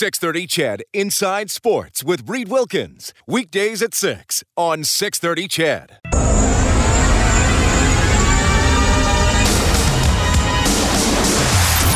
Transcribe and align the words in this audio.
Six 0.00 0.18
thirty, 0.18 0.46
Ched 0.46 0.80
Inside 0.94 1.50
Sports 1.50 2.02
with 2.02 2.26
Reed 2.26 2.48
Wilkins 2.48 3.12
weekdays 3.26 3.82
at 3.82 3.92
six 3.92 4.42
on 4.56 4.82
Six 4.82 5.18
Thirty, 5.18 5.46
Ched. 5.46 6.00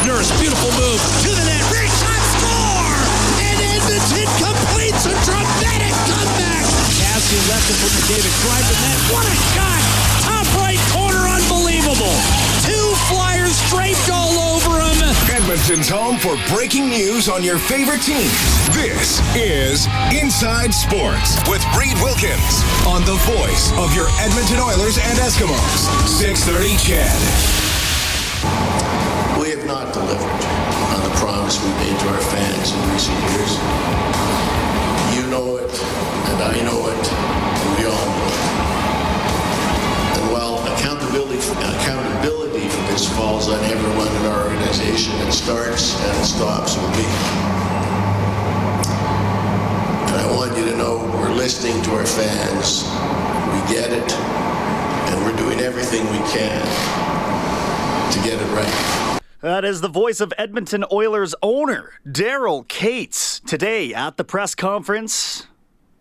Nurse, 0.04 0.28
beautiful 0.36 0.68
move 0.76 1.00
to 1.24 1.30
the 1.32 1.44
net. 1.48 1.64
Big 1.72 1.88
shot, 1.96 2.20
score! 2.36 2.92
And 3.40 3.56
Edmonton 3.72 4.28
completes 4.36 5.08
a 5.08 5.16
dramatic 5.24 5.96
comeback. 6.04 6.60
Kassian 7.00 7.40
left 7.48 7.72
it 7.72 7.76
for 7.80 7.88
McDavid. 7.88 8.36
Drive 8.44 8.68
the 8.68 8.76
net. 8.84 9.00
What 9.16 9.24
a 9.24 9.36
shot! 9.56 9.80
Top 10.28 10.44
right 10.60 10.76
corner, 10.92 11.24
unbelievable. 11.24 12.12
Two 12.68 12.84
flyers 13.08 13.56
draped 13.72 14.12
all 14.12 14.28
over. 14.28 14.53
Edmonton's 15.30 15.88
home 15.88 16.18
for 16.18 16.36
breaking 16.48 16.88
news 16.88 17.28
on 17.28 17.42
your 17.42 17.58
favorite 17.58 18.02
teams. 18.02 18.30
This 18.74 19.20
is 19.34 19.86
Inside 20.14 20.72
Sports 20.72 21.36
with 21.48 21.64
Reed 21.76 21.96
Wilkins 22.02 22.62
on 22.86 23.02
the 23.02 23.18
voice 23.26 23.72
of 23.78 23.94
your 23.94 24.08
Edmonton 24.22 24.60
Oilers 24.60 24.98
and 24.98 25.18
Eskimos. 25.18 25.86
630 26.06 26.78
Ched. 26.78 27.20
We 29.40 29.50
have 29.50 29.66
not 29.66 29.92
delivered 29.92 30.42
on 30.94 31.00
the 31.02 31.14
promise 31.18 31.62
we 31.62 31.70
made 31.82 31.98
to 31.98 32.08
our 32.08 32.20
fans 32.20 32.72
in 32.72 32.80
recent 32.92 33.18
years. 33.34 33.58
You 35.14 35.26
know 35.30 35.56
it, 35.58 35.74
and 36.30 36.38
I 36.42 36.54
know 36.62 36.88
it, 36.88 37.04
and 37.12 37.70
we 37.78 37.84
all 37.86 38.06
know 38.06 38.28
it. 38.30 38.73
Starts 45.34 46.00
and 46.00 46.24
stops 46.24 46.76
with 46.76 46.90
me. 46.96 47.04
And 50.08 50.16
I 50.16 50.32
want 50.34 50.56
you 50.56 50.64
to 50.64 50.76
know 50.78 51.10
we're 51.18 51.34
listening 51.34 51.82
to 51.82 51.90
our 51.96 52.06
fans. 52.06 52.84
We 53.52 53.74
get 53.74 53.92
it, 53.92 54.12
and 54.14 55.24
we're 55.26 55.36
doing 55.36 55.60
everything 55.60 56.02
we 56.04 56.18
can 56.30 56.62
to 58.12 58.18
get 58.20 58.40
it 58.40 58.46
right. 58.54 59.20
That 59.40 59.64
is 59.66 59.82
the 59.82 59.88
voice 59.88 60.20
of 60.22 60.32
Edmonton 60.38 60.86
Oilers 60.90 61.34
owner, 61.42 61.92
Daryl 62.06 62.66
Katz, 62.66 63.40
today 63.40 63.92
at 63.92 64.16
the 64.16 64.24
press 64.24 64.54
conference, 64.54 65.46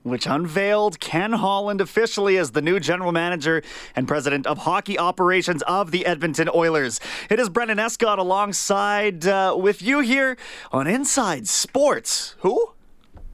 which 0.04 0.26
unveiled 0.26 1.00
Ken 1.00 1.34
Holland 1.34 1.82
officially 1.82 2.38
as 2.38 2.52
the 2.52 2.62
new 2.62 2.80
general 2.80 3.12
manager 3.12 3.64
and 3.96 4.08
president 4.08 4.46
of 4.46 4.60
hockey 4.60 5.00
operations 5.00 5.62
of 5.64 5.92
the 5.92 6.06
Edmonton 6.06 6.50
Oilers. 6.54 7.00
It 7.30 7.40
is 7.40 7.50
Brendan 7.50 7.80
Escott 7.80 8.20
alongside 8.20 9.26
uh, 9.26 9.56
with 9.58 9.82
you 9.82 10.02
here 10.02 10.38
on 10.72 10.88
Inside 10.88 11.48
Sports. 11.48 12.36
Who? 12.40 12.74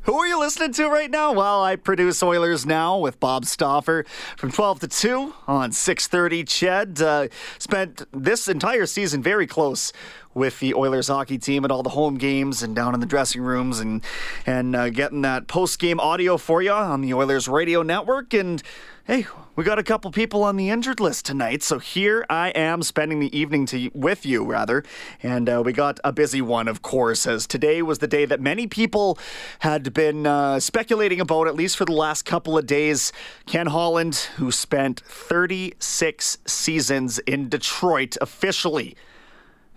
Who 0.03 0.15
are 0.15 0.25
you 0.25 0.39
listening 0.39 0.71
to 0.73 0.87
right 0.87 1.11
now? 1.11 1.33
Well, 1.33 1.61
I 1.61 1.75
produce 1.75 2.23
Oilers 2.23 2.65
Now 2.65 2.97
with 2.97 3.19
Bob 3.19 3.45
Stauffer 3.45 4.05
from 4.37 4.51
12 4.51 4.79
to 4.79 4.87
2 4.87 5.33
on 5.45 5.71
630 5.71 6.45
Ched. 6.45 7.01
Uh, 7.01 7.27
spent 7.59 8.03
this 8.11 8.47
entire 8.47 8.85
season 8.85 9.21
very 9.21 9.45
close 9.45 9.93
with 10.33 10.59
the 10.59 10.73
Oilers 10.73 11.07
hockey 11.07 11.37
team 11.37 11.65
at 11.65 11.71
all 11.71 11.83
the 11.83 11.89
home 11.89 12.17
games 12.17 12.61
and 12.61 12.75
down 12.75 12.93
in 12.93 12.99
the 12.99 13.05
dressing 13.05 13.41
rooms 13.41 13.79
and 13.79 14.03
and 14.45 14.75
uh, 14.75 14.89
getting 14.89 15.21
that 15.21 15.47
post-game 15.47 15.99
audio 15.99 16.37
for 16.37 16.61
you 16.61 16.71
on 16.71 17.01
the 17.01 17.13
Oilers 17.13 17.47
radio 17.47 17.81
network 17.81 18.33
and 18.33 18.63
hey, 19.09 19.25
we 19.55 19.63
got 19.63 19.79
a 19.79 19.83
couple 19.83 20.11
people 20.11 20.43
on 20.43 20.55
the 20.55 20.69
injured 20.69 20.99
list 20.99 21.25
tonight, 21.25 21.63
so 21.63 21.79
here 21.79 22.27
I 22.29 22.49
am 22.49 22.83
spending 22.83 23.19
the 23.19 23.35
evening 23.35 23.65
to, 23.65 23.89
with 23.95 24.23
you, 24.23 24.45
rather. 24.45 24.83
And 25.23 25.49
uh, 25.49 25.63
we 25.65 25.73
got 25.73 25.99
a 26.03 26.13
busy 26.13 26.43
one, 26.43 26.67
of 26.67 26.83
course, 26.83 27.25
as 27.25 27.47
today 27.47 27.81
was 27.81 27.97
the 27.97 28.07
day 28.07 28.25
that 28.25 28.39
many 28.39 28.67
people 28.67 29.17
had 29.59 29.95
been 29.95 30.27
uh, 30.27 30.59
speculating 30.59 31.19
about, 31.19 31.47
at 31.47 31.55
least 31.55 31.75
for 31.75 31.85
the 31.85 31.91
last 31.91 32.23
couple 32.23 32.55
of 32.55 32.67
days. 32.67 33.11
Ken 33.47 33.65
Holland, 33.65 34.15
who 34.35 34.51
spent 34.51 34.99
36 34.99 36.37
seasons 36.45 37.17
in 37.17 37.49
Detroit 37.49 38.15
officially 38.21 38.95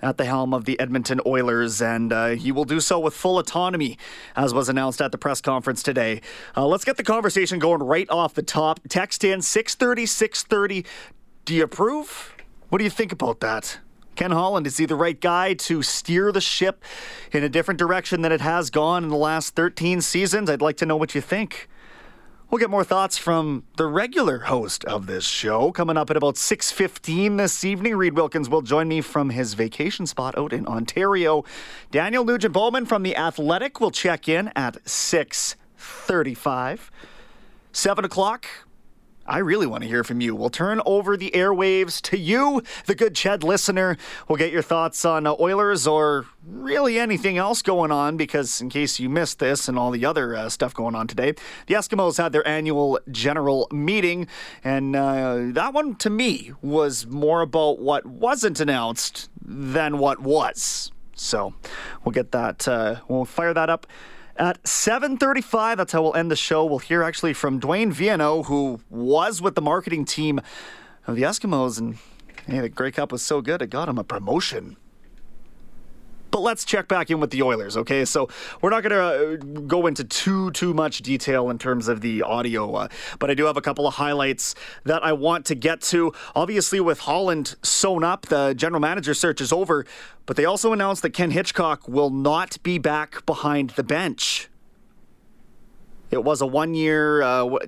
at 0.02 0.18
the 0.18 0.24
helm 0.24 0.52
of 0.52 0.64
the 0.64 0.78
Edmonton 0.80 1.20
Oilers, 1.24 1.80
and 1.80 2.12
uh, 2.12 2.28
he 2.30 2.50
will 2.50 2.64
do 2.64 2.80
so 2.80 2.98
with 2.98 3.14
full 3.14 3.38
autonomy, 3.38 3.96
as 4.34 4.52
was 4.52 4.68
announced 4.68 5.00
at 5.00 5.12
the 5.12 5.18
press 5.18 5.40
conference 5.40 5.82
today. 5.82 6.20
Uh, 6.56 6.66
let's 6.66 6.84
get 6.84 6.96
the 6.96 7.04
conversation 7.04 7.58
going 7.58 7.82
right 7.82 8.10
off 8.10 8.34
the 8.34 8.42
top. 8.42 8.80
Text 8.88 9.24
in 9.24 9.40
630 9.40 10.06
630. 10.06 10.84
Do 11.44 11.54
you 11.54 11.64
approve? 11.64 12.34
What 12.68 12.78
do 12.78 12.84
you 12.84 12.90
think 12.90 13.12
about 13.12 13.40
that? 13.40 13.78
Ken 14.14 14.30
Holland, 14.30 14.66
is 14.66 14.76
he 14.76 14.84
the 14.84 14.96
right 14.96 15.18
guy 15.18 15.54
to 15.54 15.82
steer 15.82 16.32
the 16.32 16.40
ship 16.40 16.84
in 17.32 17.42
a 17.42 17.48
different 17.48 17.78
direction 17.78 18.20
than 18.20 18.30
it 18.30 18.42
has 18.42 18.68
gone 18.68 19.04
in 19.04 19.08
the 19.08 19.16
last 19.16 19.54
13 19.54 20.02
seasons? 20.02 20.50
I'd 20.50 20.60
like 20.60 20.76
to 20.78 20.86
know 20.86 20.96
what 20.96 21.14
you 21.14 21.20
think. 21.20 21.68
We'll 22.52 22.58
get 22.58 22.68
more 22.68 22.84
thoughts 22.84 23.16
from 23.16 23.64
the 23.78 23.86
regular 23.86 24.40
host 24.40 24.84
of 24.84 25.06
this 25.06 25.24
show 25.24 25.72
coming 25.72 25.96
up 25.96 26.10
at 26.10 26.18
about 26.18 26.36
6:15 26.36 27.38
this 27.38 27.64
evening. 27.64 27.96
Reed 27.96 28.12
Wilkins 28.12 28.50
will 28.50 28.60
join 28.60 28.88
me 28.88 29.00
from 29.00 29.30
his 29.30 29.54
vacation 29.54 30.06
spot 30.06 30.36
out 30.36 30.52
in 30.52 30.66
Ontario. 30.66 31.46
Daniel 31.90 32.26
Nugent 32.26 32.52
Bowman 32.52 32.84
from 32.84 33.04
the 33.04 33.16
Athletic 33.16 33.80
will 33.80 33.90
check 33.90 34.28
in 34.28 34.52
at 34.54 34.86
6:35. 34.86 36.90
Seven 37.72 38.04
o'clock. 38.04 38.46
I 39.26 39.38
really 39.38 39.66
want 39.66 39.82
to 39.82 39.88
hear 39.88 40.02
from 40.02 40.20
you. 40.20 40.34
We'll 40.34 40.50
turn 40.50 40.80
over 40.84 41.16
the 41.16 41.30
airwaves 41.30 42.00
to 42.02 42.18
you, 42.18 42.62
the 42.86 42.94
good 42.94 43.14
Ched 43.14 43.44
listener. 43.44 43.96
We'll 44.26 44.36
get 44.36 44.52
your 44.52 44.62
thoughts 44.62 45.04
on 45.04 45.26
uh, 45.26 45.34
Oilers 45.38 45.86
or 45.86 46.26
really 46.44 46.98
anything 46.98 47.38
else 47.38 47.62
going 47.62 47.92
on, 47.92 48.16
because 48.16 48.60
in 48.60 48.68
case 48.68 48.98
you 48.98 49.08
missed 49.08 49.38
this 49.38 49.68
and 49.68 49.78
all 49.78 49.92
the 49.92 50.04
other 50.04 50.34
uh, 50.34 50.48
stuff 50.48 50.74
going 50.74 50.96
on 50.96 51.06
today, 51.06 51.34
the 51.66 51.74
Eskimos 51.74 52.16
had 52.18 52.32
their 52.32 52.46
annual 52.46 52.98
general 53.10 53.68
meeting, 53.70 54.26
and 54.64 54.96
uh, 54.96 55.38
that 55.52 55.72
one 55.72 55.94
to 55.96 56.10
me 56.10 56.52
was 56.60 57.06
more 57.06 57.42
about 57.42 57.78
what 57.78 58.04
wasn't 58.04 58.58
announced 58.58 59.30
than 59.40 59.98
what 59.98 60.20
was. 60.20 60.90
So 61.14 61.54
we'll 62.04 62.12
get 62.12 62.32
that, 62.32 62.66
uh, 62.66 62.96
we'll 63.06 63.24
fire 63.24 63.54
that 63.54 63.70
up 63.70 63.86
at 64.36 64.62
7.35, 64.62 65.76
that's 65.76 65.92
how 65.92 66.02
we'll 66.02 66.14
end 66.14 66.30
the 66.30 66.36
show. 66.36 66.64
We'll 66.64 66.78
hear 66.78 67.02
actually 67.02 67.34
from 67.34 67.60
Dwayne 67.60 67.92
Viano, 67.92 68.46
who 68.46 68.80
was 68.88 69.42
with 69.42 69.54
the 69.54 69.60
marketing 69.60 70.04
team 70.04 70.40
of 71.06 71.16
the 71.16 71.22
Eskimos. 71.22 71.78
And 71.78 71.98
hey, 72.46 72.60
the 72.60 72.68
Grey 72.68 72.90
Cup 72.90 73.12
was 73.12 73.22
so 73.22 73.40
good, 73.40 73.62
it 73.62 73.70
got 73.70 73.88
him 73.88 73.98
a 73.98 74.04
promotion. 74.04 74.76
But 76.32 76.40
let's 76.40 76.64
check 76.64 76.88
back 76.88 77.10
in 77.10 77.20
with 77.20 77.30
the 77.30 77.42
Oilers, 77.42 77.76
okay? 77.76 78.04
So 78.06 78.28
we're 78.62 78.70
not 78.70 78.82
going 78.82 78.90
to 78.90 79.34
uh, 79.34 79.62
go 79.66 79.86
into 79.86 80.02
too 80.02 80.50
too 80.52 80.74
much 80.74 81.02
detail 81.02 81.50
in 81.50 81.58
terms 81.58 81.88
of 81.88 82.00
the 82.00 82.22
audio, 82.22 82.74
uh, 82.74 82.88
but 83.18 83.30
I 83.30 83.34
do 83.34 83.44
have 83.44 83.58
a 83.58 83.60
couple 83.60 83.86
of 83.86 83.94
highlights 83.94 84.54
that 84.84 85.04
I 85.04 85.12
want 85.12 85.44
to 85.46 85.54
get 85.54 85.82
to. 85.82 86.12
Obviously, 86.34 86.80
with 86.80 87.00
Holland 87.00 87.54
sewn 87.62 88.02
up, 88.02 88.26
the 88.26 88.54
general 88.54 88.80
manager 88.80 89.12
search 89.12 89.42
is 89.42 89.52
over, 89.52 89.84
but 90.24 90.36
they 90.36 90.46
also 90.46 90.72
announced 90.72 91.02
that 91.02 91.10
Ken 91.10 91.30
Hitchcock 91.30 91.86
will 91.86 92.10
not 92.10 92.60
be 92.62 92.78
back 92.78 93.24
behind 93.26 93.70
the 93.70 93.84
bench. 93.84 94.48
It 96.12 96.22
was 96.22 96.42
a 96.42 96.46
one 96.46 96.74
year. 96.74 97.22
Uh, 97.22 97.58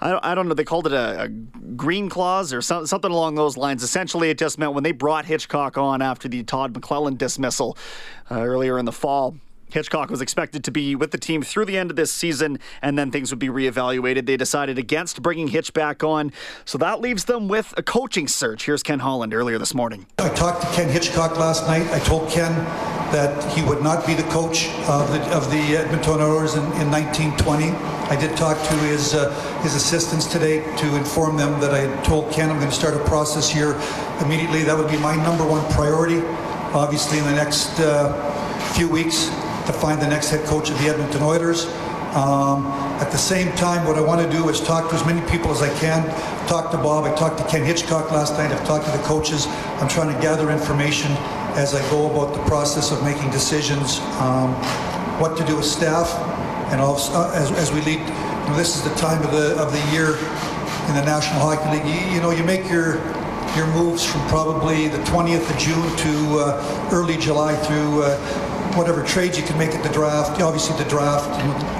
I 0.00 0.34
don't, 0.34 0.48
know. 0.48 0.54
They 0.54 0.64
called 0.64 0.86
it 0.86 0.92
a, 0.92 1.22
a 1.22 1.28
green 1.28 2.08
clause 2.08 2.52
or 2.52 2.62
some, 2.62 2.86
something 2.86 3.10
along 3.10 3.34
those 3.34 3.56
lines. 3.56 3.82
Essentially, 3.82 4.30
it 4.30 4.38
just 4.38 4.58
meant 4.58 4.72
when 4.72 4.82
they 4.82 4.92
brought 4.92 5.26
Hitchcock 5.26 5.76
on 5.76 6.00
after 6.00 6.28
the 6.28 6.42
Todd 6.42 6.72
McLellan 6.74 7.18
dismissal 7.18 7.76
uh, 8.30 8.40
earlier 8.40 8.78
in 8.78 8.84
the 8.84 8.92
fall. 8.92 9.36
Hitchcock 9.72 10.10
was 10.10 10.20
expected 10.20 10.62
to 10.64 10.70
be 10.70 10.94
with 10.94 11.10
the 11.12 11.18
team 11.18 11.42
through 11.42 11.64
the 11.64 11.78
end 11.78 11.90
of 11.90 11.96
this 11.96 12.12
season, 12.12 12.58
and 12.82 12.98
then 12.98 13.10
things 13.10 13.30
would 13.30 13.38
be 13.38 13.48
reevaluated. 13.48 14.26
They 14.26 14.36
decided 14.36 14.78
against 14.78 15.22
bringing 15.22 15.48
Hitch 15.48 15.72
back 15.72 16.04
on, 16.04 16.30
so 16.64 16.76
that 16.78 17.00
leaves 17.00 17.24
them 17.24 17.48
with 17.48 17.72
a 17.76 17.82
coaching 17.82 18.28
search. 18.28 18.66
Here's 18.66 18.82
Ken 18.82 18.98
Holland 18.98 19.32
earlier 19.32 19.58
this 19.58 19.74
morning. 19.74 20.06
I 20.18 20.28
talked 20.28 20.60
to 20.62 20.68
Ken 20.68 20.88
Hitchcock 20.88 21.38
last 21.38 21.66
night. 21.66 21.90
I 21.90 21.98
told 22.00 22.30
Ken 22.30 22.52
that 23.12 23.44
he 23.52 23.62
would 23.62 23.82
not 23.82 24.06
be 24.06 24.14
the 24.14 24.22
coach 24.24 24.68
of 24.88 25.10
the, 25.12 25.20
of 25.36 25.50
the 25.50 25.76
Edmonton 25.76 26.20
Oilers 26.20 26.54
in, 26.54 26.64
in 26.80 26.90
1920. 26.90 27.70
I 28.10 28.16
did 28.16 28.36
talk 28.36 28.56
to 28.56 28.74
his 28.86 29.14
uh, 29.14 29.30
his 29.62 29.74
assistants 29.74 30.26
today 30.26 30.60
to 30.76 30.96
inform 30.96 31.36
them 31.36 31.58
that 31.60 31.72
I 31.72 32.02
told 32.02 32.32
Ken 32.32 32.50
I'm 32.50 32.58
going 32.58 32.70
to 32.70 32.74
start 32.74 32.94
a 32.94 33.04
process 33.04 33.50
here 33.50 33.78
immediately. 34.22 34.62
That 34.64 34.76
would 34.76 34.90
be 34.90 34.98
my 34.98 35.16
number 35.16 35.46
one 35.46 35.64
priority. 35.72 36.20
Obviously, 36.74 37.18
in 37.18 37.24
the 37.24 37.34
next 37.34 37.78
uh, 37.80 38.12
few 38.74 38.88
weeks, 38.88 39.30
to 39.66 39.72
find 39.72 40.00
the 40.00 40.06
next 40.06 40.30
head 40.30 40.44
coach 40.46 40.70
of 40.70 40.78
the 40.78 40.88
Edmonton 40.88 41.22
Oilers. 41.22 41.66
Um, 42.14 42.66
at 43.00 43.10
the 43.10 43.18
same 43.18 43.50
time, 43.56 43.86
what 43.86 43.96
I 43.96 44.02
want 44.02 44.20
to 44.20 44.30
do 44.30 44.48
is 44.50 44.60
talk 44.60 44.90
to 44.90 44.94
as 44.94 45.04
many 45.06 45.20
people 45.30 45.50
as 45.50 45.62
I 45.62 45.72
can. 45.78 46.06
Talk 46.46 46.70
to 46.72 46.76
Bob. 46.76 47.04
I 47.04 47.14
talked 47.14 47.38
to 47.38 47.46
Ken 47.48 47.64
Hitchcock 47.64 48.10
last 48.10 48.34
night. 48.34 48.52
I've 48.52 48.66
talked 48.66 48.84
to 48.84 48.90
the 48.90 49.02
coaches. 49.04 49.46
I'm 49.80 49.88
trying 49.88 50.14
to 50.14 50.20
gather 50.20 50.50
information 50.50 51.10
as 51.56 51.74
I 51.74 51.80
go 51.90 52.10
about 52.10 52.34
the 52.34 52.42
process 52.44 52.92
of 52.92 53.02
making 53.02 53.30
decisions, 53.30 54.00
um, 54.20 54.52
what 55.20 55.36
to 55.38 55.44
do 55.44 55.56
with 55.56 55.64
staff, 55.64 56.12
and 56.70 56.80
also 56.80 57.12
uh, 57.12 57.32
as, 57.34 57.50
as 57.52 57.72
we 57.72 57.80
lead. 57.82 58.00
You 58.00 58.48
know, 58.48 58.56
this 58.56 58.76
is 58.76 58.82
the 58.82 58.94
time 58.96 59.22
of 59.22 59.32
the 59.32 59.56
of 59.56 59.72
the 59.72 59.80
year 59.92 60.16
in 60.88 60.94
the 60.94 61.04
National 61.04 61.40
Hockey 61.40 61.78
League. 61.78 61.86
You, 61.86 62.14
you 62.16 62.20
know, 62.20 62.30
you 62.30 62.44
make 62.44 62.68
your 62.70 62.96
your 63.56 63.66
moves 63.68 64.04
from 64.04 64.20
probably 64.28 64.88
the 64.88 64.98
20th 65.04 65.48
of 65.48 65.58
June 65.58 65.96
to 65.96 66.38
uh, 66.40 66.90
early 66.92 67.16
July 67.18 67.54
through 67.56 68.02
uh, 68.02 68.51
whatever 68.76 69.02
trades 69.04 69.38
you 69.38 69.44
can 69.44 69.58
make 69.58 69.70
at 69.70 69.82
the 69.82 69.92
draft. 69.92 70.40
Obviously, 70.40 70.76
the 70.82 70.88
draft, 70.88 71.28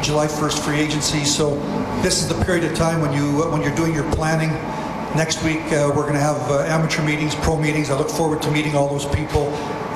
July 0.04 0.26
1st 0.26 0.58
free 0.64 0.80
agency. 0.80 1.24
So 1.24 1.56
this 2.02 2.22
is 2.22 2.28
the 2.28 2.44
period 2.44 2.64
of 2.64 2.76
time 2.76 3.00
when 3.00 3.12
you 3.12 3.42
when 3.50 3.62
you're 3.62 3.74
doing 3.74 3.94
your 3.94 4.10
planning. 4.12 4.50
Next 5.16 5.42
week 5.44 5.60
uh, 5.72 5.92
we're 5.94 6.08
going 6.08 6.14
to 6.14 6.20
have 6.20 6.40
uh, 6.50 6.62
amateur 6.62 7.02
meetings, 7.02 7.34
pro 7.34 7.58
meetings. 7.58 7.90
I 7.90 7.98
look 7.98 8.08
forward 8.08 8.40
to 8.42 8.50
meeting 8.50 8.74
all 8.74 8.88
those 8.88 9.06
people, 9.14 9.48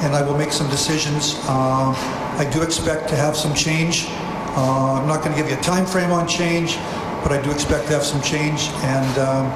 and 0.04 0.14
I 0.14 0.22
will 0.22 0.37
make 0.37 0.52
some 0.52 0.69
decisions. 0.69 1.37
Uh, 1.44 1.94
I 2.38 2.48
do 2.52 2.62
expect 2.62 3.08
to 3.08 3.16
have 3.16 3.34
some 3.34 3.54
change. 3.54 4.06
Uh, 4.08 5.00
I'm 5.00 5.08
not 5.08 5.25
going 5.25 5.34
to 5.34 5.40
give 5.40 5.50
you 5.50 5.56
a 5.56 5.62
time 5.62 5.87
frame 5.87 6.10
on 6.10 6.28
change, 6.28 6.76
but 7.22 7.32
I 7.32 7.40
do 7.42 7.50
expect 7.50 7.87
to 7.87 7.94
have 7.94 8.04
some 8.04 8.20
change, 8.20 8.69
and 8.84 9.19
um, 9.19 9.46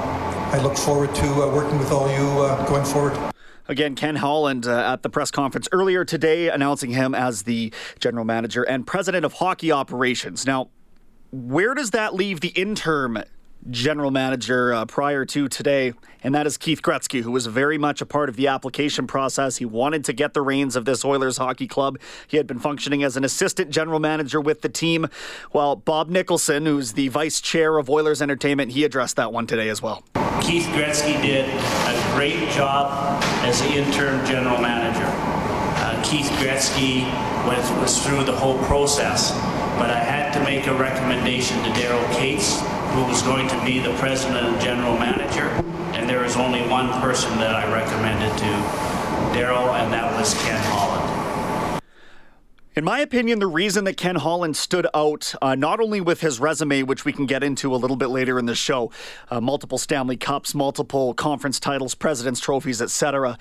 I 0.51 0.59
look 0.61 0.75
forward 0.75 1.13
to 1.15 1.27
uh, 1.43 1.55
working 1.55 1.77
with 1.77 1.91
all 1.91 2.11
you 2.11 2.41
uh, 2.41 2.67
going 2.67 2.83
forward. 2.83 3.30
Again, 3.71 3.95
Ken 3.95 4.17
Holland 4.17 4.67
uh, 4.67 4.91
at 4.91 5.01
the 5.01 5.09
press 5.09 5.31
conference 5.31 5.69
earlier 5.71 6.03
today 6.03 6.49
announcing 6.49 6.91
him 6.91 7.15
as 7.15 7.43
the 7.43 7.71
general 7.99 8.25
manager 8.25 8.63
and 8.63 8.85
president 8.85 9.23
of 9.23 9.31
hockey 9.31 9.71
operations. 9.71 10.45
Now, 10.45 10.71
where 11.31 11.73
does 11.73 11.91
that 11.91 12.13
leave 12.13 12.41
the 12.41 12.49
interim 12.49 13.19
general 13.69 14.11
manager 14.11 14.73
uh, 14.73 14.85
prior 14.85 15.25
to 15.25 15.47
today, 15.47 15.93
and 16.23 16.33
that 16.33 16.47
is 16.47 16.57
Keith 16.57 16.81
Gretzky, 16.81 17.21
who 17.21 17.31
was 17.31 17.45
very 17.45 17.77
much 17.77 18.01
a 18.01 18.05
part 18.05 18.29
of 18.29 18.35
the 18.35 18.47
application 18.47 19.07
process. 19.07 19.57
He 19.57 19.65
wanted 19.65 20.03
to 20.05 20.13
get 20.13 20.33
the 20.33 20.41
reins 20.41 20.75
of 20.75 20.85
this 20.85 21.05
Oilers 21.05 21.37
hockey 21.37 21.67
club. 21.67 21.99
He 22.27 22.37
had 22.37 22.47
been 22.47 22.59
functioning 22.59 23.03
as 23.03 23.17
an 23.17 23.23
assistant 23.23 23.69
general 23.69 23.99
manager 23.99 24.41
with 24.41 24.61
the 24.61 24.69
team, 24.69 25.07
while 25.51 25.75
Bob 25.75 26.09
Nicholson, 26.09 26.65
who's 26.65 26.93
the 26.93 27.09
vice 27.09 27.39
chair 27.39 27.77
of 27.77 27.89
Oilers 27.89 28.21
Entertainment, 28.21 28.71
he 28.71 28.83
addressed 28.83 29.15
that 29.17 29.31
one 29.31 29.45
today 29.47 29.69
as 29.69 29.81
well. 29.81 30.03
Keith 30.41 30.65
Gretzky 30.73 31.21
did 31.21 31.47
a 31.47 32.13
great 32.15 32.49
job 32.51 33.21
as 33.43 33.61
the 33.61 33.73
interim 33.73 34.25
general 34.25 34.59
manager. 34.59 35.05
Uh, 35.05 36.01
Keith 36.03 36.29
Gretzky 36.39 37.03
was 37.45 38.05
through 38.05 38.23
the 38.23 38.35
whole 38.35 38.57
process, 38.65 39.31
but 39.77 39.89
I 39.89 39.99
had 39.99 40.31
to 40.33 40.39
make 40.43 40.67
a 40.67 40.73
recommendation 40.73 41.57
to 41.63 41.69
Daryl 41.69 42.03
Katz, 42.13 42.61
who 42.91 43.05
was 43.05 43.21
going 43.21 43.47
to 43.47 43.65
be 43.65 43.79
the 43.79 43.93
president 43.95 44.45
and 44.45 44.61
general 44.61 44.97
manager, 44.97 45.47
and 45.95 46.09
there 46.09 46.21
was 46.21 46.35
only 46.35 46.61
one 46.67 46.89
person 47.01 47.31
that 47.37 47.55
I 47.55 47.71
recommended 47.71 48.37
to 48.37 48.91
Daryl, 49.37 49.73
and 49.79 49.93
that 49.93 50.11
was 50.19 50.33
Ken 50.43 50.59
Holland. 50.65 51.81
In 52.73 52.83
my 52.83 52.99
opinion, 52.99 53.39
the 53.39 53.47
reason 53.47 53.83
that 53.85 53.95
Ken 53.95 54.15
Holland 54.15 54.57
stood 54.57 54.87
out, 54.93 55.33
uh, 55.41 55.55
not 55.55 55.79
only 55.79 56.01
with 56.01 56.21
his 56.21 56.39
resume, 56.39 56.83
which 56.83 57.05
we 57.05 57.13
can 57.13 57.25
get 57.25 57.43
into 57.43 57.73
a 57.73 57.77
little 57.77 57.97
bit 57.97 58.07
later 58.07 58.39
in 58.39 58.45
the 58.45 58.55
show, 58.55 58.91
uh, 59.29 59.39
multiple 59.41 59.77
Stanley 59.77 60.17
Cups, 60.17 60.53
multiple 60.53 61.13
conference 61.13 61.59
titles, 61.59 61.95
president's 61.95 62.39
trophies, 62.39 62.81
etc., 62.81 63.37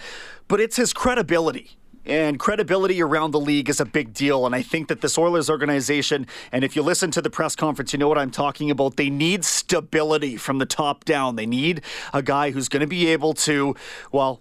but 0.47 0.61
it's 0.61 0.77
his 0.77 0.93
credibility. 0.93 1.77
And 2.11 2.41
credibility 2.41 3.01
around 3.01 3.31
the 3.31 3.39
league 3.39 3.69
is 3.69 3.79
a 3.79 3.85
big 3.85 4.13
deal. 4.13 4.45
And 4.45 4.53
I 4.53 4.63
think 4.63 4.89
that 4.89 5.01
this 5.01 5.17
Oilers 5.17 5.49
organization, 5.49 6.27
and 6.51 6.65
if 6.65 6.75
you 6.75 6.83
listen 6.83 7.13
to 7.13 7.23
the 7.23 7.31
press 7.31 7.55
conference, 7.55 7.93
you 7.93 8.01
know 8.01 8.09
what 8.09 8.19
I'm 8.19 8.33
talking 8.33 8.69
about. 8.69 8.97
They 8.97 9.11
need 9.11 9.45
stability 9.45 10.37
from 10.37 10.59
the 10.59 10.67
top 10.67 11.05
down. 11.05 11.37
They 11.37 11.47
need 11.47 11.83
a 12.13 12.21
guy 12.21 12.51
who's 12.51 12.69
going 12.69 12.81
to 12.81 12.89
be 12.89 13.07
able 13.07 13.33
to, 13.35 13.77
well, 14.11 14.41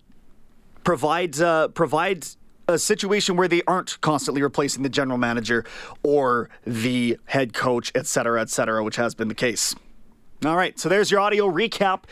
provide 0.83 1.39
uh, 1.39 1.67
provide 1.67 2.25
a 2.67 2.79
situation 2.79 3.35
where 3.35 3.47
they 3.47 3.61
aren't 3.67 4.01
constantly 4.01 4.41
replacing 4.41 4.81
the 4.81 4.89
general 4.89 5.19
manager 5.19 5.63
or 6.01 6.49
the 6.65 7.19
head 7.25 7.53
coach, 7.53 7.91
et 7.93 8.07
cetera, 8.07 8.41
et 8.41 8.49
cetera, 8.49 8.83
which 8.83 8.95
has 8.95 9.13
been 9.13 9.27
the 9.27 9.35
case. 9.35 9.75
All 10.45 10.55
right, 10.55 10.79
so 10.79 10.87
there's 10.87 11.11
your 11.11 11.19
audio 11.19 11.51
recap 11.51 12.03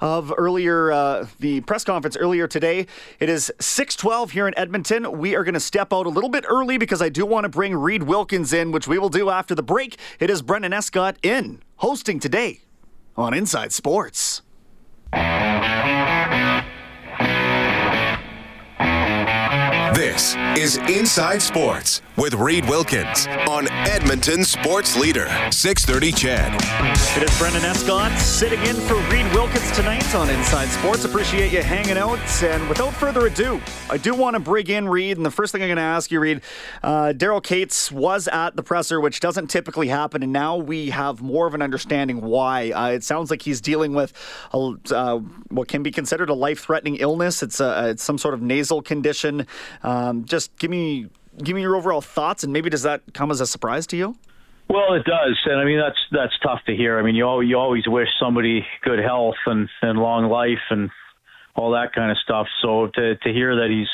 of 0.00 0.32
earlier 0.36 0.90
uh, 0.90 1.26
the 1.38 1.60
press 1.60 1.84
conference 1.84 2.16
earlier 2.16 2.48
today. 2.48 2.88
It 3.20 3.28
is 3.28 3.52
6:12 3.60 4.30
here 4.30 4.48
in 4.48 4.58
Edmonton. 4.58 5.18
We 5.18 5.36
are 5.36 5.44
going 5.44 5.54
to 5.54 5.60
step 5.60 5.92
out 5.92 6.04
a 6.04 6.08
little 6.08 6.28
bit 6.28 6.44
early 6.48 6.78
because 6.78 7.00
I 7.00 7.10
do 7.10 7.24
want 7.24 7.44
to 7.44 7.48
bring 7.48 7.76
Reed 7.76 8.02
Wilkins 8.02 8.52
in, 8.52 8.72
which 8.72 8.88
we 8.88 8.98
will 8.98 9.08
do 9.08 9.30
after 9.30 9.54
the 9.54 9.62
break. 9.62 9.98
It 10.18 10.30
is 10.30 10.42
Brendan 10.42 10.72
Escott 10.72 11.16
in 11.22 11.62
hosting 11.76 12.18
today 12.18 12.62
on 13.16 13.32
Inside 13.32 13.72
Sports. 13.72 14.42
This 20.16 20.34
is 20.56 20.76
Inside 20.88 21.42
Sports 21.42 22.00
with 22.16 22.32
Reed 22.32 22.66
Wilkins 22.66 23.26
on 23.48 23.70
Edmonton 23.70 24.44
Sports 24.44 24.96
Leader 24.96 25.26
630 25.50 26.12
Ched. 26.12 27.16
It 27.16 27.28
is 27.28 27.38
Brendan 27.38 27.62
Escott 27.62 28.18
sitting 28.18 28.60
in 28.62 28.76
for 28.76 28.94
Reed 29.12 29.30
Wilkins 29.34 29.70
tonight 29.72 30.14
on 30.14 30.30
Inside 30.30 30.68
Sports. 30.68 31.04
Appreciate 31.04 31.52
you 31.52 31.62
hanging 31.62 31.98
out. 31.98 32.18
And 32.42 32.66
without 32.68 32.94
further 32.94 33.26
ado, 33.26 33.60
I 33.90 33.98
do 33.98 34.14
want 34.14 34.34
to 34.34 34.40
bring 34.40 34.68
in 34.68 34.88
Reed. 34.88 35.18
And 35.18 35.26
the 35.26 35.30
first 35.30 35.52
thing 35.52 35.60
I'm 35.60 35.68
going 35.68 35.76
to 35.76 35.82
ask 35.82 36.10
you, 36.10 36.20
Reed, 36.20 36.40
uh, 36.82 37.12
Daryl 37.14 37.42
Katz 37.42 37.92
was 37.92 38.28
at 38.28 38.56
the 38.56 38.62
presser, 38.62 38.98
which 39.00 39.20
doesn't 39.20 39.48
typically 39.48 39.88
happen. 39.88 40.22
And 40.22 40.32
now 40.32 40.56
we 40.56 40.88
have 40.90 41.20
more 41.20 41.46
of 41.46 41.52
an 41.52 41.60
understanding 41.60 42.22
why. 42.22 42.70
Uh, 42.70 42.88
it 42.92 43.04
sounds 43.04 43.30
like 43.30 43.42
he's 43.42 43.60
dealing 43.60 43.92
with 43.92 44.14
a, 44.54 44.72
uh, 44.90 45.18
what 45.48 45.68
can 45.68 45.82
be 45.82 45.90
considered 45.90 46.30
a 46.30 46.34
life 46.34 46.60
threatening 46.60 46.96
illness. 46.96 47.42
It's, 47.42 47.60
a, 47.60 47.90
it's 47.90 48.02
some 48.02 48.16
sort 48.16 48.32
of 48.32 48.40
nasal 48.40 48.80
condition. 48.80 49.46
Um, 50.06 50.24
just 50.24 50.56
give 50.58 50.70
me 50.70 51.08
give 51.42 51.54
me 51.54 51.62
your 51.62 51.76
overall 51.76 52.00
thoughts, 52.00 52.44
and 52.44 52.52
maybe 52.52 52.70
does 52.70 52.82
that 52.82 53.02
come 53.12 53.30
as 53.30 53.40
a 53.40 53.46
surprise 53.46 53.86
to 53.88 53.96
you? 53.96 54.16
Well, 54.68 54.94
it 54.94 55.04
does, 55.04 55.38
and 55.44 55.60
I 55.60 55.64
mean 55.64 55.78
that's 55.78 55.98
that's 56.10 56.32
tough 56.42 56.60
to 56.66 56.74
hear. 56.74 56.98
I 56.98 57.02
mean, 57.02 57.14
you 57.14 57.40
you 57.40 57.56
always 57.56 57.86
wish 57.86 58.08
somebody 58.20 58.66
good 58.82 58.98
health 58.98 59.36
and 59.46 59.68
and 59.82 59.98
long 59.98 60.26
life 60.26 60.64
and 60.70 60.90
all 61.54 61.72
that 61.72 61.92
kind 61.94 62.10
of 62.10 62.18
stuff. 62.18 62.46
So 62.62 62.88
to 62.94 63.16
to 63.16 63.32
hear 63.32 63.56
that 63.56 63.68
he's 63.70 63.88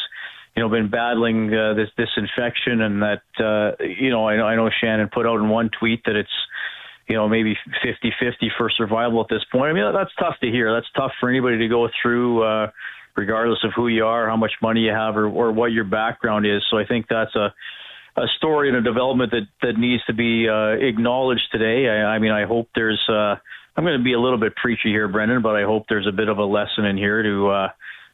you 0.56 0.62
know 0.62 0.68
been 0.68 0.88
battling 0.88 1.52
uh, 1.54 1.74
this 1.74 1.88
this 1.96 2.08
infection 2.16 2.80
and 2.80 3.02
that 3.02 3.22
uh, 3.38 3.82
you 3.84 4.10
know 4.10 4.28
I 4.28 4.36
know 4.36 4.46
I 4.46 4.56
know 4.56 4.70
Shannon 4.80 5.10
put 5.12 5.26
out 5.26 5.40
in 5.40 5.48
one 5.48 5.70
tweet 5.78 6.04
that 6.06 6.16
it's 6.16 6.30
you 7.08 7.16
know 7.16 7.28
maybe 7.28 7.56
50-50 7.84 8.48
for 8.56 8.70
survival 8.70 9.20
at 9.20 9.28
this 9.28 9.44
point. 9.52 9.70
I 9.70 9.72
mean 9.74 9.92
that's 9.92 10.14
tough 10.18 10.36
to 10.40 10.50
hear. 10.50 10.72
That's 10.72 10.90
tough 10.96 11.12
for 11.20 11.28
anybody 11.28 11.58
to 11.58 11.68
go 11.68 11.88
through. 12.02 12.42
Uh, 12.42 12.70
regardless 13.16 13.60
of 13.64 13.72
who 13.74 13.88
you 13.88 14.04
are, 14.04 14.28
how 14.28 14.36
much 14.36 14.52
money 14.62 14.80
you 14.80 14.92
have, 14.92 15.16
or, 15.16 15.26
or 15.26 15.52
what 15.52 15.72
your 15.72 15.84
background 15.84 16.46
is. 16.46 16.62
So 16.70 16.78
I 16.78 16.84
think 16.86 17.06
that's 17.08 17.34
a 17.34 17.54
a 18.14 18.26
story 18.36 18.68
and 18.68 18.76
a 18.76 18.82
development 18.82 19.30
that 19.30 19.48
that 19.62 19.78
needs 19.78 20.04
to 20.04 20.12
be 20.12 20.48
uh, 20.48 20.76
acknowledged 20.86 21.48
today. 21.50 21.88
I, 21.88 22.14
I 22.14 22.18
mean, 22.18 22.32
I 22.32 22.44
hope 22.44 22.68
there's. 22.74 23.00
Uh, 23.08 23.36
I'm 23.74 23.84
going 23.84 23.96
to 23.96 24.04
be 24.04 24.12
a 24.12 24.20
little 24.20 24.38
bit 24.38 24.54
preachy 24.54 24.90
here, 24.90 25.08
Brendan, 25.08 25.40
but 25.40 25.56
I 25.56 25.62
hope 25.62 25.86
there's 25.88 26.06
a 26.06 26.12
bit 26.12 26.28
of 26.28 26.36
a 26.36 26.44
lesson 26.44 26.84
in 26.84 26.98
here 26.98 27.22
to 27.22 27.48
uh, 27.48 27.68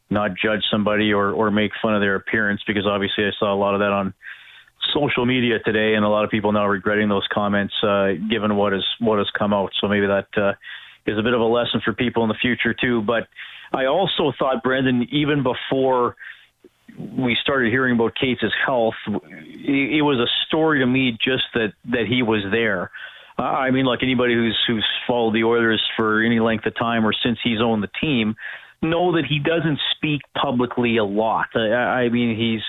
not 0.09 0.31
judge 0.41 0.63
somebody 0.71 1.11
or 1.11 1.31
or 1.31 1.51
make 1.51 1.71
fun 1.81 1.95
of 1.95 2.01
their 2.01 2.15
appearance 2.15 2.61
because 2.65 2.85
obviously 2.87 3.25
I 3.25 3.31
saw 3.39 3.53
a 3.53 3.59
lot 3.59 3.73
of 3.73 3.81
that 3.81 3.91
on 3.91 4.13
social 4.93 5.25
media 5.25 5.59
today, 5.59 5.95
and 5.95 6.05
a 6.05 6.09
lot 6.09 6.23
of 6.23 6.31
people 6.31 6.51
now 6.51 6.65
regretting 6.65 7.09
those 7.09 7.27
comments 7.33 7.73
uh, 7.83 8.13
given 8.29 8.55
what 8.55 8.73
is 8.73 8.85
what 8.99 9.17
has 9.17 9.27
come 9.37 9.53
out. 9.53 9.71
So 9.81 9.87
maybe 9.87 10.07
that 10.07 10.27
uh, 10.37 10.53
is 11.05 11.17
a 11.17 11.23
bit 11.23 11.33
of 11.33 11.41
a 11.41 11.45
lesson 11.45 11.81
for 11.83 11.93
people 11.93 12.23
in 12.23 12.29
the 12.29 12.35
future 12.41 12.73
too. 12.73 13.01
But 13.01 13.27
I 13.71 13.85
also 13.85 14.31
thought, 14.37 14.63
Brendan, 14.63 15.07
even 15.11 15.43
before 15.43 16.15
we 16.97 17.37
started 17.41 17.71
hearing 17.71 17.95
about 17.95 18.13
Katz's 18.19 18.53
health, 18.65 18.95
it 19.07 20.03
was 20.03 20.19
a 20.19 20.29
story 20.47 20.79
to 20.79 20.85
me 20.85 21.17
just 21.23 21.43
that 21.53 21.73
that 21.91 22.05
he 22.09 22.23
was 22.23 22.43
there. 22.51 22.91
I 23.37 23.71
mean, 23.71 23.85
like 23.85 23.99
anybody 24.03 24.33
who's 24.33 24.57
who's 24.67 24.85
followed 25.07 25.33
the 25.33 25.43
Oilers 25.43 25.81
for 25.95 26.21
any 26.21 26.39
length 26.39 26.65
of 26.65 26.75
time 26.75 27.05
or 27.05 27.13
since 27.13 27.37
he's 27.43 27.61
owned 27.61 27.83
the 27.83 27.91
team, 28.01 28.35
know 28.81 29.13
that 29.13 29.25
he 29.25 29.39
doesn't 29.39 29.79
speak 29.95 30.21
publicly 30.35 30.97
a 30.97 31.05
lot. 31.05 31.47
I, 31.55 32.05
I 32.05 32.09
mean, 32.09 32.35
he's 32.37 32.63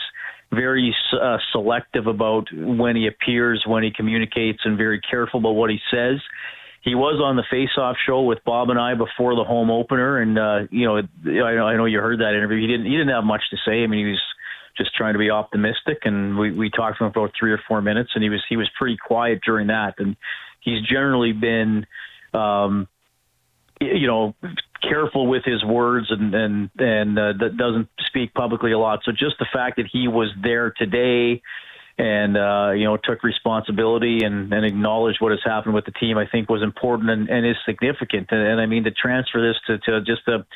very 0.53 0.95
uh, 1.21 1.39
selective 1.53 2.07
about 2.07 2.49
when 2.53 2.95
he 2.95 3.09
appears, 3.09 3.65
when 3.67 3.83
he 3.83 3.91
communicates, 3.91 4.61
and 4.65 4.77
very 4.77 5.01
careful 5.01 5.41
about 5.41 5.53
what 5.53 5.71
he 5.71 5.79
says 5.91 6.21
he 6.83 6.95
was 6.95 7.21
on 7.23 7.37
the 7.37 7.45
face-off 7.51 7.97
show 8.07 8.23
with 8.23 8.39
Bob 8.45 8.71
and 8.71 8.79
I 8.79 8.95
before 8.95 9.37
the 9.37 9.45
home 9.45 9.71
opener, 9.71 10.19
and 10.19 10.39
uh, 10.39 10.61
you 10.71 10.87
know, 10.87 10.97
I, 11.45 11.73
I 11.73 11.77
know 11.77 11.85
you 11.85 12.01
heard 12.01 12.21
that 12.21 12.35
interview. 12.35 12.61
He 12.61 12.67
didn't 12.67 12.87
he 12.87 12.93
didn't 12.93 13.09
have 13.09 13.25
much 13.25 13.43
to 13.51 13.57
say. 13.67 13.83
I 13.83 13.87
mean, 13.87 14.07
he 14.07 14.11
was 14.13 14.23
just 14.79 14.95
trying 14.95 15.13
to 15.13 15.19
be 15.19 15.31
optimistic, 15.31 15.99
and 16.05 16.39
we 16.39 16.53
we 16.53 16.71
talked 16.71 16.99
to 16.99 17.05
him 17.05 17.13
for 17.13 17.21
about 17.21 17.35
three 17.39 17.53
or 17.53 17.61
four 17.69 17.83
minutes, 17.83 18.11
and 18.15 18.25
he 18.25 18.31
was 18.31 18.43
he 18.49 18.57
was 18.57 18.69
pretty 18.79 18.97
quiet 18.97 19.41
during 19.45 19.67
that, 19.67 19.95
and 19.99 20.17
he's 20.61 20.83
generally 20.83 21.33
been. 21.33 21.87
Um, 22.33 22.89
you 23.81 24.07
know, 24.07 24.35
careful 24.83 25.27
with 25.27 25.43
his 25.45 25.65
words 25.65 26.11
and 26.11 26.35
and 26.35 26.71
and 26.79 27.19
uh, 27.19 27.33
that 27.41 27.57
doesn't 27.57 27.89
speak 28.07 28.35
publicly 28.35 28.73
a 28.73 28.79
lot. 28.79 29.01
So 29.05 29.13
just 29.13 29.39
the 29.39 29.47
fact 29.53 29.77
that 29.77 29.87
he 29.91 30.07
was 30.07 30.29
there 30.43 30.71
today 30.71 31.41
and 32.01 32.37
uh, 32.37 32.71
you 32.75 32.85
know 32.85 32.97
took 32.97 33.23
responsibility 33.23 34.25
and, 34.25 34.53
and 34.55 34.65
acknowledged 34.65 35.19
what 35.21 35.33
has 35.33 35.41
happened 35.45 35.75
with 35.75 35.85
the 35.85 35.93
team. 35.93 36.17
I 36.17 36.27
think 36.27 36.49
was 36.49 36.63
important 36.63 37.11
and, 37.11 37.29
and 37.29 37.47
is 37.47 37.57
significant. 37.67 38.29
And, 38.31 38.41
and 38.41 38.61
I 38.61 38.67
mean 38.67 38.85
to 38.85 38.91
transfer 38.91 39.47
this 39.47 39.57
to, 39.67 39.79
to 39.91 40.01
just 40.01 40.27
a 40.27 40.47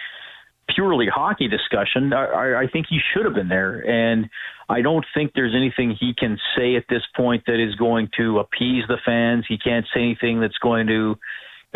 purely 0.75 1.07
hockey 1.07 1.47
discussion, 1.47 2.15
I, 2.15 2.63
I 2.63 2.67
think 2.73 2.87
he 2.89 2.99
should 3.13 3.27
have 3.27 3.35
been 3.35 3.49
there. 3.49 3.81
And 3.87 4.31
I 4.71 4.81
don't 4.81 5.05
think 5.13 5.33
there's 5.35 5.55
anything 5.55 5.95
he 6.01 6.15
can 6.17 6.39
say 6.57 6.77
at 6.77 6.85
this 6.89 7.03
point 7.15 7.45
that 7.47 7.63
is 7.63 7.75
going 7.75 8.09
to 8.17 8.39
appease 8.39 8.85
the 8.89 8.97
fans. 9.05 9.45
He 9.47 9.59
can't 9.59 9.85
say 9.93 10.01
anything 10.01 10.41
that's 10.41 10.57
going 10.57 10.87
to 10.87 11.19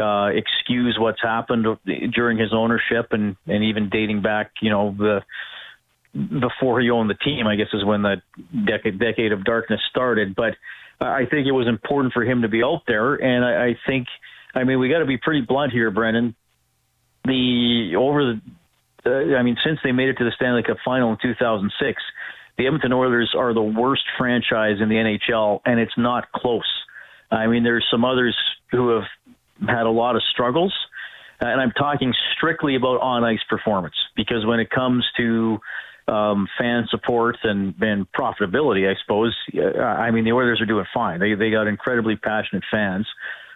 uh, 0.03 0.29
excuse 0.29 0.97
what's 0.99 1.21
happened 1.21 1.67
during 2.15 2.39
his 2.39 2.55
ownership 2.55 3.09
and, 3.11 3.37
and 3.47 3.65
even 3.65 3.91
dating 3.91 4.23
back, 4.23 4.53
you 4.63 4.71
know, 4.71 4.95
the 4.97 5.21
before 6.41 6.81
he 6.81 6.91
owned 6.91 7.11
the 7.11 7.15
team, 7.15 7.47
I 7.47 7.57
guess 7.57 7.69
is 7.73 7.85
when 7.85 8.03
the 8.03 8.17
decade 8.67 8.99
decade 8.99 9.33
of 9.33 9.45
darkness 9.45 9.81
started. 9.91 10.35
But 10.35 10.55
I 11.01 11.27
think 11.31 11.47
it 11.47 11.53
was 11.53 11.69
important 11.69 12.13
for 12.13 12.25
him 12.25 12.43
to 12.43 12.49
be 12.49 12.63
out 12.63 12.83
there, 12.87 13.15
and 13.15 13.45
I, 13.45 13.69
I 13.69 13.79
think, 13.87 14.09
I 14.55 14.65
mean, 14.65 14.79
we 14.79 14.89
got 14.89 14.99
to 14.99 15.07
be 15.07 15.19
pretty 15.19 15.43
blunt 15.43 15.73
here, 15.73 15.91
Brendan. 15.91 16.35
The 17.25 17.95
over 17.97 18.35
the 18.35 18.41
uh, 19.07 19.37
I 19.37 19.43
mean, 19.43 19.57
since 19.65 19.79
they 19.85 19.93
made 19.93 20.09
it 20.09 20.15
to 20.15 20.25
the 20.25 20.33
Stanley 20.37 20.63
Cup 20.63 20.79
final 20.85 21.13
in 21.13 21.19
2006, 21.23 22.03
the 22.57 22.67
Edmonton 22.67 22.93
Oilers 22.93 23.35
are 23.37 23.55
the 23.55 23.63
worst 23.63 24.03
franchise 24.19 24.77
in 24.81 24.89
the 24.89 24.97
NHL, 24.97 25.61
and 25.65 25.79
it's 25.79 25.97
not 25.97 26.33
close. 26.33 26.69
I 27.31 27.47
mean, 27.47 27.63
there's 27.63 27.87
some 27.91 28.05
others 28.05 28.37
who 28.71 28.89
have 28.91 29.05
had 29.67 29.87
a 29.87 29.91
lot 29.91 30.17
of 30.17 30.23
struggles, 30.33 30.75
and 31.41 31.61
I'm 31.61 31.71
talking 31.73 32.13
strictly 32.37 32.75
about 32.75 33.01
on 33.01 33.25
ice 33.25 33.43
performance 33.49 33.95
because 34.17 34.45
when 34.45 34.61
it 34.61 34.71
comes 34.71 35.07
to 35.17 35.59
um, 36.09 36.49
fan 36.59 36.87
support 36.91 37.37
and, 37.43 37.75
and 37.81 38.11
profitability, 38.13 38.91
I 38.91 38.97
suppose, 39.03 39.37
I 39.55 40.11
mean, 40.11 40.25
the 40.25 40.33
Oilers 40.33 40.61
are 40.61 40.67
doing 40.67 40.87
fine. 40.93 41.21
They 41.21 41.35
they 41.35 41.51
got 41.51 41.67
incredibly 41.67 42.17
passionate 42.17 42.65
fans 42.71 43.07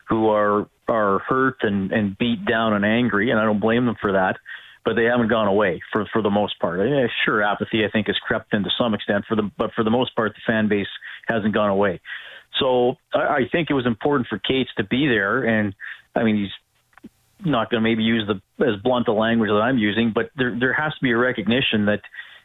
who 0.09 0.28
are 0.28 0.68
are 0.88 1.21
hurt 1.21 1.59
and, 1.62 1.92
and 1.92 2.18
beat 2.18 2.44
down 2.44 2.75
and 2.75 2.85
angry, 2.85 3.30
and 3.30 3.40
I 3.40 3.44
don't 3.44 3.61
blame 3.61 3.87
them 3.87 3.97
for 4.00 4.12
that 4.12 4.37
but 4.85 4.97
they 4.97 5.04
haven't 5.04 5.28
gone 5.28 5.47
away 5.47 5.80
for 5.92 6.06
for 6.12 6.23
the 6.23 6.30
most 6.30 6.59
part. 6.59 6.80
Yeah, 6.80 7.06
sure, 7.25 7.42
apathy 7.42 7.85
I 7.85 7.90
think 7.90 8.09
has 8.09 8.16
crept 8.18 8.52
in 8.54 8.64
to 8.64 8.71
some 8.76 8.94
extent 8.94 9.25
for 9.28 9.37
the 9.37 9.50
but 9.56 9.73
for 9.75 9.85
the 9.85 9.90
most 9.90 10.14
part 10.16 10.35
the 10.35 10.40
fan 10.47 10.68
base 10.68 10.88
hasn't 11.26 11.54
gone 11.54 11.71
away. 11.71 12.00
So 12.59 12.97
I, 13.14 13.18
I 13.18 13.40
think 13.50 13.71
it 13.71 13.75
was 13.75 13.87
important 13.87 14.28
for 14.28 14.38
Katz 14.38 14.71
to 14.76 14.85
be 14.85 15.06
there, 15.06 15.44
and 15.44 15.75
I 16.14 16.25
mean 16.25 16.37
he's 16.37 17.11
not 17.44 17.71
going 17.71 17.82
to 17.82 17.88
maybe 17.88 18.02
use 18.02 18.26
the 18.26 18.64
as 18.64 18.80
blunt 18.82 19.09
a 19.09 19.12
language 19.12 19.50
that 19.50 19.54
I'm 19.54 19.78
using, 19.78 20.12
but 20.14 20.30
there 20.37 20.56
there 20.59 20.73
has 20.73 20.94
to 20.94 21.00
be 21.02 21.12
a 21.12 21.16
recognition 21.16 21.87
that 21.87 22.00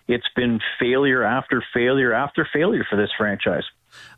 it's 0.07 0.27
been 0.35 0.59
failure 0.79 1.23
after 1.23 1.63
failure 1.73 2.13
after 2.13 2.47
failure 2.51 2.85
for 2.89 2.95
this 2.95 3.09
franchise. 3.17 3.63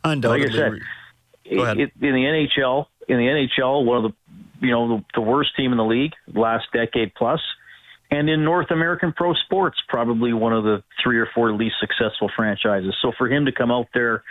Undoubtedly. 0.04 0.48
Like 0.48 0.54
I 0.54 0.56
said, 0.56 1.78
it, 1.78 1.92
in 2.00 2.14
the 2.14 2.48
NHL, 2.58 2.86
in 3.08 3.18
the 3.18 3.48
NHL, 3.58 3.84
one 3.84 4.04
of 4.04 4.12
the 4.12 4.66
you 4.66 4.72
know 4.72 4.98
the, 4.98 5.04
the 5.14 5.20
worst 5.20 5.56
team 5.56 5.72
in 5.72 5.78
the 5.78 5.84
league 5.84 6.12
last 6.32 6.66
decade 6.72 7.14
plus 7.14 7.40
and 8.10 8.28
in 8.28 8.44
North 8.44 8.70
American 8.70 9.12
pro 9.12 9.34
sports, 9.34 9.78
probably 9.88 10.32
one 10.32 10.52
of 10.52 10.64
the 10.64 10.82
three 11.02 11.18
or 11.18 11.28
four 11.32 11.52
least 11.52 11.76
successful 11.80 12.30
franchises. 12.34 12.96
So 13.00 13.12
for 13.16 13.28
him 13.28 13.44
to 13.46 13.52
come 13.52 13.70
out 13.70 13.86
there 13.94 14.24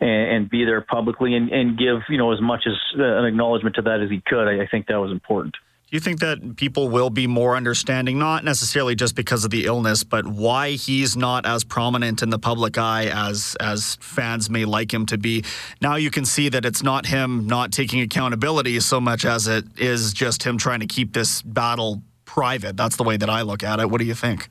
and, 0.00 0.10
and 0.10 0.50
be 0.50 0.64
there 0.64 0.80
publicly 0.80 1.34
and, 1.34 1.50
and, 1.50 1.78
give 1.78 2.00
you 2.08 2.18
know 2.18 2.32
as 2.32 2.40
much 2.40 2.64
as 2.66 2.74
uh, 2.98 3.02
an 3.02 3.24
acknowledgement 3.26 3.76
to 3.76 3.82
that 3.82 4.00
as 4.00 4.10
he 4.10 4.20
could, 4.24 4.48
I, 4.48 4.64
I 4.64 4.66
think 4.66 4.86
that 4.88 4.96
was 4.96 5.12
important. 5.12 5.56
Do 5.90 5.96
you 5.96 6.00
think 6.00 6.20
that 6.20 6.54
people 6.54 6.88
will 6.88 7.10
be 7.10 7.26
more 7.26 7.56
understanding, 7.56 8.16
not 8.16 8.44
necessarily 8.44 8.94
just 8.94 9.16
because 9.16 9.44
of 9.44 9.50
the 9.50 9.66
illness, 9.66 10.04
but 10.04 10.24
why 10.24 10.70
he's 10.70 11.16
not 11.16 11.44
as 11.44 11.64
prominent 11.64 12.22
in 12.22 12.30
the 12.30 12.38
public 12.38 12.78
eye 12.78 13.06
as 13.06 13.56
as 13.58 13.96
fans 13.96 14.48
may 14.48 14.64
like 14.64 14.94
him 14.94 15.04
to 15.06 15.18
be? 15.18 15.44
Now 15.80 15.96
you 15.96 16.12
can 16.12 16.24
see 16.24 16.48
that 16.48 16.64
it's 16.64 16.84
not 16.84 17.06
him 17.06 17.48
not 17.48 17.72
taking 17.72 18.02
accountability 18.02 18.78
so 18.78 19.00
much 19.00 19.24
as 19.24 19.48
it 19.48 19.64
is 19.78 20.12
just 20.12 20.44
him 20.44 20.58
trying 20.58 20.78
to 20.78 20.86
keep 20.86 21.12
this 21.12 21.42
battle 21.42 22.02
private. 22.24 22.76
That's 22.76 22.94
the 22.94 23.02
way 23.02 23.16
that 23.16 23.28
I 23.28 23.42
look 23.42 23.64
at 23.64 23.80
it. 23.80 23.90
What 23.90 23.98
do 23.98 24.06
you 24.06 24.14
think? 24.14 24.48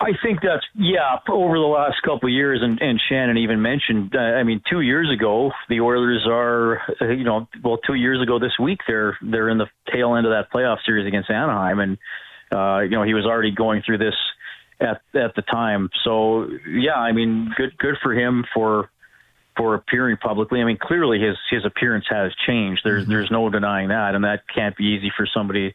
I 0.00 0.12
think 0.22 0.40
that's 0.42 0.64
yeah. 0.74 1.18
Over 1.28 1.58
the 1.58 1.64
last 1.64 1.96
couple 2.02 2.28
of 2.28 2.32
years, 2.32 2.60
and, 2.62 2.80
and 2.80 3.00
Shannon 3.08 3.36
even 3.38 3.60
mentioned. 3.60 4.14
Uh, 4.14 4.18
I 4.18 4.44
mean, 4.44 4.62
two 4.70 4.80
years 4.80 5.10
ago, 5.12 5.50
the 5.68 5.80
Oilers 5.80 6.24
are, 6.28 6.80
uh, 7.00 7.06
you 7.08 7.24
know, 7.24 7.48
well, 7.64 7.78
two 7.78 7.94
years 7.94 8.22
ago 8.22 8.38
this 8.38 8.52
week, 8.60 8.80
they're 8.86 9.18
they're 9.22 9.48
in 9.48 9.58
the 9.58 9.66
tail 9.92 10.14
end 10.14 10.26
of 10.26 10.32
that 10.32 10.52
playoff 10.52 10.78
series 10.86 11.06
against 11.06 11.30
Anaheim, 11.30 11.80
and 11.80 11.98
uh, 12.52 12.80
you 12.80 12.90
know 12.90 13.02
he 13.02 13.14
was 13.14 13.26
already 13.26 13.50
going 13.50 13.82
through 13.84 13.98
this 13.98 14.14
at 14.80 15.00
at 15.14 15.34
the 15.34 15.42
time. 15.42 15.90
So 16.04 16.48
yeah, 16.68 16.96
I 16.96 17.12
mean, 17.12 17.52
good 17.56 17.76
good 17.78 17.96
for 18.02 18.12
him 18.12 18.44
for 18.54 18.90
for 19.56 19.74
appearing 19.74 20.16
publicly. 20.16 20.60
I 20.60 20.64
mean, 20.64 20.78
clearly 20.80 21.20
his 21.20 21.36
his 21.50 21.64
appearance 21.64 22.06
has 22.08 22.32
changed. 22.46 22.82
There's 22.84 23.02
mm-hmm. 23.02 23.12
there's 23.12 23.30
no 23.30 23.50
denying 23.50 23.88
that, 23.88 24.14
and 24.14 24.24
that 24.24 24.42
can't 24.54 24.76
be 24.76 24.84
easy 24.84 25.12
for 25.16 25.26
somebody 25.26 25.74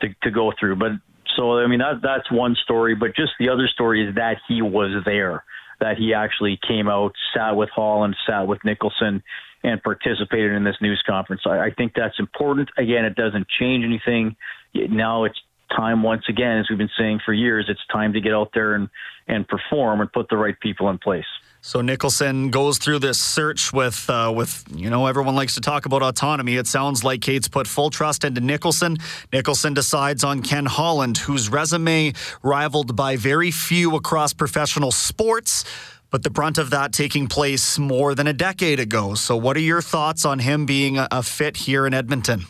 to 0.00 0.08
to 0.22 0.30
go 0.30 0.52
through. 0.58 0.76
But 0.76 0.92
so 1.36 1.58
I 1.58 1.66
mean 1.66 1.80
that 1.80 2.00
that's 2.02 2.30
one 2.30 2.56
story. 2.62 2.94
But 2.94 3.14
just 3.16 3.32
the 3.38 3.48
other 3.48 3.68
story 3.68 4.06
is 4.06 4.14
that 4.16 4.36
he 4.48 4.62
was 4.62 5.02
there, 5.04 5.44
that 5.80 5.96
he 5.96 6.14
actually 6.14 6.58
came 6.66 6.88
out, 6.88 7.12
sat 7.34 7.52
with 7.52 7.70
Holland, 7.70 8.16
sat 8.26 8.46
with 8.46 8.64
Nicholson, 8.64 9.22
and 9.62 9.82
participated 9.82 10.52
in 10.52 10.64
this 10.64 10.76
news 10.80 11.02
conference. 11.06 11.42
I, 11.46 11.58
I 11.58 11.70
think 11.76 11.92
that's 11.94 12.18
important. 12.18 12.70
Again, 12.78 13.04
it 13.04 13.14
doesn't 13.14 13.46
change 13.58 13.84
anything. 13.84 14.36
Now 14.74 15.24
it's 15.24 15.38
time 15.76 16.02
once 16.02 16.24
again, 16.28 16.58
as 16.58 16.66
we've 16.68 16.78
been 16.78 16.90
saying 16.98 17.20
for 17.24 17.32
years, 17.32 17.66
it's 17.68 17.80
time 17.92 18.12
to 18.12 18.20
get 18.20 18.32
out 18.32 18.50
there 18.54 18.74
and 18.74 18.88
and 19.30 19.46
perform 19.46 20.00
and 20.00 20.12
put 20.12 20.28
the 20.28 20.36
right 20.36 20.58
people 20.60 20.90
in 20.90 20.98
place. 20.98 21.24
So 21.62 21.82
Nicholson 21.82 22.50
goes 22.50 22.78
through 22.78 23.00
this 23.00 23.18
search 23.20 23.72
with, 23.72 24.08
uh, 24.08 24.32
with 24.34 24.64
you 24.74 24.88
know, 24.88 25.06
everyone 25.06 25.34
likes 25.34 25.54
to 25.54 25.60
talk 25.60 25.84
about 25.84 26.02
autonomy. 26.02 26.56
It 26.56 26.66
sounds 26.66 27.04
like 27.04 27.20
Katz 27.20 27.48
put 27.48 27.66
full 27.66 27.90
trust 27.90 28.24
into 28.24 28.40
Nicholson. 28.40 28.96
Nicholson 29.32 29.74
decides 29.74 30.24
on 30.24 30.42
Ken 30.42 30.64
Holland, 30.64 31.18
whose 31.18 31.50
resume 31.50 32.14
rivaled 32.42 32.96
by 32.96 33.16
very 33.16 33.50
few 33.50 33.94
across 33.94 34.32
professional 34.32 34.90
sports. 34.90 35.64
But 36.10 36.24
the 36.24 36.30
brunt 36.30 36.58
of 36.58 36.70
that 36.70 36.92
taking 36.92 37.28
place 37.28 37.78
more 37.78 38.14
than 38.14 38.26
a 38.26 38.32
decade 38.32 38.80
ago. 38.80 39.14
So, 39.14 39.36
what 39.36 39.56
are 39.56 39.60
your 39.60 39.80
thoughts 39.80 40.24
on 40.24 40.40
him 40.40 40.66
being 40.66 40.98
a, 40.98 41.06
a 41.12 41.22
fit 41.22 41.56
here 41.56 41.86
in 41.86 41.94
Edmonton? 41.94 42.46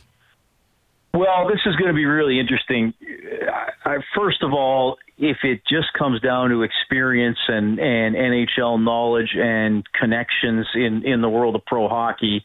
Well, 1.13 1.49
this 1.49 1.61
is 1.67 1.75
going 1.77 1.89
to 1.89 1.95
be 1.95 2.05
really 2.05 2.39
interesting. 2.39 2.95
I, 3.85 3.97
first 4.17 4.43
of 4.43 4.53
all, 4.53 4.97
if 5.19 5.39
it 5.43 5.63
just 5.69 5.93
comes 5.99 6.21
down 6.21 6.51
to 6.51 6.63
experience 6.63 7.39
and, 7.49 7.79
and 7.81 8.15
NHL 8.15 8.83
knowledge 8.83 9.35
and 9.37 9.85
connections 9.93 10.67
in, 10.75 11.05
in 11.05 11.21
the 11.21 11.29
world 11.29 11.57
of 11.57 11.65
pro 11.67 11.89
hockey, 11.89 12.45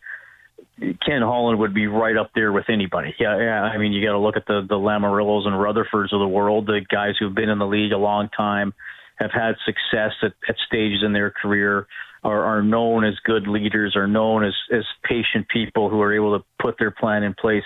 Ken 0.79 1.21
Holland 1.21 1.59
would 1.59 1.73
be 1.73 1.87
right 1.87 2.17
up 2.17 2.31
there 2.35 2.51
with 2.51 2.65
anybody. 2.69 3.15
Yeah, 3.19 3.37
yeah. 3.39 3.61
I 3.61 3.77
mean, 3.77 3.93
you 3.93 4.05
got 4.05 4.11
to 4.11 4.19
look 4.19 4.35
at 4.35 4.45
the 4.45 4.65
the 4.67 4.75
Lamoriellos 4.75 5.47
and 5.47 5.55
Rutherfords 5.55 6.11
of 6.11 6.19
the 6.19 6.27
world, 6.27 6.65
the 6.65 6.81
guys 6.89 7.13
who've 7.17 7.33
been 7.33 7.49
in 7.49 7.59
the 7.59 7.67
league 7.67 7.93
a 7.93 7.97
long 7.97 8.29
time, 8.35 8.73
have 9.15 9.31
had 9.31 9.55
success 9.65 10.11
at, 10.21 10.33
at 10.49 10.55
stages 10.67 11.01
in 11.05 11.13
their 11.13 11.31
career, 11.31 11.87
are, 12.25 12.43
are 12.43 12.61
known 12.61 13.05
as 13.05 13.13
good 13.23 13.47
leaders, 13.47 13.95
are 13.95 14.07
known 14.07 14.43
as 14.43 14.53
as 14.69 14.83
patient 15.03 15.47
people 15.47 15.89
who 15.89 16.01
are 16.01 16.13
able 16.13 16.37
to 16.37 16.43
put 16.61 16.75
their 16.77 16.91
plan 16.91 17.23
in 17.23 17.33
place 17.33 17.63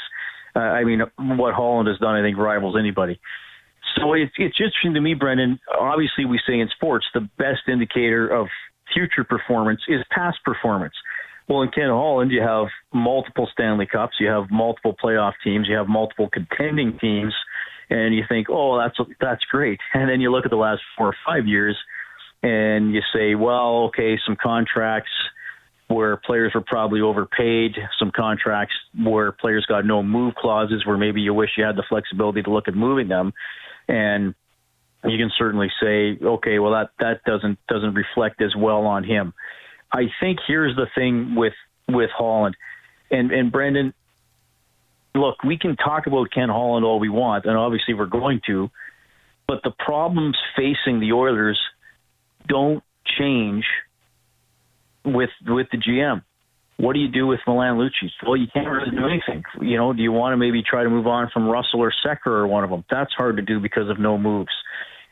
uh, 0.55 0.59
I 0.59 0.83
mean, 0.83 1.01
what 1.17 1.53
Holland 1.53 1.87
has 1.87 1.97
done, 1.97 2.15
I 2.15 2.21
think, 2.21 2.37
rivals 2.37 2.75
anybody. 2.77 3.19
So 3.95 4.13
it's, 4.13 4.33
it's 4.37 4.57
interesting 4.59 4.93
to 4.93 5.01
me, 5.01 5.13
Brendan. 5.13 5.59
Obviously, 5.79 6.25
we 6.25 6.39
say 6.47 6.59
in 6.59 6.69
sports 6.75 7.05
the 7.13 7.27
best 7.37 7.61
indicator 7.67 8.27
of 8.27 8.47
future 8.93 9.23
performance 9.23 9.81
is 9.87 10.01
past 10.11 10.37
performance. 10.43 10.93
Well, 11.47 11.63
in 11.63 11.69
Ken 11.69 11.89
Holland, 11.89 12.31
you 12.31 12.41
have 12.41 12.67
multiple 12.93 13.49
Stanley 13.51 13.87
Cups, 13.87 14.17
you 14.19 14.27
have 14.27 14.51
multiple 14.51 14.95
playoff 15.03 15.33
teams, 15.43 15.67
you 15.67 15.75
have 15.75 15.87
multiple 15.87 16.29
contending 16.31 16.97
teams, 16.99 17.33
and 17.89 18.13
you 18.13 18.23
think, 18.29 18.47
oh, 18.51 18.77
that's 18.77 18.95
that's 19.19 19.43
great. 19.45 19.79
And 19.95 20.07
then 20.07 20.21
you 20.21 20.31
look 20.31 20.45
at 20.45 20.51
the 20.51 20.57
last 20.57 20.81
four 20.95 21.07
or 21.07 21.15
five 21.25 21.47
years, 21.47 21.75
and 22.43 22.93
you 22.93 23.01
say, 23.13 23.33
well, 23.33 23.85
okay, 23.85 24.19
some 24.25 24.37
contracts 24.41 25.09
where 25.89 26.17
players 26.17 26.53
were 26.53 26.61
probably 26.61 27.01
overpaid, 27.01 27.75
some 27.97 28.11
contracts 28.15 28.75
where 29.03 29.31
players 29.31 29.65
got 29.65 29.85
no 29.85 30.03
move 30.03 30.35
clauses, 30.35 30.85
where 30.85 30.97
maybe 30.97 31.19
you 31.19 31.33
wish 31.33 31.49
you 31.57 31.63
had 31.63 31.75
the 31.75 31.83
flexibility 31.89 32.43
to 32.43 32.51
look 32.51 32.67
at 32.67 32.75
moving 32.75 33.07
them, 33.07 33.33
and 33.87 34.35
you 35.03 35.17
can 35.17 35.31
certainly 35.35 35.69
say, 35.81 36.17
okay, 36.21 36.59
well 36.59 36.73
that 36.73 36.91
that 36.99 37.23
doesn't 37.25 37.57
doesn't 37.67 37.95
reflect 37.95 38.39
as 38.41 38.55
well 38.55 38.85
on 38.85 39.03
him. 39.03 39.33
I 39.91 40.09
think 40.19 40.39
here's 40.47 40.75
the 40.75 40.87
thing 40.93 41.33
with 41.35 41.53
with 41.87 42.11
Holland, 42.15 42.55
and 43.09 43.31
and 43.31 43.51
Brendan. 43.51 43.93
Look, 45.15 45.43
we 45.43 45.57
can 45.57 45.75
talk 45.75 46.05
about 46.05 46.29
Ken 46.31 46.49
Holland 46.49 46.85
all 46.85 46.99
we 46.99 47.09
want, 47.09 47.45
and 47.45 47.57
obviously 47.57 47.95
we're 47.95 48.05
going 48.05 48.41
to, 48.45 48.69
but 49.47 49.63
the 49.63 49.71
problems 49.71 50.37
facing 50.55 50.99
the 50.99 51.13
Oilers 51.13 51.59
don't 52.47 52.83
change 53.17 53.65
with 55.05 55.29
with 55.47 55.67
the 55.71 55.77
GM. 55.77 56.23
What 56.77 56.93
do 56.93 56.99
you 56.99 57.09
do 57.09 57.27
with 57.27 57.39
Milan 57.45 57.77
Lucic? 57.77 58.09
Well, 58.25 58.37
you 58.37 58.47
can't 58.53 58.69
really 58.69 58.91
do 58.91 59.05
anything. 59.05 59.43
You 59.61 59.75
know, 59.75 59.91
do 59.91 60.01
you 60.01 60.13
want 60.13 60.31
to 60.31 60.37
maybe 60.37 60.63
try 60.63 60.83
to 60.83 60.89
move 60.89 61.07
on 61.07 61.29
from 61.33 61.49
Russell 61.49 61.81
or 61.81 61.91
Sekera 62.05 62.27
or 62.27 62.47
one 62.47 62.63
of 62.63 62.69
them? 62.69 62.85
That's 62.89 63.13
hard 63.13 63.35
to 63.35 63.41
do 63.41 63.59
because 63.59 63.89
of 63.89 63.99
no 63.99 64.17
moves. 64.17 64.51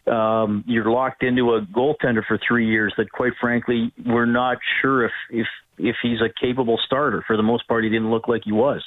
Um, 0.10 0.64
you're 0.66 0.90
locked 0.90 1.24
into 1.24 1.56
a 1.56 1.62
goaltender 1.62 2.26
for 2.26 2.40
three 2.48 2.68
years 2.70 2.94
that, 2.98 3.12
quite 3.12 3.34
frankly, 3.42 3.92
we're 4.06 4.26
not 4.26 4.60
sure 4.82 5.04
if 5.06 5.12
if 5.30 5.48
if 5.78 5.98
he's 6.02 6.22
a 6.22 6.30
capable 6.42 6.80
starter. 6.86 7.22
For 7.28 7.36
the 7.36 7.44
most 7.44 7.68
part, 7.68 7.84
he 7.84 7.90
didn't 7.90 8.12
look 8.12 8.30
like 8.30 8.44
he 8.46 8.54
was. 8.54 8.82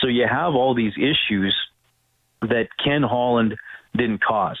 So 0.00 0.06
you 0.06 0.26
have 0.30 0.54
all 0.54 0.74
these 0.74 0.92
issues 0.96 1.54
that 2.42 2.68
Ken 2.82 3.02
Holland 3.02 3.56
didn't 3.96 4.22
cause, 4.22 4.58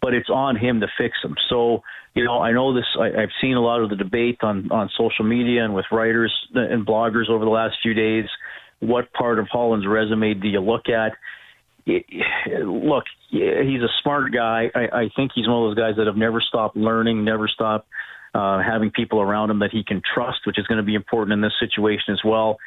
but 0.00 0.14
it's 0.14 0.30
on 0.30 0.56
him 0.56 0.80
to 0.80 0.86
fix 0.98 1.16
them. 1.22 1.34
So 1.48 1.82
you 2.14 2.24
know, 2.24 2.40
I 2.40 2.52
know 2.52 2.74
this. 2.74 2.86
I, 2.98 3.08
I've 3.22 3.34
seen 3.42 3.56
a 3.56 3.60
lot 3.60 3.82
of 3.82 3.90
the 3.90 3.96
debate 3.96 4.38
on 4.42 4.70
on 4.72 4.90
social 4.96 5.24
media 5.24 5.64
and 5.64 5.74
with 5.74 5.84
writers 5.92 6.32
and 6.54 6.86
bloggers 6.86 7.28
over 7.28 7.44
the 7.44 7.50
last 7.50 7.76
few 7.82 7.94
days. 7.94 8.24
What 8.80 9.12
part 9.12 9.38
of 9.38 9.48
Holland's 9.48 9.86
resume 9.86 10.34
do 10.34 10.48
you 10.48 10.60
look 10.60 10.88
at? 10.88 11.12
look, 11.86 13.04
he's 13.30 13.82
a 13.82 13.92
smart 14.02 14.32
guy. 14.32 14.70
I, 14.74 14.80
I 14.80 15.10
think 15.14 15.32
he's 15.34 15.46
one 15.46 15.62
of 15.62 15.68
those 15.70 15.76
guys 15.76 15.94
that 15.98 16.06
have 16.06 16.16
never 16.16 16.40
stopped 16.40 16.76
learning, 16.76 17.24
never 17.24 17.46
stopped 17.48 17.86
uh, 18.34 18.60
having 18.60 18.90
people 18.90 19.20
around 19.20 19.50
him 19.50 19.60
that 19.60 19.70
he 19.70 19.84
can 19.84 20.02
trust, 20.14 20.40
which 20.46 20.58
is 20.58 20.66
going 20.66 20.78
to 20.78 20.84
be 20.84 20.94
important 20.94 21.32
in 21.32 21.40
this 21.40 21.54
situation 21.60 22.12
as 22.12 22.20
well. 22.24 22.58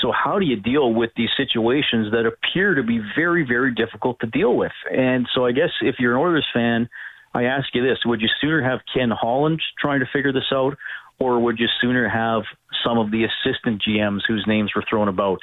So, 0.00 0.12
how 0.12 0.38
do 0.38 0.46
you 0.46 0.56
deal 0.56 0.92
with 0.92 1.10
these 1.16 1.30
situations 1.36 2.12
that 2.12 2.24
appear 2.26 2.74
to 2.74 2.82
be 2.82 3.00
very, 3.16 3.44
very 3.44 3.74
difficult 3.74 4.20
to 4.20 4.26
deal 4.26 4.56
with? 4.56 4.72
And 4.90 5.28
so, 5.34 5.44
I 5.44 5.52
guess 5.52 5.70
if 5.80 5.96
you're 5.98 6.14
an 6.16 6.20
Oilers 6.20 6.46
fan, 6.54 6.88
I 7.34 7.44
ask 7.44 7.66
you 7.74 7.82
this: 7.82 7.98
Would 8.04 8.20
you 8.20 8.28
sooner 8.40 8.62
have 8.62 8.80
Ken 8.94 9.10
Holland 9.10 9.60
trying 9.78 10.00
to 10.00 10.06
figure 10.12 10.32
this 10.32 10.52
out, 10.52 10.76
or 11.18 11.40
would 11.40 11.58
you 11.58 11.66
sooner 11.80 12.08
have 12.08 12.42
some 12.84 12.98
of 12.98 13.10
the 13.10 13.24
assistant 13.24 13.82
GMs 13.82 14.20
whose 14.26 14.44
names 14.46 14.72
were 14.74 14.84
thrown 14.88 15.08
about? 15.08 15.40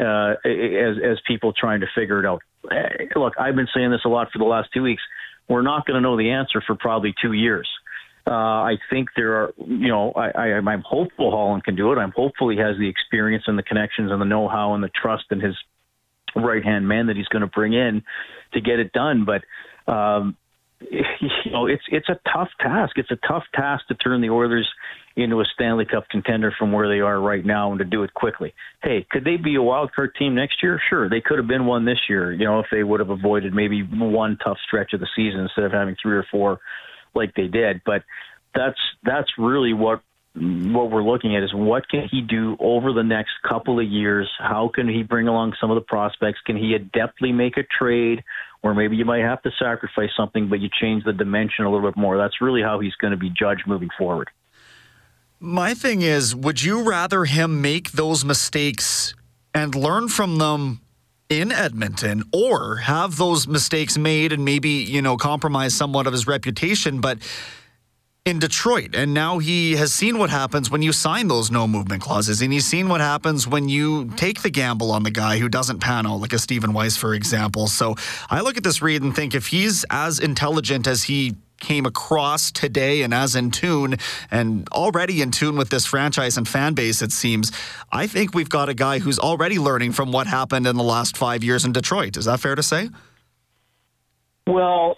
uh, 0.00 0.34
as 0.44 0.96
as 1.04 1.18
people 1.26 1.52
trying 1.52 1.80
to 1.80 1.86
figure 1.94 2.20
it 2.20 2.26
out. 2.26 2.42
Look, 3.16 3.34
I've 3.38 3.56
been 3.56 3.68
saying 3.74 3.90
this 3.90 4.02
a 4.04 4.08
lot 4.08 4.30
for 4.32 4.38
the 4.38 4.44
last 4.44 4.70
two 4.72 4.82
weeks. 4.82 5.02
We're 5.48 5.62
not 5.62 5.86
going 5.86 5.96
to 5.96 6.00
know 6.00 6.16
the 6.16 6.30
answer 6.30 6.62
for 6.64 6.76
probably 6.76 7.14
two 7.20 7.32
years. 7.32 7.68
Uh, 8.30 8.62
I 8.62 8.76
think 8.90 9.08
there 9.16 9.34
are, 9.42 9.52
you 9.58 9.88
know, 9.88 10.12
I, 10.12 10.30
I, 10.30 10.46
I'm 10.52 10.84
hopeful 10.86 11.32
Holland 11.32 11.64
can 11.64 11.74
do 11.74 11.90
it. 11.92 11.96
I'm 11.96 12.12
hopeful 12.12 12.48
he 12.48 12.58
has 12.58 12.76
the 12.78 12.88
experience 12.88 13.44
and 13.48 13.58
the 13.58 13.64
connections 13.64 14.12
and 14.12 14.20
the 14.20 14.24
know-how 14.24 14.74
and 14.74 14.84
the 14.84 14.90
trust 14.90 15.24
in 15.32 15.40
his 15.40 15.56
right-hand 16.36 16.86
man 16.86 17.08
that 17.08 17.16
he's 17.16 17.26
going 17.26 17.42
to 17.42 17.48
bring 17.48 17.72
in 17.72 18.04
to 18.52 18.60
get 18.60 18.78
it 18.78 18.92
done. 18.92 19.26
But 19.26 19.92
um, 19.92 20.36
you 20.80 21.50
know, 21.50 21.66
it's 21.66 21.82
it's 21.88 22.08
a 22.08 22.20
tough 22.32 22.48
task. 22.60 22.96
It's 22.96 23.10
a 23.10 23.18
tough 23.26 23.42
task 23.52 23.88
to 23.88 23.94
turn 23.94 24.20
the 24.20 24.30
Oilers 24.30 24.68
into 25.16 25.40
a 25.40 25.44
Stanley 25.54 25.84
Cup 25.84 26.08
contender 26.08 26.54
from 26.56 26.70
where 26.70 26.88
they 26.88 27.00
are 27.00 27.20
right 27.20 27.44
now 27.44 27.72
and 27.72 27.80
to 27.80 27.84
do 27.84 28.04
it 28.04 28.14
quickly. 28.14 28.54
Hey, 28.82 29.04
could 29.10 29.24
they 29.24 29.36
be 29.36 29.56
a 29.56 29.62
wild 29.62 29.92
card 29.92 30.14
team 30.16 30.36
next 30.36 30.62
year? 30.62 30.80
Sure, 30.88 31.10
they 31.10 31.20
could 31.20 31.38
have 31.38 31.48
been 31.48 31.66
one 31.66 31.84
this 31.84 31.98
year. 32.08 32.32
You 32.32 32.44
know, 32.44 32.60
if 32.60 32.66
they 32.70 32.84
would 32.84 33.00
have 33.00 33.10
avoided 33.10 33.52
maybe 33.52 33.82
one 33.82 34.38
tough 34.42 34.58
stretch 34.66 34.92
of 34.92 35.00
the 35.00 35.08
season 35.16 35.40
instead 35.40 35.64
of 35.64 35.72
having 35.72 35.96
three 36.00 36.16
or 36.16 36.24
four 36.30 36.60
like 37.14 37.34
they 37.34 37.48
did. 37.48 37.82
But 37.84 38.02
that's 38.54 38.78
that's 39.04 39.30
really 39.38 39.72
what 39.72 40.02
what 40.34 40.90
we're 40.90 41.02
looking 41.02 41.34
at 41.34 41.42
is 41.42 41.52
what 41.52 41.88
can 41.88 42.08
he 42.08 42.20
do 42.20 42.56
over 42.60 42.92
the 42.92 43.02
next 43.02 43.32
couple 43.46 43.80
of 43.80 43.86
years? 43.86 44.30
How 44.38 44.70
can 44.72 44.88
he 44.88 45.02
bring 45.02 45.26
along 45.26 45.54
some 45.60 45.70
of 45.70 45.74
the 45.74 45.80
prospects? 45.80 46.40
Can 46.46 46.56
he 46.56 46.76
adeptly 46.78 47.34
make 47.34 47.56
a 47.56 47.64
trade? 47.64 48.22
Or 48.62 48.74
maybe 48.74 48.96
you 48.96 49.04
might 49.04 49.22
have 49.22 49.42
to 49.42 49.50
sacrifice 49.58 50.10
something, 50.16 50.48
but 50.48 50.60
you 50.60 50.68
change 50.80 51.04
the 51.04 51.12
dimension 51.12 51.64
a 51.64 51.70
little 51.70 51.90
bit 51.90 51.96
more. 51.96 52.16
That's 52.16 52.40
really 52.40 52.62
how 52.62 52.78
he's 52.78 52.94
going 52.94 53.12
to 53.12 53.16
be 53.16 53.30
judged 53.30 53.66
moving 53.66 53.88
forward. 53.98 54.28
My 55.40 55.74
thing 55.74 56.02
is, 56.02 56.36
would 56.36 56.62
you 56.62 56.82
rather 56.82 57.24
him 57.24 57.62
make 57.62 57.92
those 57.92 58.24
mistakes 58.24 59.14
and 59.54 59.74
learn 59.74 60.08
from 60.08 60.36
them 60.36 60.80
in 61.30 61.52
Edmonton 61.52 62.24
or 62.32 62.76
have 62.76 63.16
those 63.16 63.46
mistakes 63.46 63.96
made 63.96 64.32
and 64.32 64.44
maybe, 64.44 64.68
you 64.68 65.00
know, 65.00 65.16
compromise 65.16 65.74
somewhat 65.74 66.06
of 66.06 66.12
his 66.12 66.26
reputation, 66.26 67.00
but 67.00 67.18
in 68.26 68.38
Detroit. 68.38 68.94
And 68.94 69.14
now 69.14 69.38
he 69.38 69.76
has 69.76 69.94
seen 69.94 70.18
what 70.18 70.28
happens 70.28 70.70
when 70.70 70.82
you 70.82 70.92
sign 70.92 71.28
those 71.28 71.50
no 71.50 71.66
movement 71.66 72.02
clauses. 72.02 72.42
And 72.42 72.52
he's 72.52 72.66
seen 72.66 72.88
what 72.88 73.00
happens 73.00 73.46
when 73.46 73.68
you 73.68 74.10
take 74.16 74.42
the 74.42 74.50
gamble 74.50 74.90
on 74.90 75.04
the 75.04 75.10
guy 75.10 75.38
who 75.38 75.48
doesn't 75.48 75.78
pan 75.78 76.06
out, 76.06 76.16
like 76.16 76.32
a 76.32 76.38
Stephen 76.38 76.72
Weiss, 76.72 76.96
for 76.96 77.14
example. 77.14 77.68
So 77.68 77.94
I 78.28 78.40
look 78.40 78.56
at 78.56 78.64
this 78.64 78.82
read 78.82 79.02
and 79.02 79.14
think 79.14 79.34
if 79.34 79.46
he's 79.46 79.84
as 79.88 80.18
intelligent 80.18 80.86
as 80.86 81.04
he 81.04 81.36
came 81.60 81.86
across 81.86 82.50
today 82.50 83.02
and 83.02 83.14
as 83.14 83.36
in 83.36 83.50
tune 83.50 83.96
and 84.30 84.68
already 84.70 85.22
in 85.22 85.30
tune 85.30 85.56
with 85.56 85.70
this 85.70 85.86
franchise 85.86 86.36
and 86.36 86.48
fan 86.48 86.74
base, 86.74 87.02
it 87.02 87.12
seems. 87.12 87.52
I 87.92 88.06
think 88.06 88.34
we've 88.34 88.48
got 88.48 88.68
a 88.68 88.74
guy 88.74 88.98
who's 88.98 89.18
already 89.18 89.58
learning 89.58 89.92
from 89.92 90.12
what 90.12 90.26
happened 90.26 90.66
in 90.66 90.76
the 90.76 90.82
last 90.82 91.16
five 91.16 91.44
years 91.44 91.64
in 91.64 91.72
Detroit. 91.72 92.16
Is 92.16 92.24
that 92.24 92.40
fair 92.40 92.54
to 92.54 92.62
say? 92.62 92.88
Well, 94.46 94.96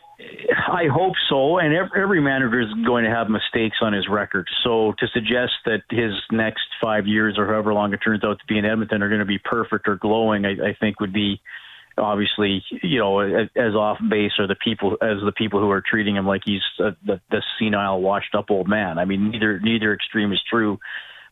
I 0.73 0.87
hope 0.87 1.15
so. 1.29 1.59
And 1.59 1.75
every 1.95 2.21
manager 2.21 2.61
is 2.61 2.73
going 2.87 3.05
to 3.05 3.11
have 3.11 3.29
mistakes 3.29 3.77
on 3.83 3.93
his 3.93 4.09
record. 4.09 4.49
So 4.65 4.95
to 4.99 5.07
suggest 5.09 5.53
that 5.67 5.83
his 5.91 6.13
next 6.31 6.65
five 6.81 7.07
years 7.07 7.37
or 7.39 7.47
however 7.47 7.75
long 7.75 7.93
it 7.93 7.99
turns 7.99 8.25
out 8.25 8.39
to 8.39 8.47
be 8.47 8.59
in 8.59 8.65
Edmonton 8.65 9.03
are 9.03 9.09
going 9.09 9.21
to 9.21 9.27
be 9.27 9.39
perfect 9.39 9.89
or 9.89 9.97
glowing, 9.97 10.45
I, 10.47 10.53
I 10.53 10.77
think 10.81 11.01
would 11.01 11.13
be 11.13 11.41
obviously, 11.99 12.63
you 12.83 12.99
know, 12.99 13.21
as 13.21 13.75
off 13.75 13.99
base 14.09 14.33
or 14.39 14.47
the 14.47 14.57
people 14.57 14.97
as 15.03 15.19
the 15.25 15.33
people 15.33 15.61
who 15.61 15.71
are 15.71 15.83
treating 15.83 16.17
him 16.17 16.27
like 16.27 16.43
he's 16.45 16.63
a, 16.79 16.97
the, 17.05 17.21
the 17.31 17.43
senile, 17.59 18.01
washed 18.01 18.35
up 18.35 18.51
old 18.51 18.69
man. 18.69 18.99
I 18.99 19.05
mean, 19.05 19.31
neither 19.31 19.61
neither 19.61 19.95
extreme 19.95 20.33
is 20.33 20.43
true. 20.49 20.79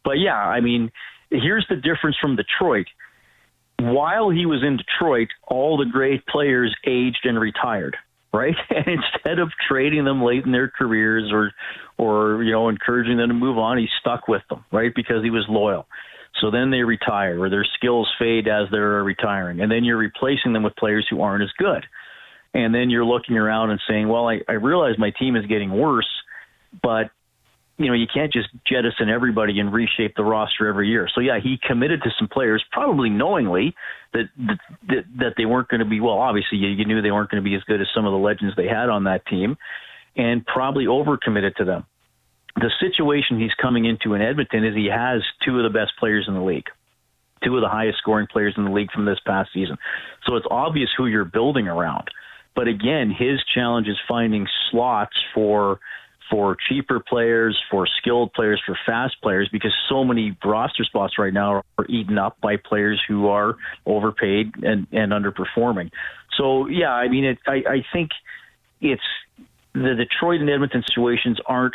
But 0.05 0.19
yeah, 0.19 0.37
I 0.37 0.61
mean, 0.61 0.91
here's 1.31 1.67
the 1.69 1.77
difference 1.77 2.17
from 2.21 2.37
Detroit. 2.37 2.87
While 3.79 4.29
he 4.31 4.45
was 4.45 4.63
in 4.63 4.77
Detroit, 4.77 5.29
all 5.47 5.79
the 5.79 5.87
great 5.87 6.27
players 6.27 6.75
aged 6.87 7.25
and 7.25 7.39
retired 7.39 7.97
right? 8.33 8.55
And 8.71 8.87
instead 8.87 9.39
of 9.39 9.51
trading 9.69 10.05
them 10.05 10.23
late 10.23 10.45
in 10.45 10.53
their 10.53 10.69
careers 10.69 11.31
or, 11.33 11.53
or 11.99 12.43
you 12.43 12.53
know, 12.53 12.69
encouraging 12.69 13.17
them 13.17 13.29
to 13.29 13.35
move 13.35 13.59
on, 13.59 13.79
he 13.79 13.89
stuck 14.01 14.29
with 14.29 14.43
them, 14.49 14.65
right? 14.73 14.93
Because 14.95 15.23
he 15.23 15.31
was 15.31 15.45
loyal. 15.49 15.87
So 16.41 16.51
then 16.51 16.71
they 16.71 16.83
retire, 16.83 17.43
or 17.43 17.51
their 17.51 17.67
skills 17.77 18.09
fade 18.19 18.49
as 18.49 18.69
they're 18.71 19.03
retiring, 19.05 19.61
and 19.61 19.71
then 19.71 19.85
you're 19.85 19.99
replacing 19.99 20.53
them 20.53 20.63
with 20.63 20.75
players 20.77 21.07
who 21.11 21.21
aren't 21.21 21.43
as 21.43 21.51
good. 21.59 21.85
And 22.53 22.75
then 22.75 22.91
you're 22.91 23.05
looking 23.05 23.37
around 23.37 23.71
and 23.71 23.81
saying, 23.89 24.09
"Well, 24.09 24.29
I, 24.29 24.41
I 24.49 24.53
realize 24.53 24.99
my 24.99 25.11
team 25.11 25.37
is 25.37 25.47
getting 25.47 25.71
worse, 25.71 26.09
but 26.83 27.11
you 27.81 27.87
know, 27.87 27.95
you 27.95 28.07
can't 28.13 28.31
just 28.31 28.49
jettison 28.69 29.09
everybody 29.09 29.59
and 29.59 29.73
reshape 29.73 30.15
the 30.15 30.23
roster 30.23 30.69
every 30.69 30.89
year. 30.89 31.09
So 31.15 31.23
yeah, 31.23 31.41
he 31.43 31.59
committed 31.67 32.03
to 32.03 32.11
some 32.19 32.29
players, 32.29 32.63
probably 32.71 33.09
knowingly 33.09 33.75
that 34.13 34.25
that, 34.89 35.05
that 35.19 35.35
they 35.39 35.47
weren't 35.47 35.69
going 35.69 35.81
to 35.81 35.87
be. 35.87 35.99
Well, 35.99 36.19
obviously 36.19 36.59
you, 36.59 36.69
you 36.69 36.85
knew 36.85 37.01
they 37.01 37.11
weren't 37.11 37.31
going 37.31 37.43
to 37.43 37.49
be 37.49 37.57
as 37.57 37.63
good 37.65 37.81
as 37.81 37.87
some 37.95 38.05
of 38.05 38.13
the 38.13 38.19
legends 38.19 38.55
they 38.55 38.67
had 38.67 38.91
on 38.91 39.05
that 39.05 39.25
team, 39.27 39.57
and 40.15 40.45
probably 40.45 40.85
overcommitted 40.85 41.55
to 41.57 41.65
them. 41.65 41.87
The 42.57 42.71
situation 42.81 43.39
he's 43.39 43.55
coming 43.55 43.85
into 43.85 44.15
in 44.15 44.23
Edmonton 44.23 44.65
is 44.65 44.75
he 44.75 44.87
has 44.87 45.23
two 45.45 45.59
of 45.59 45.63
the 45.63 45.77
best 45.77 45.93
players 45.99 46.27
in 46.29 46.35
the 46.35 46.43
league, 46.43 46.67
two 47.45 47.57
of 47.57 47.63
the 47.63 47.69
highest 47.69 47.99
scoring 47.99 48.27
players 48.27 48.55
in 48.57 48.65
the 48.65 48.71
league 48.71 48.91
from 48.93 49.05
this 49.05 49.19
past 49.25 49.51
season. 49.55 49.77
So 50.27 50.37
it's 50.37 50.47
obvious 50.51 50.91
who 50.97 51.07
you're 51.07 51.25
building 51.25 51.69
around. 51.69 52.09
But 52.57 52.69
again, 52.69 53.15
his 53.17 53.41
challenge 53.55 53.87
is 53.89 53.97
finding 54.09 54.47
slots 54.71 55.17
for 55.35 55.81
for 56.31 56.57
cheaper 56.69 57.01
players, 57.01 57.61
for 57.71 57.89
skilled 58.01 58.33
players, 58.33 58.63
for 58.65 58.79
fast 58.87 59.17
players, 59.21 59.49
because 59.51 59.75
so 59.89 60.05
many 60.05 60.37
roster 60.45 60.85
spots 60.85 61.19
right 61.19 61.35
now 61.35 61.63
are 61.77 61.87
eaten 61.89 62.19
up 62.19 62.41
by 62.41 62.57
players 62.57 63.03
who 63.09 63.27
are 63.27 63.57
overpaid 63.85 64.53
and, 64.63 64.87
and 64.93 65.11
underperforming. 65.11 65.91
So, 66.39 66.69
yeah, 66.69 66.93
I 66.93 67.09
mean, 67.09 67.25
it, 67.25 67.39
I, 67.49 67.55
I 67.69 67.85
think 67.93 68.11
it's 68.81 69.03
the 69.73 69.95
Detroit 69.97 70.41
and 70.41 70.49
Edmonton 70.49 70.85
situations 70.87 71.39
aren't 71.47 71.75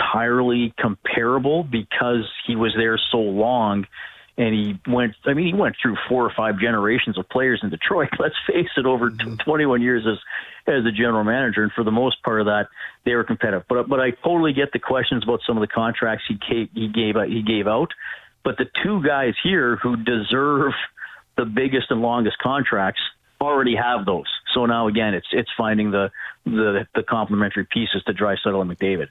entirely 0.00 0.74
comparable 0.78 1.64
because 1.64 2.28
he 2.46 2.56
was 2.56 2.72
there 2.76 2.98
so 3.10 3.18
long 3.18 3.86
and 4.36 4.54
he 4.54 4.78
went 4.90 5.14
I 5.26 5.34
mean 5.34 5.46
he 5.46 5.58
went 5.58 5.76
through 5.80 5.96
four 6.08 6.24
or 6.24 6.32
five 6.36 6.58
generations 6.58 7.18
of 7.18 7.28
players 7.28 7.60
in 7.62 7.70
Detroit. 7.70 8.08
Let's 8.18 8.34
face 8.46 8.70
it 8.76 8.86
over 8.86 9.10
mm-hmm. 9.10 9.36
21 9.36 9.82
years 9.82 10.06
as 10.06 10.18
as 10.66 10.84
a 10.86 10.92
general 10.92 11.24
manager. 11.24 11.62
And 11.62 11.72
for 11.72 11.84
the 11.84 11.90
most 11.90 12.22
part 12.22 12.40
of 12.40 12.46
that 12.46 12.68
they 13.04 13.14
were 13.14 13.24
competitive. 13.24 13.64
But 13.68 13.88
but 13.88 14.00
I 14.00 14.10
totally 14.10 14.52
get 14.52 14.72
the 14.72 14.78
questions 14.78 15.24
about 15.24 15.40
some 15.46 15.56
of 15.56 15.60
the 15.60 15.72
contracts 15.72 16.24
he 16.28 16.34
gave, 16.34 16.68
he 16.74 16.88
gave 16.88 17.16
he 17.28 17.42
gave 17.42 17.66
out. 17.66 17.92
But 18.42 18.56
the 18.56 18.66
two 18.82 19.02
guys 19.02 19.34
here 19.42 19.76
who 19.76 19.96
deserve 19.96 20.72
the 21.36 21.44
biggest 21.44 21.90
and 21.90 22.00
longest 22.00 22.38
contracts 22.38 23.00
already 23.40 23.74
have 23.74 24.06
those. 24.06 24.26
So 24.54 24.66
now 24.66 24.88
again 24.88 25.14
it's 25.14 25.28
it's 25.32 25.50
finding 25.56 25.90
the 25.90 26.10
the 26.44 26.86
the 26.94 27.02
complementary 27.02 27.66
pieces 27.70 28.02
to 28.06 28.14
Draisaitl 28.14 28.60
and 28.60 28.70
McDavid 28.70 29.08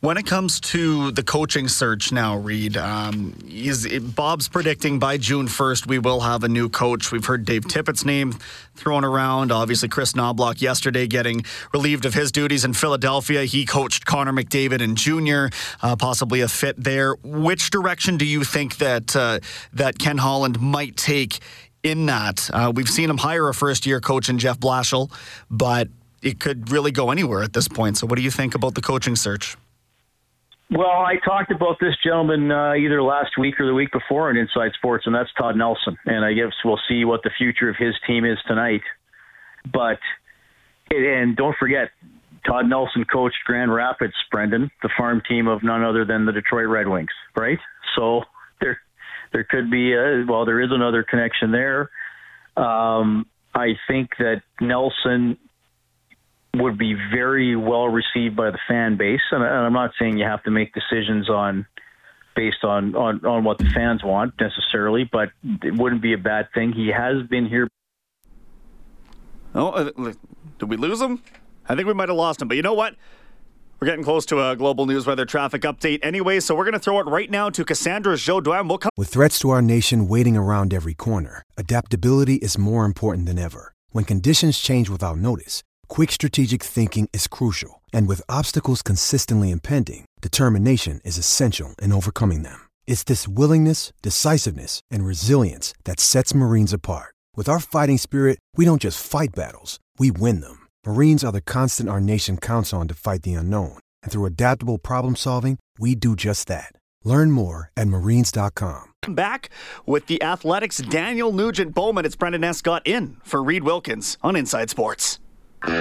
when 0.00 0.16
it 0.16 0.24
comes 0.24 0.60
to 0.60 1.10
the 1.10 1.22
coaching 1.22 1.68
search 1.68 2.10
now, 2.10 2.36
Reed, 2.36 2.76
um, 2.78 3.34
Bob's 4.16 4.48
predicting 4.48 4.98
by 4.98 5.18
June 5.18 5.46
1st 5.46 5.86
we 5.86 5.98
will 5.98 6.20
have 6.20 6.42
a 6.42 6.48
new 6.48 6.70
coach. 6.70 7.12
We've 7.12 7.24
heard 7.24 7.44
Dave 7.44 7.66
Tippett's 7.66 8.04
name 8.04 8.32
thrown 8.74 9.04
around. 9.04 9.52
Obviously, 9.52 9.90
Kris 9.90 10.14
Knoblauch 10.14 10.62
yesterday 10.62 11.06
getting 11.06 11.44
relieved 11.74 12.06
of 12.06 12.14
his 12.14 12.32
duties 12.32 12.64
in 12.64 12.72
Philadelphia. 12.72 13.44
He 13.44 13.66
coached 13.66 14.06
Connor 14.06 14.32
McDavid 14.32 14.80
and 14.80 14.96
Jr., 14.96 15.54
uh, 15.82 15.96
possibly 15.96 16.40
a 16.40 16.48
fit 16.48 16.82
there. 16.82 17.14
Which 17.22 17.68
direction 17.68 18.16
do 18.16 18.24
you 18.24 18.42
think 18.42 18.78
that 18.78 19.14
uh, 19.14 19.40
that 19.74 19.98
Ken 19.98 20.16
Holland 20.16 20.60
might 20.60 20.96
take 20.96 21.40
in 21.82 22.06
that? 22.06 22.48
Uh, 22.54 22.72
we've 22.74 22.88
seen 22.88 23.10
him 23.10 23.18
hire 23.18 23.50
a 23.50 23.54
first 23.54 23.84
year 23.84 24.00
coach 24.00 24.30
in 24.30 24.38
Jeff 24.38 24.58
Blashill, 24.58 25.12
but 25.50 25.88
it 26.22 26.40
could 26.40 26.70
really 26.70 26.90
go 26.90 27.10
anywhere 27.10 27.42
at 27.42 27.52
this 27.52 27.68
point. 27.68 27.98
So, 27.98 28.06
what 28.06 28.16
do 28.16 28.22
you 28.22 28.30
think 28.30 28.54
about 28.54 28.74
the 28.74 28.80
coaching 28.80 29.14
search? 29.14 29.58
Well, 30.72 30.88
I 30.88 31.16
talked 31.24 31.50
about 31.50 31.78
this 31.80 31.94
gentleman 32.04 32.52
uh, 32.52 32.74
either 32.74 33.02
last 33.02 33.32
week 33.36 33.58
or 33.58 33.66
the 33.66 33.74
week 33.74 33.90
before 33.90 34.28
on 34.28 34.36
Inside 34.36 34.70
Sports, 34.74 35.04
and 35.06 35.14
that's 35.14 35.30
Todd 35.36 35.56
Nelson. 35.56 35.96
And 36.06 36.24
I 36.24 36.32
guess 36.32 36.52
we'll 36.64 36.78
see 36.88 37.04
what 37.04 37.22
the 37.24 37.30
future 37.36 37.68
of 37.68 37.76
his 37.76 37.94
team 38.06 38.24
is 38.24 38.38
tonight. 38.46 38.82
But 39.72 39.98
and 40.90 41.36
don't 41.36 41.56
forget, 41.58 41.90
Todd 42.46 42.68
Nelson 42.68 43.04
coached 43.04 43.38
Grand 43.44 43.72
Rapids, 43.72 44.14
Brendan, 44.30 44.70
the 44.82 44.90
farm 44.96 45.22
team 45.28 45.48
of 45.48 45.62
none 45.62 45.82
other 45.82 46.04
than 46.04 46.24
the 46.24 46.32
Detroit 46.32 46.68
Red 46.68 46.88
Wings, 46.88 47.10
right? 47.36 47.58
So 47.96 48.22
there, 48.60 48.78
there 49.32 49.44
could 49.44 49.70
be 49.70 49.92
a, 49.92 50.24
well, 50.26 50.44
there 50.44 50.60
is 50.60 50.70
another 50.72 51.02
connection 51.02 51.52
there. 51.52 51.90
Um, 52.56 53.26
I 53.54 53.74
think 53.88 54.10
that 54.18 54.42
Nelson 54.60 55.36
would 56.56 56.76
be 56.78 56.94
very 57.14 57.54
well 57.56 57.88
received 57.88 58.36
by 58.36 58.50
the 58.50 58.58
fan 58.68 58.96
base, 58.96 59.20
and 59.30 59.42
I'm 59.44 59.72
not 59.72 59.92
saying 59.98 60.18
you 60.18 60.24
have 60.24 60.42
to 60.44 60.50
make 60.50 60.72
decisions 60.74 61.28
on 61.30 61.66
based 62.36 62.64
on 62.64 62.94
on 62.96 63.24
on 63.24 63.44
what 63.44 63.58
the 63.58 63.66
fans 63.74 64.02
want 64.02 64.34
necessarily, 64.40 65.04
but 65.10 65.30
it 65.62 65.74
wouldn't 65.76 66.02
be 66.02 66.12
a 66.12 66.18
bad 66.18 66.48
thing. 66.54 66.72
He 66.72 66.88
has 66.88 67.22
been 67.28 67.46
here. 67.46 67.68
Oh, 69.54 69.68
uh, 69.70 70.12
did 70.58 70.68
we 70.68 70.76
lose 70.76 71.00
him? 71.00 71.22
I 71.68 71.74
think 71.74 71.86
we 71.86 71.94
might 71.94 72.08
have 72.08 72.16
lost 72.18 72.40
him, 72.42 72.48
but 72.48 72.56
you 72.56 72.62
know 72.62 72.74
what? 72.74 72.94
We're 73.80 73.86
getting 73.86 74.04
close 74.04 74.26
to 74.26 74.50
a 74.50 74.56
global 74.56 74.84
news 74.86 75.06
weather 75.06 75.24
traffic 75.24 75.62
update 75.62 76.00
anyway, 76.02 76.40
so 76.40 76.54
we're 76.54 76.64
going 76.64 76.74
to 76.74 76.78
throw 76.80 77.00
it 77.00 77.06
right 77.06 77.30
now 77.30 77.48
to 77.50 77.64
Cassandra 77.64 78.14
Jodoin. 78.16 78.68
We'll 78.68 78.76
come- 78.78 78.90
With 78.96 79.08
threats 79.08 79.38
to 79.40 79.50
our 79.50 79.62
nation 79.62 80.06
waiting 80.06 80.36
around 80.36 80.74
every 80.74 80.92
corner, 80.94 81.42
adaptability 81.56 82.34
is 82.36 82.58
more 82.58 82.84
important 82.84 83.26
than 83.26 83.38
ever. 83.38 83.72
When 83.90 84.04
conditions 84.04 84.58
change 84.58 84.90
without 84.90 85.16
notice, 85.16 85.62
quick 85.90 86.12
strategic 86.12 86.62
thinking 86.62 87.08
is 87.12 87.26
crucial. 87.26 87.82
And 87.92 88.06
with 88.08 88.22
obstacles 88.28 88.80
consistently 88.80 89.50
impending, 89.50 90.06
determination 90.20 91.00
is 91.04 91.18
essential 91.18 91.74
in 91.82 91.92
overcoming 91.92 92.42
them. 92.44 92.68
It's 92.86 93.04
this 93.04 93.26
willingness, 93.26 93.92
decisiveness, 94.00 94.80
and 94.90 95.04
resilience 95.04 95.74
that 95.84 96.00
sets 96.00 96.34
Marines 96.34 96.72
apart. 96.72 97.14
With 97.36 97.48
our 97.48 97.60
fighting 97.60 97.98
spirit, 97.98 98.38
we 98.56 98.64
don't 98.66 98.82
just 98.82 99.02
fight 99.02 99.30
battles, 99.34 99.78
we 99.98 100.10
win 100.10 100.40
them. 100.40 100.68
Marines 100.86 101.24
are 101.24 101.32
the 101.32 101.40
constant 101.40 101.88
our 101.88 102.00
nation 102.00 102.36
counts 102.36 102.72
on 102.72 102.86
to 102.88 102.94
fight 102.94 103.22
the 103.22 103.34
unknown. 103.34 103.78
And 104.02 104.12
through 104.12 104.26
adaptable 104.26 104.78
problem 104.78 105.16
solving, 105.16 105.58
we 105.78 105.94
do 105.94 106.14
just 106.14 106.46
that. 106.48 106.72
Learn 107.04 107.30
more 107.30 107.70
at 107.76 107.88
marines.com. 107.88 108.92
Back 109.08 109.48
with 109.86 110.06
the 110.06 110.22
Athletics' 110.22 110.78
Daniel 110.78 111.32
Nugent 111.32 111.74
Bowman. 111.74 112.04
It's 112.04 112.16
Brendan 112.16 112.44
Escott 112.44 112.82
in 112.84 113.16
for 113.24 113.42
Reed 113.42 113.64
Wilkins 113.64 114.18
on 114.22 114.36
Inside 114.36 114.68
Sports. 114.68 115.18
Your 115.68 115.76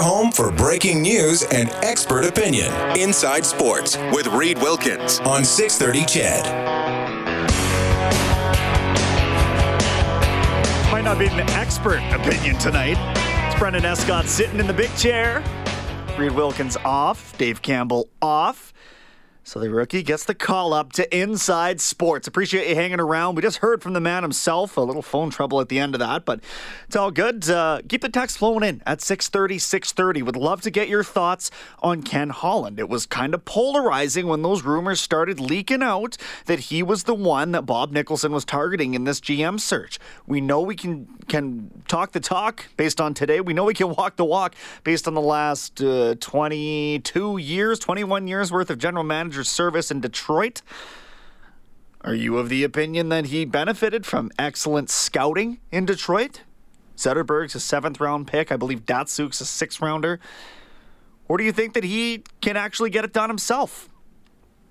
home 0.00 0.32
for 0.32 0.50
breaking 0.50 1.02
news 1.02 1.42
and 1.52 1.68
expert 1.82 2.24
opinion. 2.24 2.72
Inside 2.98 3.44
Sports 3.44 3.98
with 4.12 4.28
Reed 4.28 4.56
Wilkins 4.58 5.20
on 5.20 5.44
630 5.44 6.00
Ched. 6.06 6.44
Might 10.90 11.02
not 11.02 11.18
be 11.18 11.26
an 11.26 11.40
expert 11.50 12.00
opinion 12.12 12.56
tonight. 12.58 12.96
It's 13.46 13.58
Brendan 13.58 13.84
Escott 13.84 14.24
sitting 14.24 14.58
in 14.58 14.66
the 14.66 14.72
big 14.72 14.94
chair. 14.96 15.44
Reed 16.18 16.32
Wilkins 16.32 16.78
off. 16.78 17.36
Dave 17.36 17.60
Campbell 17.60 18.08
off. 18.22 18.69
So 19.50 19.58
the 19.58 19.68
rookie 19.68 20.04
gets 20.04 20.26
the 20.26 20.34
call 20.36 20.72
up 20.72 20.92
to 20.92 21.12
Inside 21.12 21.80
Sports. 21.80 22.28
Appreciate 22.28 22.68
you 22.68 22.76
hanging 22.76 23.00
around. 23.00 23.34
We 23.34 23.42
just 23.42 23.56
heard 23.56 23.82
from 23.82 23.94
the 23.94 24.00
man 24.00 24.22
himself. 24.22 24.76
A 24.76 24.80
little 24.80 25.02
phone 25.02 25.30
trouble 25.30 25.60
at 25.60 25.68
the 25.68 25.80
end 25.80 25.96
of 25.96 25.98
that, 25.98 26.24
but 26.24 26.38
it's 26.86 26.94
all 26.94 27.10
good. 27.10 27.50
Uh, 27.50 27.80
keep 27.88 28.02
the 28.02 28.08
text 28.08 28.38
flowing 28.38 28.62
in 28.62 28.80
at 28.86 29.00
630, 29.00 29.58
630. 29.58 30.22
Would 30.22 30.36
love 30.36 30.60
to 30.60 30.70
get 30.70 30.88
your 30.88 31.02
thoughts 31.02 31.50
on 31.82 32.04
Ken 32.04 32.30
Holland. 32.30 32.78
It 32.78 32.88
was 32.88 33.06
kind 33.06 33.34
of 33.34 33.44
polarizing 33.44 34.28
when 34.28 34.42
those 34.42 34.62
rumors 34.62 35.00
started 35.00 35.40
leaking 35.40 35.82
out 35.82 36.16
that 36.46 36.60
he 36.60 36.80
was 36.84 37.02
the 37.02 37.14
one 37.14 37.50
that 37.50 37.66
Bob 37.66 37.90
Nicholson 37.90 38.30
was 38.30 38.44
targeting 38.44 38.94
in 38.94 39.02
this 39.02 39.18
GM 39.18 39.58
search. 39.58 39.98
We 40.28 40.40
know 40.40 40.60
we 40.60 40.76
can 40.76 41.08
can 41.26 41.82
talk 41.88 42.12
the 42.12 42.20
talk 42.20 42.66
based 42.76 43.00
on 43.00 43.14
today. 43.14 43.40
We 43.40 43.52
know 43.52 43.64
we 43.64 43.74
can 43.74 43.88
walk 43.96 44.14
the 44.14 44.24
walk 44.24 44.54
based 44.84 45.08
on 45.08 45.14
the 45.14 45.20
last 45.20 45.82
uh, 45.82 46.14
22 46.20 47.38
years, 47.38 47.80
21 47.80 48.28
years 48.28 48.52
worth 48.52 48.70
of 48.70 48.78
general 48.78 49.02
manager 49.02 49.39
service 49.44 49.90
in 49.90 50.00
Detroit. 50.00 50.62
Are 52.02 52.14
you 52.14 52.38
of 52.38 52.48
the 52.48 52.64
opinion 52.64 53.10
that 53.10 53.26
he 53.26 53.44
benefited 53.44 54.06
from 54.06 54.30
excellent 54.38 54.88
scouting 54.88 55.60
in 55.70 55.84
Detroit? 55.84 56.42
Zetterberg's 56.96 57.54
a 57.54 57.60
seventh 57.60 58.00
round 58.00 58.26
pick. 58.26 58.50
I 58.50 58.56
believe 58.56 58.86
Datsyuk's 58.86 59.40
a 59.40 59.46
sixth 59.46 59.80
rounder. 59.80 60.20
Or 61.28 61.36
do 61.38 61.44
you 61.44 61.52
think 61.52 61.74
that 61.74 61.84
he 61.84 62.24
can 62.40 62.56
actually 62.56 62.90
get 62.90 63.04
it 63.04 63.12
done 63.12 63.28
himself? 63.28 63.88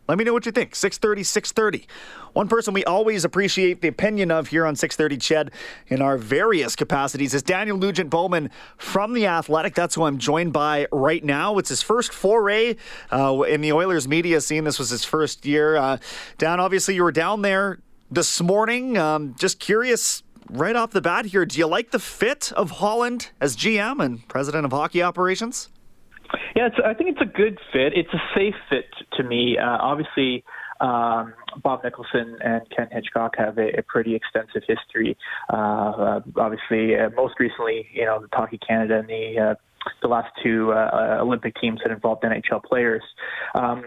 Let 0.10 0.18
me 0.18 0.24
know 0.24 0.34
what 0.34 0.48
you 0.48 0.52
think. 0.52 0.74
630, 0.74 1.22
630. 1.22 1.88
One 2.34 2.48
person 2.48 2.74
we 2.74 2.84
always 2.84 3.24
appreciate 3.24 3.82
the 3.82 3.90
opinion 3.90 4.32
of 4.32 4.48
here 4.48 4.66
on 4.66 4.76
630 4.76 5.18
Ched 5.18 5.54
in 5.86 6.02
our 6.02 6.18
various 6.18 6.76
capacities 6.76 7.36
is 7.36 7.44
Daniel 7.44 7.78
Nugent 7.78 8.10
Bowman 8.10 8.50
from 8.76 9.14
The 9.14 9.28
Athletic. 9.28 9.76
That's 9.76 9.94
who 9.94 10.06
I'm 10.06 10.18
joined 10.18 10.52
by 10.52 10.88
right 10.92 11.24
now. 11.24 11.60
It's 11.60 11.70
his 11.70 11.84
first 11.84 12.12
foray 12.12 12.76
uh, 13.12 13.42
in 13.42 13.62
the 13.62 13.72
Oilers 13.72 14.08
media 14.08 14.42
scene. 14.42 14.64
This 14.64 14.80
was 14.80 14.90
his 14.90 15.06
first 15.06 15.46
year. 15.46 15.76
Uh, 15.76 15.98
Dan, 16.40 16.60
obviously, 16.60 16.96
you 16.96 17.04
were 17.04 17.12
down 17.12 17.44
there 17.44 17.78
this 18.10 18.42
morning. 18.42 18.98
Um, 18.98 19.36
just 19.38 19.60
curious, 19.60 20.24
right 20.50 20.76
off 20.76 20.90
the 20.90 21.02
bat 21.02 21.26
here, 21.26 21.46
do 21.46 21.60
you 21.60 21.68
like 21.68 21.92
the 21.92 22.00
fit 22.00 22.52
of 22.54 22.72
Holland 22.72 23.30
as 23.40 23.56
GM 23.56 24.04
and 24.04 24.28
president 24.28 24.66
of 24.66 24.72
hockey 24.72 25.04
operations? 25.04 25.70
Yeah, 26.56 26.70
I 26.86 26.94
think 26.94 27.12
it's 27.12 27.22
a 27.22 27.26
good 27.26 27.60
fit. 27.72 27.94
It's 27.96 28.14
a 28.14 28.22
safe 28.36 28.56
fit 28.70 28.90
to 29.18 29.24
me. 29.24 29.58
Uh, 29.58 29.78
obviously, 29.80 30.44
um, 30.82 31.34
Bob 31.62 31.84
Nicholson 31.84 32.38
and 32.44 32.62
Ken 32.70 32.88
Hitchcock 32.92 33.36
have 33.38 33.58
a, 33.58 33.80
a 33.80 33.84
pretty 33.84 34.16
extensive 34.16 34.64
history. 34.68 35.18
Uh, 35.52 35.56
uh, 35.56 36.22
obviously, 36.38 36.96
uh, 36.96 37.10
most 37.16 37.36
recently, 37.40 37.88
you 37.94 38.06
know, 38.06 38.22
the 38.22 38.28
Hockey 38.32 38.60
Canada 38.66 39.00
and 39.00 39.08
the 39.08 39.40
uh, 39.40 39.56
the 40.02 40.08
last 40.08 40.30
two 40.44 40.72
uh, 40.72 41.18
Olympic 41.22 41.56
teams 41.60 41.80
that 41.84 41.92
involved 41.92 42.24
NHL 42.24 42.64
players. 42.64 43.04
Um, 43.56 43.84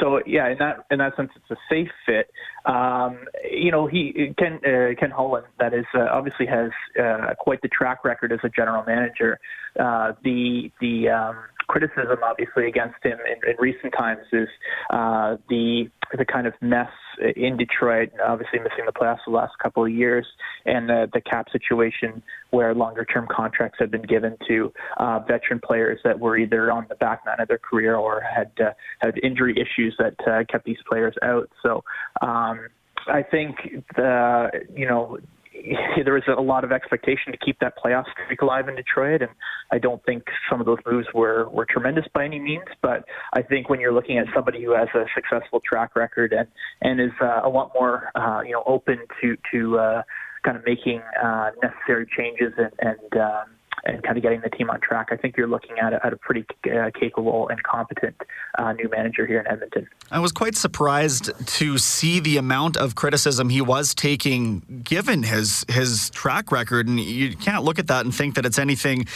so 0.00 0.20
yeah, 0.26 0.48
in 0.48 0.58
that 0.58 0.84
in 0.90 0.98
that 0.98 1.16
sense, 1.16 1.30
it's 1.36 1.50
a 1.50 1.56
safe 1.68 1.90
fit. 2.06 2.30
Um, 2.64 3.24
you 3.50 3.70
know, 3.70 3.86
he 3.86 4.34
Ken 4.38 4.60
uh, 4.64 4.94
Ken 4.98 5.10
Holland 5.10 5.46
that 5.58 5.74
is 5.74 5.86
uh, 5.94 6.06
obviously 6.10 6.46
has 6.46 6.70
uh, 7.00 7.34
quite 7.38 7.60
the 7.62 7.68
track 7.68 8.04
record 8.04 8.32
as 8.32 8.40
a 8.44 8.48
general 8.48 8.84
manager. 8.84 9.38
Uh, 9.78 10.12
the 10.22 10.70
the 10.80 11.08
um, 11.08 11.36
criticism, 11.72 12.18
obviously, 12.22 12.68
against 12.68 13.02
him 13.02 13.18
in, 13.26 13.50
in 13.50 13.56
recent 13.58 13.94
times 13.96 14.20
is 14.32 14.48
uh, 14.90 15.36
the 15.48 15.88
the 16.18 16.26
kind 16.26 16.46
of 16.46 16.52
mess 16.60 16.90
in 17.36 17.56
Detroit, 17.56 18.10
obviously 18.22 18.58
missing 18.58 18.84
the 18.84 18.92
playoffs 18.92 19.20
the 19.26 19.32
last 19.32 19.54
couple 19.62 19.82
of 19.82 19.90
years, 19.90 20.26
and 20.66 20.86
the, 20.86 21.08
the 21.14 21.22
cap 21.22 21.46
situation 21.50 22.22
where 22.50 22.74
longer 22.74 23.06
term 23.06 23.26
contracts 23.34 23.78
have 23.80 23.90
been 23.90 24.02
given 24.02 24.36
to 24.46 24.70
uh, 24.98 25.20
veteran 25.20 25.58
players 25.64 25.98
that 26.04 26.20
were 26.20 26.36
either 26.36 26.70
on 26.70 26.84
the 26.90 26.94
back 26.96 27.22
nine 27.24 27.40
of 27.40 27.48
their 27.48 27.58
career 27.58 27.96
or 27.96 28.20
had 28.20 28.50
uh, 28.60 28.72
had 28.98 29.18
injury 29.22 29.54
issues 29.54 29.96
that 29.98 30.14
uh, 30.28 30.44
kept 30.50 30.66
these 30.66 30.82
players 30.88 31.14
out. 31.22 31.48
So. 31.62 31.82
Um, 32.20 32.68
I 33.08 33.24
think 33.24 33.56
the 33.96 34.48
you 34.76 34.86
know 34.86 35.18
there 36.04 36.14
was 36.14 36.22
a 36.28 36.40
lot 36.40 36.64
of 36.64 36.72
expectation 36.72 37.32
to 37.32 37.38
keep 37.38 37.58
that 37.60 37.74
playoff 37.82 38.04
streak 38.24 38.42
alive 38.42 38.68
in 38.68 38.76
Detroit, 38.76 39.22
and 39.22 39.30
I 39.70 39.78
don't 39.78 40.04
think 40.04 40.24
some 40.50 40.60
of 40.60 40.66
those 40.66 40.78
moves 40.86 41.06
were 41.14 41.48
were 41.50 41.66
tremendous 41.66 42.04
by 42.14 42.24
any 42.24 42.38
means. 42.38 42.64
But 42.80 43.04
I 43.32 43.42
think 43.42 43.68
when 43.68 43.80
you're 43.80 43.92
looking 43.92 44.18
at 44.18 44.26
somebody 44.34 44.62
who 44.64 44.72
has 44.72 44.88
a 44.94 45.04
successful 45.14 45.60
track 45.60 45.96
record 45.96 46.32
and 46.32 46.48
and 46.80 47.00
is 47.00 47.16
uh, 47.20 47.40
a 47.44 47.48
lot 47.48 47.72
more 47.74 48.10
uh, 48.14 48.40
you 48.44 48.52
know 48.52 48.62
open 48.66 48.98
to 49.20 49.36
to 49.52 49.78
uh, 49.78 50.02
kind 50.44 50.56
of 50.56 50.64
making 50.66 51.00
uh, 51.22 51.50
necessary 51.62 52.06
changes 52.16 52.52
and 52.58 52.72
and 52.80 53.20
um, 53.20 53.51
and 53.84 54.02
kind 54.02 54.16
of 54.16 54.22
getting 54.22 54.40
the 54.40 54.50
team 54.50 54.70
on 54.70 54.80
track. 54.80 55.08
I 55.10 55.16
think 55.16 55.36
you're 55.36 55.48
looking 55.48 55.78
at 55.78 55.92
a, 55.92 56.04
at 56.04 56.12
a 56.12 56.16
pretty 56.16 56.44
uh, 56.72 56.90
capable 56.98 57.48
and 57.48 57.62
competent 57.62 58.16
uh, 58.58 58.72
new 58.72 58.88
manager 58.88 59.26
here 59.26 59.40
in 59.40 59.46
Edmonton. 59.46 59.88
I 60.10 60.18
was 60.18 60.32
quite 60.32 60.54
surprised 60.54 61.30
to 61.58 61.78
see 61.78 62.20
the 62.20 62.36
amount 62.36 62.76
of 62.76 62.94
criticism 62.94 63.48
he 63.48 63.60
was 63.60 63.94
taking, 63.94 64.82
given 64.84 65.24
his 65.24 65.64
his 65.68 66.10
track 66.10 66.52
record, 66.52 66.86
and 66.86 67.00
you 67.00 67.36
can't 67.36 67.64
look 67.64 67.78
at 67.78 67.88
that 67.88 68.04
and 68.04 68.14
think 68.14 68.34
that 68.36 68.46
it's 68.46 68.58
anything 68.58 69.06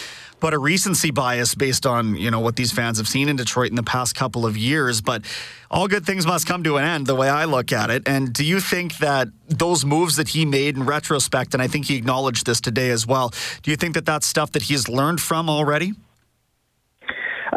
but 0.47 0.55
a 0.55 0.59
recency 0.61 1.11
bias 1.11 1.57
based 1.57 1.85
on 1.87 2.15
you 2.15 2.31
know 2.31 2.39
what 2.39 2.55
these 2.55 2.71
fans 2.71 2.99
have 2.99 3.09
seen 3.09 3.29
in 3.29 3.35
Detroit 3.35 3.69
in 3.69 3.75
the 3.75 3.83
past 3.83 4.15
couple 4.15 4.47
of 4.47 4.57
years. 4.57 5.01
But 5.01 5.25
all 5.73 5.89
good 5.89 6.07
things 6.07 6.25
must 6.25 6.47
come 6.47 6.63
to 6.63 6.77
an 6.77 6.85
end, 6.85 7.09
the 7.09 7.17
way 7.17 7.29
I 7.29 7.47
look 7.47 7.73
at 7.73 7.91
it. 7.91 8.07
And 8.07 8.33
do 8.33 8.45
you 8.45 8.61
think 8.61 8.99
that 8.99 9.27
those 9.49 9.85
moves 9.85 10.15
that 10.15 10.29
he 10.29 10.45
made 10.45 10.77
in 10.77 10.87
retrospect, 10.87 11.53
and 11.53 11.61
I 11.61 11.67
think 11.67 11.87
he 11.87 11.97
acknowledged 11.97 12.47
this 12.47 12.61
today 12.61 12.91
as 12.91 13.09
well, 13.09 13.33
do 13.65 13.73
you 13.73 13.77
think 13.77 13.95
that 13.95 14.07
that's 14.07 14.25
stuff 14.25 14.53
that 14.53 14.63
he's 14.63 14.89
learned 14.89 15.21
from 15.21 15.51
already? 15.51 15.95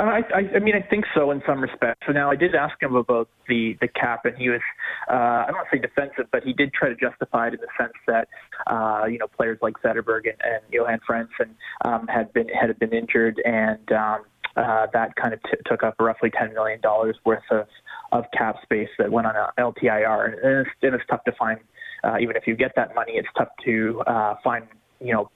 I, 0.02 0.22
I, 0.34 0.42
I 0.56 0.60
mean, 0.60 0.76
I 0.76 0.88
think 0.88 1.06
so 1.14 1.32
in 1.32 1.42
some 1.48 1.62
respects. 1.62 2.06
So 2.08 2.14
now 2.14 2.32
I 2.32 2.36
did 2.36 2.56
ask 2.56 2.82
him 2.82 2.96
about 2.96 3.30
the 3.48 3.76
the 3.82 3.88
cap, 3.88 4.26
and 4.26 4.36
he 4.38 4.50
was 4.50 4.62
uh, 5.10 5.14
I 5.14 5.46
don't 5.48 5.56
want 5.56 5.68
to 5.72 5.78
say 5.78 5.82
defensive, 5.82 6.28
but 6.32 6.44
he 6.44 6.54
did 6.54 6.74
try 6.74 6.90
to 6.90 6.96
justify 6.96 7.48
it 7.48 7.56
in 7.56 7.60
the 7.60 7.68
sense 7.78 7.94
that 8.08 8.28
uh, 8.68 9.06
you 9.06 9.18
know 9.18 9.28
players 9.28 9.58
like 9.62 9.74
Zetterberg 9.84 10.22
and, 10.26 10.38
and 10.44 10.62
Johan 10.72 11.00
Franzen 11.10 11.52
um, 11.86 12.08
had 12.08 12.32
been 12.34 12.48
had 12.50 12.78
been 12.80 12.94
injured, 12.94 13.42
and 13.44 13.92
um, 13.92 14.26
uh, 14.56 14.88
that 14.94 15.16
kind 15.16 15.34
of 15.34 15.42
t- 15.44 15.58
took 15.66 15.84
up 15.84 15.96
roughly 16.00 16.30
ten 16.30 16.54
million 16.54 16.80
dollars 16.82 17.18
worth 17.26 17.44
of 17.52 17.68
of 18.12 18.26
cap 18.38 18.56
space 18.64 18.90
that 18.98 19.12
went 19.12 19.28
on 19.28 19.36
a 19.36 19.52
LTIR, 19.60 20.26
and 20.26 20.66
it's, 20.66 20.70
and 20.82 20.96
it's 20.96 21.04
tough 21.10 21.24
to 21.26 21.32
find. 21.34 21.60
Uh, 22.04 22.16
even 22.22 22.38
if 22.38 22.48
you 22.48 22.56
get 22.56 22.72
that 22.78 22.96
money, 22.96 23.14
it's 23.16 23.28
tough 23.38 23.50
to 23.66 24.02
uh, 24.08 24.36
find 24.44 24.66
you 25.02 25.14
know 25.14 25.30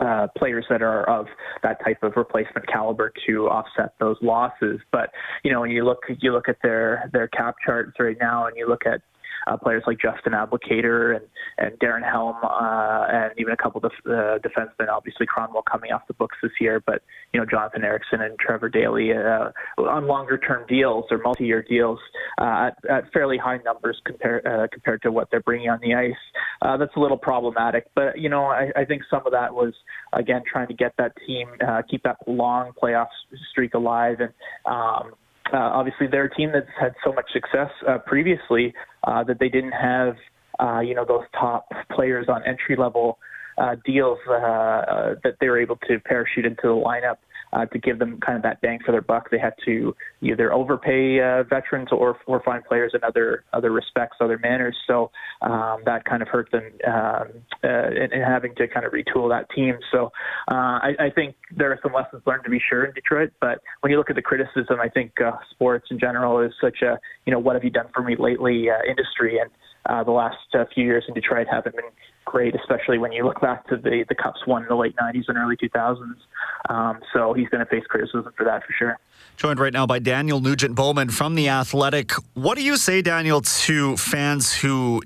uh, 0.00 0.26
players 0.36 0.64
that 0.70 0.82
are 0.82 1.08
of 1.08 1.26
that 1.62 1.82
type 1.84 2.02
of 2.02 2.12
replacement 2.16 2.66
caliber 2.66 3.12
to 3.26 3.48
offset 3.48 3.94
those 3.98 4.16
losses. 4.22 4.80
But 4.92 5.10
you 5.44 5.52
know, 5.52 5.60
when 5.60 5.70
you 5.70 5.84
look 5.84 6.00
you 6.20 6.32
look 6.32 6.48
at 6.48 6.56
their 6.62 7.10
their 7.12 7.28
cap 7.28 7.56
charts 7.64 7.92
right 7.98 8.16
now, 8.20 8.46
and 8.46 8.56
you 8.56 8.68
look 8.68 8.86
at 8.86 9.00
uh, 9.46 9.56
players 9.56 9.84
like 9.86 9.98
Justin 10.00 10.32
Abdelkader 10.32 11.16
and, 11.16 11.24
and 11.58 11.78
Darren 11.78 12.04
Helm, 12.04 12.36
uh, 12.42 13.06
and 13.08 13.32
even 13.38 13.52
a 13.52 13.56
couple 13.56 13.80
of 13.84 13.92
uh, 14.06 14.38
defensemen. 14.38 14.88
Obviously, 14.90 15.26
Kronwall 15.26 15.64
coming 15.70 15.92
off 15.92 16.02
the 16.08 16.14
books 16.14 16.36
this 16.42 16.52
year, 16.60 16.82
but 16.84 17.02
you 17.32 17.40
know 17.40 17.46
Jonathan 17.46 17.84
Ericsson 17.84 18.20
and 18.20 18.38
Trevor 18.38 18.68
Daley 18.68 19.12
uh, 19.12 19.50
on 19.78 20.06
longer-term 20.06 20.66
deals 20.68 21.04
or 21.10 21.18
multi-year 21.18 21.62
deals 21.62 21.98
uh, 22.40 22.70
at, 22.70 22.90
at 22.90 23.12
fairly 23.12 23.38
high 23.38 23.58
numbers 23.64 24.00
compared 24.04 24.46
uh, 24.46 24.66
compared 24.72 25.02
to 25.02 25.12
what 25.12 25.28
they're 25.30 25.40
bringing 25.40 25.70
on 25.70 25.78
the 25.80 25.94
ice. 25.94 26.12
Uh, 26.62 26.76
that's 26.76 26.94
a 26.96 27.00
little 27.00 27.18
problematic, 27.18 27.86
but 27.94 28.18
you 28.18 28.28
know 28.28 28.46
I, 28.46 28.70
I 28.76 28.84
think 28.84 29.02
some 29.10 29.26
of 29.26 29.32
that 29.32 29.54
was 29.54 29.74
again 30.12 30.42
trying 30.50 30.68
to 30.68 30.74
get 30.74 30.92
that 30.98 31.12
team 31.26 31.48
uh, 31.66 31.82
keep 31.88 32.02
that 32.02 32.16
long 32.26 32.72
playoff 32.82 33.08
streak 33.50 33.74
alive 33.74 34.20
and. 34.20 34.32
Um, 34.64 35.12
uh, 35.52 35.56
obviously, 35.58 36.06
they're 36.06 36.24
a 36.24 36.34
team 36.34 36.50
that's 36.52 36.66
had 36.78 36.94
so 37.04 37.12
much 37.12 37.26
success 37.32 37.70
uh, 37.88 37.98
previously 37.98 38.74
uh, 39.04 39.22
that 39.24 39.38
they 39.38 39.48
didn't 39.48 39.72
have, 39.72 40.16
uh, 40.58 40.80
you 40.80 40.94
know, 40.94 41.04
those 41.04 41.24
top 41.38 41.68
players 41.94 42.26
on 42.28 42.42
entry 42.44 42.76
level 42.76 43.18
uh, 43.58 43.76
deals 43.84 44.18
uh, 44.28 44.32
uh, 44.32 45.14
that 45.24 45.36
they 45.40 45.48
were 45.48 45.60
able 45.60 45.76
to 45.88 45.98
parachute 46.00 46.44
into 46.44 46.62
the 46.62 46.68
lineup 46.68 47.16
uh, 47.52 47.66
to 47.66 47.78
give 47.78 47.98
them 47.98 48.18
kind 48.20 48.36
of 48.36 48.42
that 48.42 48.60
bang 48.60 48.78
for 48.84 48.92
their 48.92 49.00
buck. 49.00 49.30
They 49.30 49.38
had 49.38 49.54
to 49.64 49.94
either 50.20 50.52
overpay 50.52 51.20
uh, 51.20 51.42
veterans 51.44 51.88
or 51.92 52.18
or 52.26 52.42
find 52.42 52.64
players 52.64 52.92
in 52.94 53.02
other 53.04 53.44
other 53.52 53.70
respects, 53.70 54.16
other 54.20 54.38
manners. 54.38 54.76
So 54.86 55.10
um, 55.42 55.82
that 55.84 56.04
kind 56.04 56.22
of 56.22 56.28
hurt 56.28 56.50
them 56.50 56.64
um, 56.86 57.28
uh, 57.64 57.88
in, 57.88 58.12
in 58.12 58.22
having 58.22 58.54
to 58.56 58.68
kind 58.68 58.86
of 58.86 58.92
retool 58.92 59.28
that 59.30 59.48
team. 59.54 59.74
So 59.92 60.06
uh, 60.50 60.78
I, 60.82 60.94
I 60.98 61.10
think 61.14 61.36
there 61.56 61.70
are 61.72 61.78
some 61.82 61.92
lessons 61.92 62.22
learned 62.26 62.44
to 62.44 62.50
be 62.50 62.60
sure 62.68 62.84
in 62.84 62.94
Detroit. 62.94 63.32
But 63.40 63.60
when 63.80 63.90
you 63.90 63.98
look 63.98 64.10
at 64.10 64.16
the 64.16 64.22
criticism, 64.22 64.78
I 64.80 64.88
think 64.88 65.12
uh, 65.20 65.32
sports 65.50 65.88
in 65.90 65.98
general 65.98 66.40
is 66.40 66.52
such 66.60 66.82
a 66.82 66.98
you 67.24 67.32
know 67.32 67.38
what 67.38 67.56
have 67.56 67.64
you 67.64 67.70
done 67.70 67.88
for 67.94 68.02
me 68.02 68.16
lately 68.18 68.68
uh, 68.70 68.88
industry 68.88 69.38
and. 69.38 69.50
Uh, 69.88 70.02
the 70.04 70.10
last 70.10 70.36
uh, 70.54 70.64
few 70.74 70.84
years 70.84 71.04
in 71.08 71.14
Detroit 71.14 71.46
haven't 71.50 71.76
been 71.76 71.84
great, 72.24 72.54
especially 72.54 72.98
when 72.98 73.12
you 73.12 73.24
look 73.24 73.40
back 73.40 73.66
to 73.68 73.76
the 73.76 74.04
the 74.08 74.14
Cups 74.14 74.40
won 74.46 74.62
in 74.62 74.68
the 74.68 74.74
late 74.74 74.94
'90s 74.96 75.24
and 75.28 75.38
early 75.38 75.56
2000s. 75.56 76.16
Um, 76.68 77.00
so 77.12 77.32
he's 77.32 77.48
going 77.48 77.64
to 77.64 77.70
face 77.70 77.84
criticism 77.88 78.32
for 78.36 78.44
that 78.44 78.64
for 78.64 78.72
sure. 78.72 78.98
Joined 79.36 79.60
right 79.60 79.72
now 79.72 79.86
by 79.86 79.98
Daniel 79.98 80.40
Nugent 80.40 80.74
Bowman 80.74 81.10
from 81.10 81.34
the 81.34 81.48
Athletic. 81.48 82.12
What 82.34 82.56
do 82.56 82.64
you 82.64 82.76
say, 82.76 83.02
Daniel, 83.02 83.40
to 83.42 83.96
fans 83.96 84.52
who 84.52 85.02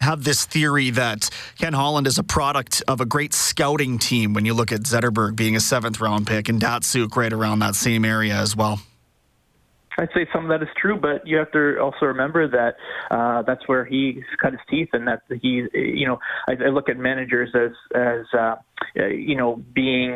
have 0.00 0.24
this 0.24 0.44
theory 0.44 0.90
that 0.90 1.30
Ken 1.58 1.72
Holland 1.72 2.06
is 2.06 2.18
a 2.18 2.22
product 2.22 2.82
of 2.86 3.00
a 3.00 3.06
great 3.06 3.34
scouting 3.34 3.98
team 3.98 4.32
when 4.32 4.44
you 4.44 4.54
look 4.54 4.72
at 4.72 4.82
Zetterberg 4.82 5.36
being 5.36 5.56
a 5.56 5.60
seventh 5.60 6.00
round 6.00 6.26
pick 6.26 6.48
and 6.48 6.60
Datsyuk 6.60 7.16
right 7.16 7.32
around 7.32 7.60
that 7.60 7.74
same 7.74 8.04
area 8.04 8.34
as 8.34 8.54
well? 8.54 8.80
I'd 9.98 10.08
say 10.14 10.26
some 10.32 10.44
of 10.44 10.48
that 10.50 10.62
is 10.62 10.72
true, 10.80 10.98
but 10.98 11.26
you 11.26 11.36
have 11.38 11.50
to 11.52 11.78
also 11.80 12.06
remember 12.06 12.48
that 12.48 12.76
uh, 13.10 13.42
that's 13.42 13.66
where 13.66 13.84
he 13.84 14.22
cut 14.40 14.52
his 14.52 14.60
teeth, 14.70 14.88
and 14.92 15.06
that 15.08 15.22
he, 15.42 15.64
you 15.74 16.06
know, 16.06 16.18
I, 16.48 16.52
I 16.52 16.68
look 16.68 16.88
at 16.88 16.96
managers 16.96 17.50
as 17.54 17.72
as 17.94 18.24
uh, 18.38 18.54
you 18.94 19.36
know 19.36 19.62
being 19.74 20.14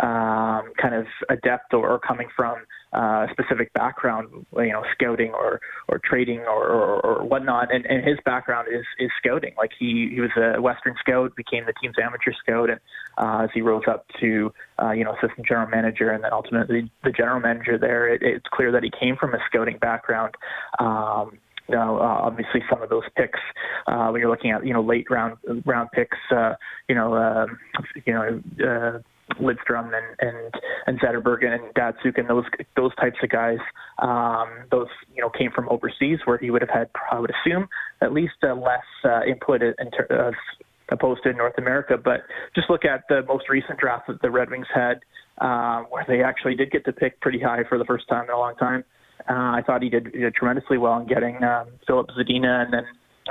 um, 0.00 0.72
kind 0.80 0.94
of 0.94 1.06
adept 1.28 1.74
or, 1.74 1.88
or 1.90 1.98
coming 1.98 2.28
from 2.34 2.56
uh, 2.92 3.26
specific 3.30 3.72
background, 3.72 4.46
you 4.56 4.72
know, 4.72 4.84
scouting 4.92 5.32
or 5.32 5.60
or 5.88 6.00
trading 6.02 6.40
or, 6.40 6.66
or, 6.66 7.00
or 7.00 7.24
whatnot. 7.24 7.72
And, 7.72 7.86
and 7.86 8.06
his 8.06 8.18
background 8.24 8.68
is 8.70 8.84
is 8.98 9.10
scouting. 9.18 9.54
Like 9.56 9.70
he 9.78 10.10
he 10.12 10.20
was 10.20 10.30
a 10.36 10.60
Western 10.60 10.94
scout, 11.00 11.34
became 11.36 11.64
the 11.66 11.74
team's 11.80 11.96
amateur 12.02 12.32
scout, 12.32 12.70
and 12.70 12.80
uh, 13.18 13.44
as 13.44 13.50
he 13.54 13.60
rose 13.60 13.84
up 13.88 14.06
to 14.20 14.52
uh, 14.82 14.92
you 14.92 15.04
know 15.04 15.14
assistant 15.14 15.46
general 15.46 15.68
manager 15.68 16.10
and 16.10 16.24
then 16.24 16.32
ultimately 16.32 16.90
the 17.04 17.10
general 17.10 17.40
manager 17.40 17.78
there, 17.78 18.08
it, 18.08 18.22
it's 18.22 18.46
clear 18.52 18.72
that 18.72 18.82
he 18.82 18.90
came 18.90 19.16
from 19.16 19.34
a 19.34 19.38
scouting 19.48 19.78
background. 19.78 20.34
Um, 20.78 21.38
know, 21.68 21.98
uh, 21.98 22.20
obviously 22.22 22.62
some 22.70 22.82
of 22.82 22.88
those 22.88 23.04
picks 23.16 23.40
uh, 23.86 24.08
when 24.08 24.20
you're 24.20 24.30
looking 24.30 24.50
at 24.50 24.66
you 24.66 24.72
know 24.72 24.82
late 24.82 25.10
round 25.10 25.36
round 25.64 25.90
picks, 25.92 26.18
uh, 26.30 26.54
you 26.88 26.94
know, 26.94 27.14
uh, 27.14 27.46
you 28.04 28.12
know. 28.12 28.42
Uh, 28.64 28.98
Lidstrom 29.38 29.90
and 29.94 30.16
and 30.20 30.54
and 30.86 31.00
Zetterberg 31.00 31.44
and 31.44 31.74
Datsyuk 31.74 32.18
and 32.18 32.28
those 32.28 32.44
those 32.76 32.94
types 32.96 33.16
of 33.22 33.30
guys. 33.30 33.58
Um, 33.98 34.48
those 34.70 34.88
you 35.14 35.22
know 35.22 35.30
came 35.30 35.50
from 35.50 35.68
overseas 35.68 36.18
where 36.24 36.38
he 36.38 36.50
would 36.50 36.62
have 36.62 36.70
had, 36.70 36.90
I 37.10 37.18
would 37.18 37.30
assume, 37.30 37.68
at 38.00 38.12
least 38.12 38.34
uh, 38.42 38.54
less 38.54 38.84
uh, 39.04 39.22
input 39.24 39.62
in 39.62 39.74
ter- 39.90 40.08
uh, 40.10 40.32
opposed 40.90 41.22
to 41.24 41.32
North 41.32 41.58
America. 41.58 41.96
But 42.02 42.22
just 42.54 42.70
look 42.70 42.84
at 42.84 43.04
the 43.08 43.22
most 43.26 43.48
recent 43.48 43.78
draft 43.78 44.06
that 44.08 44.22
the 44.22 44.30
Red 44.30 44.50
Wings 44.50 44.66
had, 44.74 45.00
uh, 45.38 45.82
where 45.90 46.04
they 46.06 46.22
actually 46.22 46.54
did 46.54 46.70
get 46.70 46.84
to 46.86 46.92
pick 46.92 47.20
pretty 47.20 47.40
high 47.40 47.64
for 47.68 47.78
the 47.78 47.84
first 47.84 48.08
time 48.08 48.24
in 48.24 48.30
a 48.30 48.38
long 48.38 48.56
time. 48.56 48.84
Uh, 49.28 49.58
I 49.58 49.62
thought 49.66 49.82
he 49.82 49.90
did, 49.90 50.08
he 50.12 50.20
did 50.20 50.34
tremendously 50.34 50.78
well 50.78 50.98
in 50.98 51.06
getting 51.06 51.42
um, 51.42 51.66
Filip 51.86 52.06
Zadina 52.18 52.64
and 52.64 52.72
then 52.72 52.84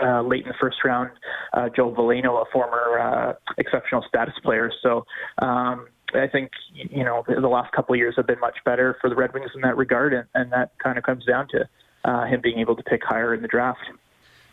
uh, 0.03 0.21
late 0.21 0.43
in 0.43 0.49
the 0.49 0.57
first 0.59 0.77
round, 0.85 1.09
uh, 1.53 1.69
Joe 1.75 1.91
Veleno, 1.91 2.41
a 2.41 2.45
former 2.51 2.99
uh, 2.99 3.33
exceptional 3.57 4.03
status 4.07 4.35
player. 4.43 4.71
So 4.83 5.05
um, 5.41 5.87
I 6.13 6.27
think 6.27 6.51
you 6.73 7.03
know 7.03 7.23
the 7.27 7.47
last 7.47 7.71
couple 7.73 7.93
of 7.93 7.99
years 7.99 8.15
have 8.17 8.27
been 8.27 8.39
much 8.39 8.57
better 8.65 8.97
for 9.01 9.09
the 9.09 9.15
Red 9.15 9.33
Wings 9.33 9.51
in 9.55 9.61
that 9.61 9.77
regard, 9.77 10.13
and, 10.13 10.25
and 10.33 10.51
that 10.51 10.71
kind 10.79 10.97
of 10.97 11.03
comes 11.03 11.25
down 11.25 11.47
to 11.49 11.67
uh, 12.05 12.25
him 12.25 12.41
being 12.41 12.59
able 12.59 12.75
to 12.75 12.83
pick 12.83 13.03
higher 13.03 13.33
in 13.33 13.41
the 13.41 13.47
draft. 13.47 13.81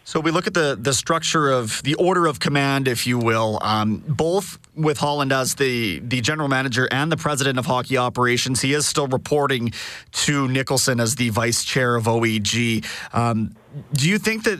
So 0.06 0.20
we 0.20 0.30
look 0.30 0.46
at 0.46 0.52
the 0.52 0.76
the 0.78 0.92
structure 0.92 1.50
of 1.50 1.82
the 1.82 1.94
order 1.94 2.26
of 2.26 2.38
command, 2.38 2.88
if 2.88 3.06
you 3.06 3.18
will, 3.18 3.58
um, 3.62 4.04
both 4.06 4.58
with 4.74 4.98
Holland 4.98 5.32
as 5.32 5.54
the 5.54 6.00
the 6.00 6.20
general 6.20 6.48
manager 6.48 6.86
and 6.90 7.10
the 7.10 7.16
president 7.16 7.58
of 7.58 7.64
hockey 7.66 7.96
operations. 7.96 8.60
He 8.60 8.74
is 8.74 8.86
still 8.86 9.06
reporting 9.06 9.72
to 10.12 10.46
Nicholson 10.48 11.00
as 11.00 11.14
the 11.14 11.30
vice 11.30 11.64
chair 11.64 11.96
of 11.96 12.04
OEG. 12.04 12.84
Um, 13.14 13.56
do 13.94 14.08
you 14.08 14.18
think 14.18 14.44
that 14.44 14.58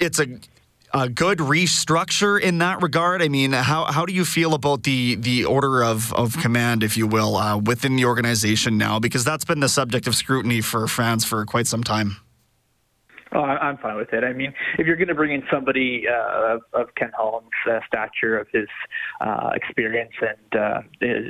it's 0.00 0.18
a 0.18 0.26
a 0.92 1.08
good 1.08 1.38
restructure 1.38 2.40
in 2.40 2.58
that 2.58 2.82
regard? 2.82 3.22
I 3.22 3.28
mean, 3.28 3.52
how, 3.52 3.84
how 3.86 4.06
do 4.06 4.12
you 4.12 4.24
feel 4.24 4.54
about 4.54 4.82
the 4.82 5.16
the 5.16 5.44
order 5.44 5.82
of, 5.82 6.12
of 6.14 6.36
command, 6.38 6.82
if 6.82 6.96
you 6.96 7.06
will, 7.06 7.36
uh, 7.36 7.58
within 7.58 7.96
the 7.96 8.04
organization 8.04 8.78
now? 8.78 8.98
Because 8.98 9.24
that's 9.24 9.44
been 9.44 9.60
the 9.60 9.68
subject 9.68 10.06
of 10.06 10.14
scrutiny 10.14 10.60
for 10.60 10.86
fans 10.88 11.24
for 11.24 11.44
quite 11.44 11.66
some 11.66 11.82
time. 11.82 12.16
Oh, 13.34 13.40
I'm 13.40 13.76
fine 13.78 13.96
with 13.96 14.12
it. 14.12 14.24
I 14.24 14.32
mean, 14.32 14.54
if 14.78 14.86
you're 14.86 14.96
going 14.96 15.08
to 15.08 15.14
bring 15.14 15.32
in 15.32 15.42
somebody 15.52 16.04
uh, 16.08 16.54
of, 16.54 16.60
of 16.72 16.94
Ken 16.94 17.10
Holland's 17.14 17.50
uh, 17.70 17.80
stature, 17.86 18.38
of 18.38 18.46
his 18.52 18.68
uh, 19.20 19.50
experience, 19.54 20.12
and 20.20 20.60
uh, 20.60 20.80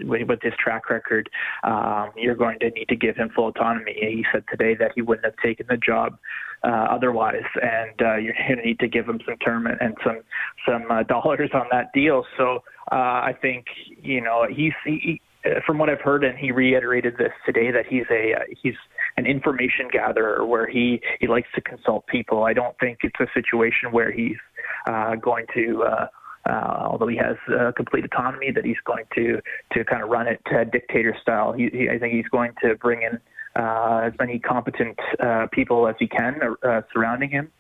with 0.05 0.39
his 0.43 0.53
track 0.63 0.91
record, 0.91 1.29
um, 1.65 2.11
you're 2.17 2.37
going 2.37 2.59
to 2.61 2.71
need 2.71 2.89
to 2.89 2.97
give 2.97 3.17
him 3.17 3.31
full 3.35 3.49
autonomy. 3.49 3.95
He 3.99 4.25
said 4.33 4.45
today 4.51 4.77
that 4.79 4.93
he 4.95 5.03
wouldn't 5.03 5.25
have 5.25 5.37
taken 5.43 5.67
the 5.69 5.77
job 5.77 6.19
uh, 6.65 6.87
otherwise, 6.91 7.45
and 7.61 8.01
uh, 8.01 8.17
you're 8.17 8.35
going 8.35 8.59
to 8.59 8.65
need 8.65 8.79
to 8.81 8.89
give 8.89 9.09
him 9.09 9.21
some 9.27 9.37
term 9.39 9.67
and 9.67 9.97
some 10.05 10.21
some 10.67 10.91
uh, 10.91 11.03
dollars 11.09 11.51
on 11.55 11.67
that 11.71 11.93
deal. 11.93 12.25
So 12.37 12.63
uh, 12.93 12.95
I 12.95 13.35
think 13.41 13.67
you 14.03 14.21
know 14.21 14.47
he's 14.49 14.73
he, 14.85 15.21
from 15.67 15.79
what 15.79 15.89
I've 15.89 16.01
heard, 16.01 16.25
and 16.25 16.37
he 16.39 16.53
reiterated 16.53 17.15
this 17.17 17.33
today 17.47 17.71
that 17.71 17.87
he's 17.89 18.05
a 18.11 18.35
uh, 18.35 18.45
he's 18.63 18.75
an 19.19 19.27
information 19.27 19.85
gatherer 19.93 20.47
where 20.53 20.67
he 20.67 20.87
he 21.21 21.27
likes 21.27 21.49
to 21.57 21.61
consult 21.61 22.07
people. 22.07 22.39
I 22.45 22.53
don't 22.61 22.77
think 22.79 22.99
it's 23.03 23.21
a 23.21 23.29
situation 23.39 23.87
where 23.97 24.11
he's 24.21 24.41
uh, 24.87 25.17
going 25.17 25.47
to. 25.55 25.65
Uh, 25.91 26.07
uh, 26.49 26.87
although 26.91 27.09
he 27.09 27.17
has 27.17 27.37
uh, 27.61 27.73
complete 27.77 28.05
autonomy, 28.11 28.51
that 28.57 28.65
he's 28.65 28.83
going 28.87 29.05
to 29.15 29.27
to 29.75 29.85
kind 29.85 30.03
of 30.03 30.09
run 30.09 30.27
it 30.35 30.41
uh, 30.57 30.65
dictator 30.65 31.15
style. 31.21 31.53
He, 31.53 31.69
he, 31.73 31.91
I 31.91 31.99
think 31.99 32.15
he's 32.15 32.29
going 32.29 32.53
to 32.63 32.75
bring 32.77 33.03
in 33.03 33.19
uh, 33.63 34.09
as 34.09 34.13
many 34.19 34.39
competent 34.39 34.99
uh, 35.21 35.47
people 35.53 35.89
as 35.89 35.97
he 35.99 36.07
can 36.07 36.41
uh, 36.63 36.81
surrounding 36.93 37.31
him, 37.31 37.51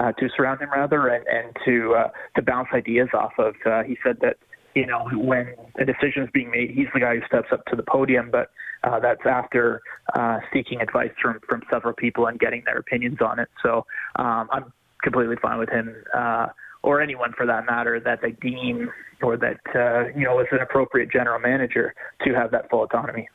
uh, 0.00 0.12
to 0.12 0.28
surround 0.36 0.60
him 0.60 0.70
rather, 0.70 1.08
and, 1.08 1.24
and 1.26 1.56
to 1.64 1.94
uh, 1.94 2.08
to 2.36 2.42
bounce 2.42 2.68
ideas 2.74 3.08
off 3.14 3.32
of. 3.38 3.54
Uh, 3.64 3.82
he 3.84 3.96
said 4.04 4.16
that 4.20 4.36
you 4.74 4.86
know 4.86 5.08
when 5.12 5.54
a 5.78 5.84
decision 5.84 6.24
is 6.24 6.30
being 6.32 6.50
made, 6.50 6.70
he's 6.70 6.88
the 6.92 7.00
guy 7.00 7.16
who 7.16 7.26
steps 7.26 7.48
up 7.52 7.64
to 7.66 7.76
the 7.76 7.82
podium, 7.82 8.30
but 8.30 8.50
uh, 8.82 9.00
that's 9.00 9.24
after 9.24 9.80
uh, 10.14 10.38
seeking 10.52 10.80
advice 10.80 11.12
from 11.20 11.40
from 11.48 11.62
several 11.70 11.94
people 11.94 12.26
and 12.26 12.38
getting 12.38 12.62
their 12.64 12.78
opinions 12.78 13.18
on 13.20 13.38
it. 13.38 13.48
So 13.62 13.86
um, 14.16 14.48
I'm 14.52 14.72
completely 15.02 15.36
fine 15.40 15.58
with 15.58 15.70
him. 15.70 15.94
Uh, 16.12 16.46
or 16.82 17.00
anyone 17.00 17.32
for 17.32 17.46
that 17.46 17.64
matter 17.64 17.98
that 17.98 18.20
they 18.20 18.32
deem 18.32 18.90
or 19.22 19.36
that 19.38 19.58
uh, 19.74 20.16
you 20.16 20.24
know 20.24 20.38
is 20.40 20.46
an 20.52 20.60
appropriate 20.60 21.10
general 21.10 21.40
manager 21.40 21.94
to 22.22 22.34
have 22.34 22.50
that 22.50 22.68
full 22.70 22.84
autonomy. 22.84 23.28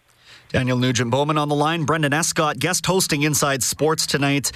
Daniel 0.49 0.77
Nugent 0.77 1.11
Bowman 1.11 1.37
on 1.37 1.49
the 1.49 1.55
line. 1.55 1.83
Brendan 1.83 2.13
Escott 2.13 2.59
guest 2.59 2.85
hosting 2.85 3.23
Inside 3.23 3.63
Sports 3.63 4.05
tonight. 4.05 4.51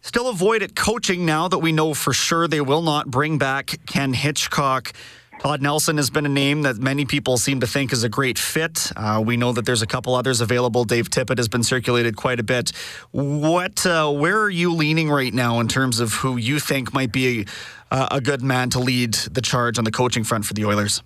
Still 0.00 0.28
avoid 0.28 0.62
it 0.62 0.74
coaching 0.74 1.26
now 1.26 1.46
that 1.48 1.58
we 1.58 1.72
know 1.72 1.92
for 1.92 2.12
sure 2.12 2.48
they 2.48 2.60
will 2.60 2.82
not 2.82 3.10
bring 3.10 3.36
back 3.36 3.78
Ken 3.86 4.14
Hitchcock. 4.14 4.92
Todd 5.40 5.62
Nelson 5.62 5.96
has 5.96 6.10
been 6.10 6.26
a 6.26 6.28
name 6.30 6.62
that 6.62 6.76
many 6.76 7.06
people 7.06 7.38
seem 7.38 7.60
to 7.60 7.66
think 7.66 7.94
is 7.94 8.04
a 8.04 8.10
great 8.10 8.38
fit. 8.38 8.92
Uh, 8.94 9.22
we 9.24 9.38
know 9.38 9.52
that 9.52 9.64
there's 9.64 9.80
a 9.80 9.86
couple 9.86 10.14
others 10.14 10.42
available. 10.42 10.84
Dave 10.84 11.08
Tippett 11.08 11.38
has 11.38 11.48
been 11.48 11.62
circulated 11.62 12.14
quite 12.14 12.38
a 12.38 12.42
bit. 12.42 12.72
What, 13.12 13.86
uh, 13.86 14.10
where 14.10 14.38
are 14.42 14.50
you 14.50 14.74
leaning 14.74 15.08
right 15.08 15.32
now 15.32 15.58
in 15.60 15.66
terms 15.66 15.98
of 15.98 16.12
who 16.12 16.36
you 16.36 16.58
think 16.60 16.92
might 16.92 17.10
be 17.10 17.46
a, 17.90 18.08
a 18.10 18.20
good 18.20 18.42
man 18.42 18.68
to 18.70 18.80
lead 18.80 19.14
the 19.14 19.40
charge 19.40 19.78
on 19.78 19.84
the 19.84 19.90
coaching 19.90 20.24
front 20.24 20.44
for 20.44 20.52
the 20.52 20.66
Oilers? 20.66 21.02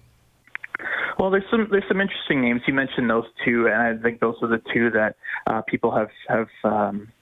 Well, 1.17 1.31
there's 1.31 1.45
some 1.49 1.69
there's 1.71 1.85
some 1.87 2.01
interesting 2.01 2.41
names. 2.41 2.63
You 2.67 2.75
mentioned 2.75 3.09
those 3.09 3.27
two, 3.45 3.69
and 3.69 3.77
I 3.77 4.03
think 4.03 4.19
those 4.19 4.35
are 4.43 4.49
the 4.49 4.61
two 4.75 4.91
that 4.91 5.15
uh, 5.47 5.63
people 5.63 5.95
have 5.95 6.11
have 6.29 6.49
um, 6.65 7.13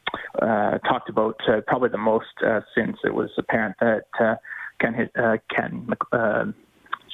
uh, 0.40 0.78
talked 0.78 1.10
about 1.10 1.36
uh, 1.46 1.60
probably 1.66 1.90
the 1.90 1.98
most 1.98 2.32
uh, 2.44 2.60
since 2.74 2.96
it 3.04 3.12
was 3.12 3.28
apparent 3.36 3.76
that 3.80 4.04
uh, 4.18 4.36
Ken 4.80 5.10
uh, 5.14 5.36
Ken. 5.54 5.86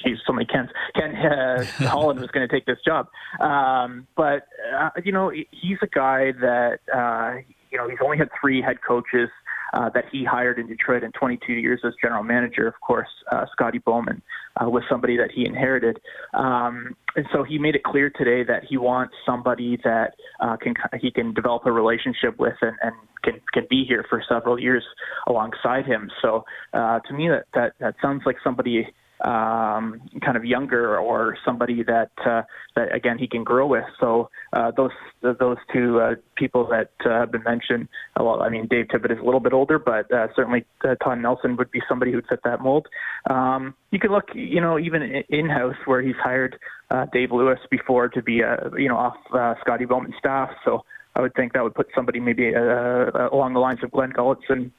Geez, 0.03 0.17
so 0.25 0.33
many 0.33 0.45
Kens. 0.45 0.69
Ken 0.95 1.15
uh, 1.15 1.63
Holland 1.87 2.19
was 2.19 2.29
going 2.31 2.47
to 2.47 2.53
take 2.53 2.65
this 2.65 2.77
job, 2.85 3.07
um, 3.39 4.07
but 4.15 4.47
uh, 4.73 4.89
you 5.03 5.11
know 5.11 5.29
he's 5.29 5.77
a 5.81 5.87
guy 5.87 6.31
that 6.39 6.79
uh, 6.93 7.41
you 7.69 7.77
know 7.77 7.89
he's 7.89 7.99
only 8.03 8.17
had 8.17 8.29
three 8.39 8.61
head 8.61 8.77
coaches 8.85 9.29
uh, 9.73 9.89
that 9.89 10.05
he 10.11 10.23
hired 10.23 10.57
in 10.57 10.67
Detroit 10.67 11.03
in 11.03 11.11
22 11.11 11.53
years 11.53 11.81
as 11.83 11.93
general 12.01 12.23
manager. 12.23 12.67
Of 12.67 12.79
course, 12.81 13.09
uh, 13.31 13.45
Scotty 13.51 13.79
Bowman 13.79 14.21
uh, 14.61 14.69
was 14.69 14.83
somebody 14.89 15.17
that 15.17 15.31
he 15.31 15.45
inherited, 15.45 15.99
um, 16.33 16.95
and 17.15 17.25
so 17.33 17.43
he 17.43 17.59
made 17.59 17.75
it 17.75 17.83
clear 17.83 18.09
today 18.09 18.43
that 18.43 18.63
he 18.67 18.77
wants 18.77 19.13
somebody 19.25 19.77
that 19.83 20.13
uh, 20.39 20.57
can 20.57 20.73
he 20.99 21.11
can 21.11 21.33
develop 21.33 21.65
a 21.65 21.71
relationship 21.71 22.39
with 22.39 22.55
and, 22.61 22.75
and 22.81 22.93
can 23.23 23.41
can 23.53 23.65
be 23.69 23.83
here 23.87 24.05
for 24.09 24.23
several 24.27 24.59
years 24.59 24.83
alongside 25.27 25.85
him. 25.85 26.09
So 26.21 26.45
uh, 26.73 26.99
to 27.01 27.13
me, 27.13 27.29
that 27.29 27.45
that 27.53 27.73
that 27.79 27.95
sounds 28.01 28.23
like 28.25 28.37
somebody 28.43 28.87
um, 29.21 30.01
kind 30.23 30.37
of 30.37 30.45
younger 30.45 30.97
or 30.97 31.37
somebody 31.43 31.83
that 31.83 32.11
uh, 32.25 32.43
that 32.75 32.93
again 32.93 33.17
he 33.17 33.27
can 33.27 33.43
grow 33.43 33.67
with. 33.67 33.83
So 33.99 34.29
uh, 34.53 34.71
those 34.71 34.91
those 35.21 35.57
two 35.73 35.99
uh, 35.99 36.15
people 36.35 36.67
that 36.67 36.91
uh, 37.05 37.21
have 37.21 37.31
been 37.31 37.43
mentioned. 37.43 37.89
Uh, 38.19 38.23
well, 38.23 38.41
I 38.41 38.49
mean 38.49 38.67
Dave 38.67 38.85
Tippett 38.87 39.11
is 39.11 39.19
a 39.19 39.23
little 39.23 39.39
bit 39.39 39.53
older, 39.53 39.79
but 39.79 40.11
uh, 40.11 40.27
certainly 40.35 40.65
uh, 40.83 40.95
Todd 41.03 41.19
Nelson 41.19 41.57
would 41.57 41.71
be 41.71 41.81
somebody 41.87 42.11
who'd 42.11 42.27
fit 42.27 42.39
that 42.43 42.61
mold. 42.61 42.87
Um, 43.29 43.75
you 43.91 43.99
could 43.99 44.11
look, 44.11 44.29
you 44.33 44.61
know, 44.61 44.79
even 44.79 45.01
in 45.29 45.49
house 45.49 45.75
where 45.85 46.01
he's 46.01 46.15
hired 46.21 46.57
uh, 46.91 47.05
Dave 47.11 47.31
Lewis 47.31 47.59
before 47.69 48.09
to 48.09 48.21
be 48.21 48.43
uh, 48.43 48.75
you 48.77 48.89
know 48.89 48.97
off 48.97 49.17
uh, 49.33 49.55
Scotty 49.61 49.85
Bowman's 49.85 50.15
staff. 50.17 50.49
So 50.63 50.83
I 51.15 51.21
would 51.21 51.33
think 51.33 51.53
that 51.53 51.63
would 51.63 51.75
put 51.75 51.87
somebody 51.93 52.19
maybe 52.19 52.55
uh, 52.55 52.59
uh, 52.59 53.29
along 53.31 53.53
the 53.53 53.59
lines 53.59 53.79
of 53.83 53.91
Glenn 53.91 54.11
Gulutzan 54.13 54.71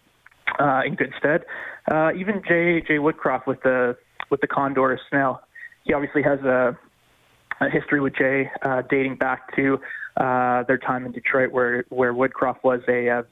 uh, 0.58 0.82
in 0.86 0.94
good 0.94 1.12
stead. 1.18 1.44
Uh, 1.90 2.12
even 2.18 2.42
Jay 2.46 2.80
Jay 2.80 2.98
Woodcroft 2.98 3.46
with 3.46 3.62
the 3.62 3.96
with 4.30 4.40
the 4.40 4.46
Condors. 4.46 5.00
Now, 5.12 5.40
he 5.84 5.92
obviously 5.92 6.22
has 6.22 6.38
a, 6.40 6.76
a 7.60 7.70
history 7.70 8.00
with 8.00 8.14
Jay 8.16 8.50
uh, 8.62 8.82
dating 8.88 9.16
back 9.16 9.54
to 9.56 9.78
uh, 10.16 10.64
their 10.64 10.78
time 10.78 11.06
in 11.06 11.12
Detroit, 11.12 11.52
where 11.52 11.84
where 11.88 12.12
Woodcroft 12.12 12.62
was 12.64 12.80
a 12.88 13.08
uh, 13.08 13.22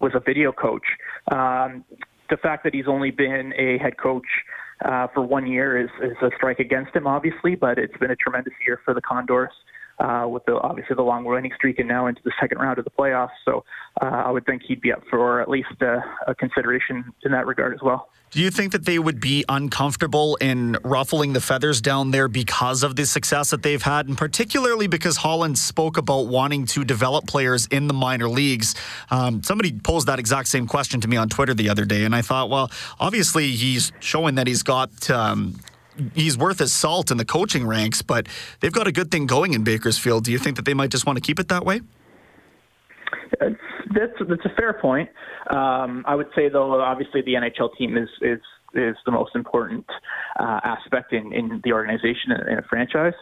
was 0.00 0.12
a 0.14 0.20
video 0.20 0.52
coach. 0.52 0.84
Um, 1.30 1.84
the 2.30 2.36
fact 2.36 2.64
that 2.64 2.74
he's 2.74 2.88
only 2.88 3.10
been 3.10 3.52
a 3.58 3.78
head 3.78 3.98
coach 3.98 4.26
uh, 4.84 5.06
for 5.12 5.22
one 5.22 5.46
year 5.46 5.78
is, 5.78 5.90
is 6.02 6.16
a 6.22 6.30
strike 6.36 6.58
against 6.58 6.94
him, 6.94 7.06
obviously, 7.06 7.54
but 7.54 7.78
it's 7.78 7.96
been 7.98 8.10
a 8.10 8.16
tremendous 8.16 8.54
year 8.66 8.80
for 8.84 8.94
the 8.94 9.02
Condors. 9.02 9.52
Uh, 9.98 10.26
with 10.26 10.44
the 10.46 10.58
obviously 10.60 10.96
the 10.96 11.02
long 11.02 11.24
winning 11.24 11.52
streak 11.54 11.78
and 11.78 11.86
now 11.86 12.06
into 12.06 12.20
the 12.24 12.32
second 12.40 12.58
round 12.58 12.78
of 12.78 12.84
the 12.84 12.90
playoffs. 12.90 13.30
So 13.44 13.62
uh, 14.00 14.06
I 14.06 14.30
would 14.30 14.44
think 14.46 14.62
he'd 14.66 14.80
be 14.80 14.90
up 14.92 15.02
for 15.08 15.40
at 15.40 15.48
least 15.48 15.68
a, 15.80 16.02
a 16.26 16.34
consideration 16.34 17.12
in 17.24 17.30
that 17.32 17.46
regard 17.46 17.72
as 17.74 17.80
well. 17.82 18.08
Do 18.32 18.40
you 18.40 18.50
think 18.50 18.72
that 18.72 18.86
they 18.86 18.98
would 18.98 19.20
be 19.20 19.44
uncomfortable 19.46 20.36
in 20.36 20.78
ruffling 20.82 21.34
the 21.34 21.40
feathers 21.40 21.82
down 21.82 22.12
there 22.12 22.28
because 22.28 22.82
of 22.82 22.96
the 22.96 23.04
success 23.04 23.50
that 23.50 23.62
they've 23.62 23.82
had, 23.82 24.08
and 24.08 24.16
particularly 24.16 24.86
because 24.86 25.18
Holland 25.18 25.58
spoke 25.58 25.98
about 25.98 26.28
wanting 26.28 26.64
to 26.68 26.82
develop 26.82 27.26
players 27.26 27.66
in 27.66 27.88
the 27.88 27.94
minor 27.94 28.30
leagues? 28.30 28.74
Um, 29.10 29.42
somebody 29.42 29.72
posed 29.72 30.06
that 30.06 30.18
exact 30.18 30.48
same 30.48 30.66
question 30.66 31.02
to 31.02 31.08
me 31.08 31.18
on 31.18 31.28
Twitter 31.28 31.52
the 31.52 31.68
other 31.68 31.84
day, 31.84 32.04
and 32.04 32.14
I 32.14 32.22
thought, 32.22 32.48
well, 32.48 32.70
obviously 32.98 33.50
he's 33.50 33.92
showing 34.00 34.36
that 34.36 34.46
he's 34.46 34.62
got. 34.62 35.10
Um, 35.10 35.60
he's 36.14 36.36
worth 36.36 36.58
his 36.58 36.72
salt 36.72 37.10
in 37.10 37.16
the 37.16 37.24
coaching 37.24 37.66
ranks, 37.66 38.02
but 38.02 38.26
they've 38.60 38.72
got 38.72 38.86
a 38.86 38.92
good 38.92 39.10
thing 39.10 39.26
going 39.26 39.54
in 39.54 39.64
Bakersfield. 39.64 40.24
Do 40.24 40.32
you 40.32 40.38
think 40.38 40.56
that 40.56 40.64
they 40.64 40.74
might 40.74 40.90
just 40.90 41.06
want 41.06 41.16
to 41.16 41.20
keep 41.20 41.38
it 41.38 41.48
that 41.48 41.64
way? 41.64 41.80
that's 43.94 44.12
that's 44.28 44.44
a 44.44 44.54
fair 44.56 44.72
point. 44.72 45.08
Um, 45.50 46.04
I 46.06 46.14
would 46.14 46.28
say 46.34 46.48
though, 46.48 46.80
obviously 46.80 47.22
the 47.22 47.34
NHL 47.34 47.76
team 47.76 47.96
is 47.96 48.08
is 48.20 48.40
is 48.74 48.96
the 49.04 49.12
most 49.12 49.34
important 49.34 49.84
uh, 50.40 50.60
aspect 50.64 51.12
in, 51.12 51.32
in 51.32 51.60
the 51.62 51.72
organization 51.72 52.32
in 52.32 52.58
a 52.58 52.62
franchise. 52.62 53.12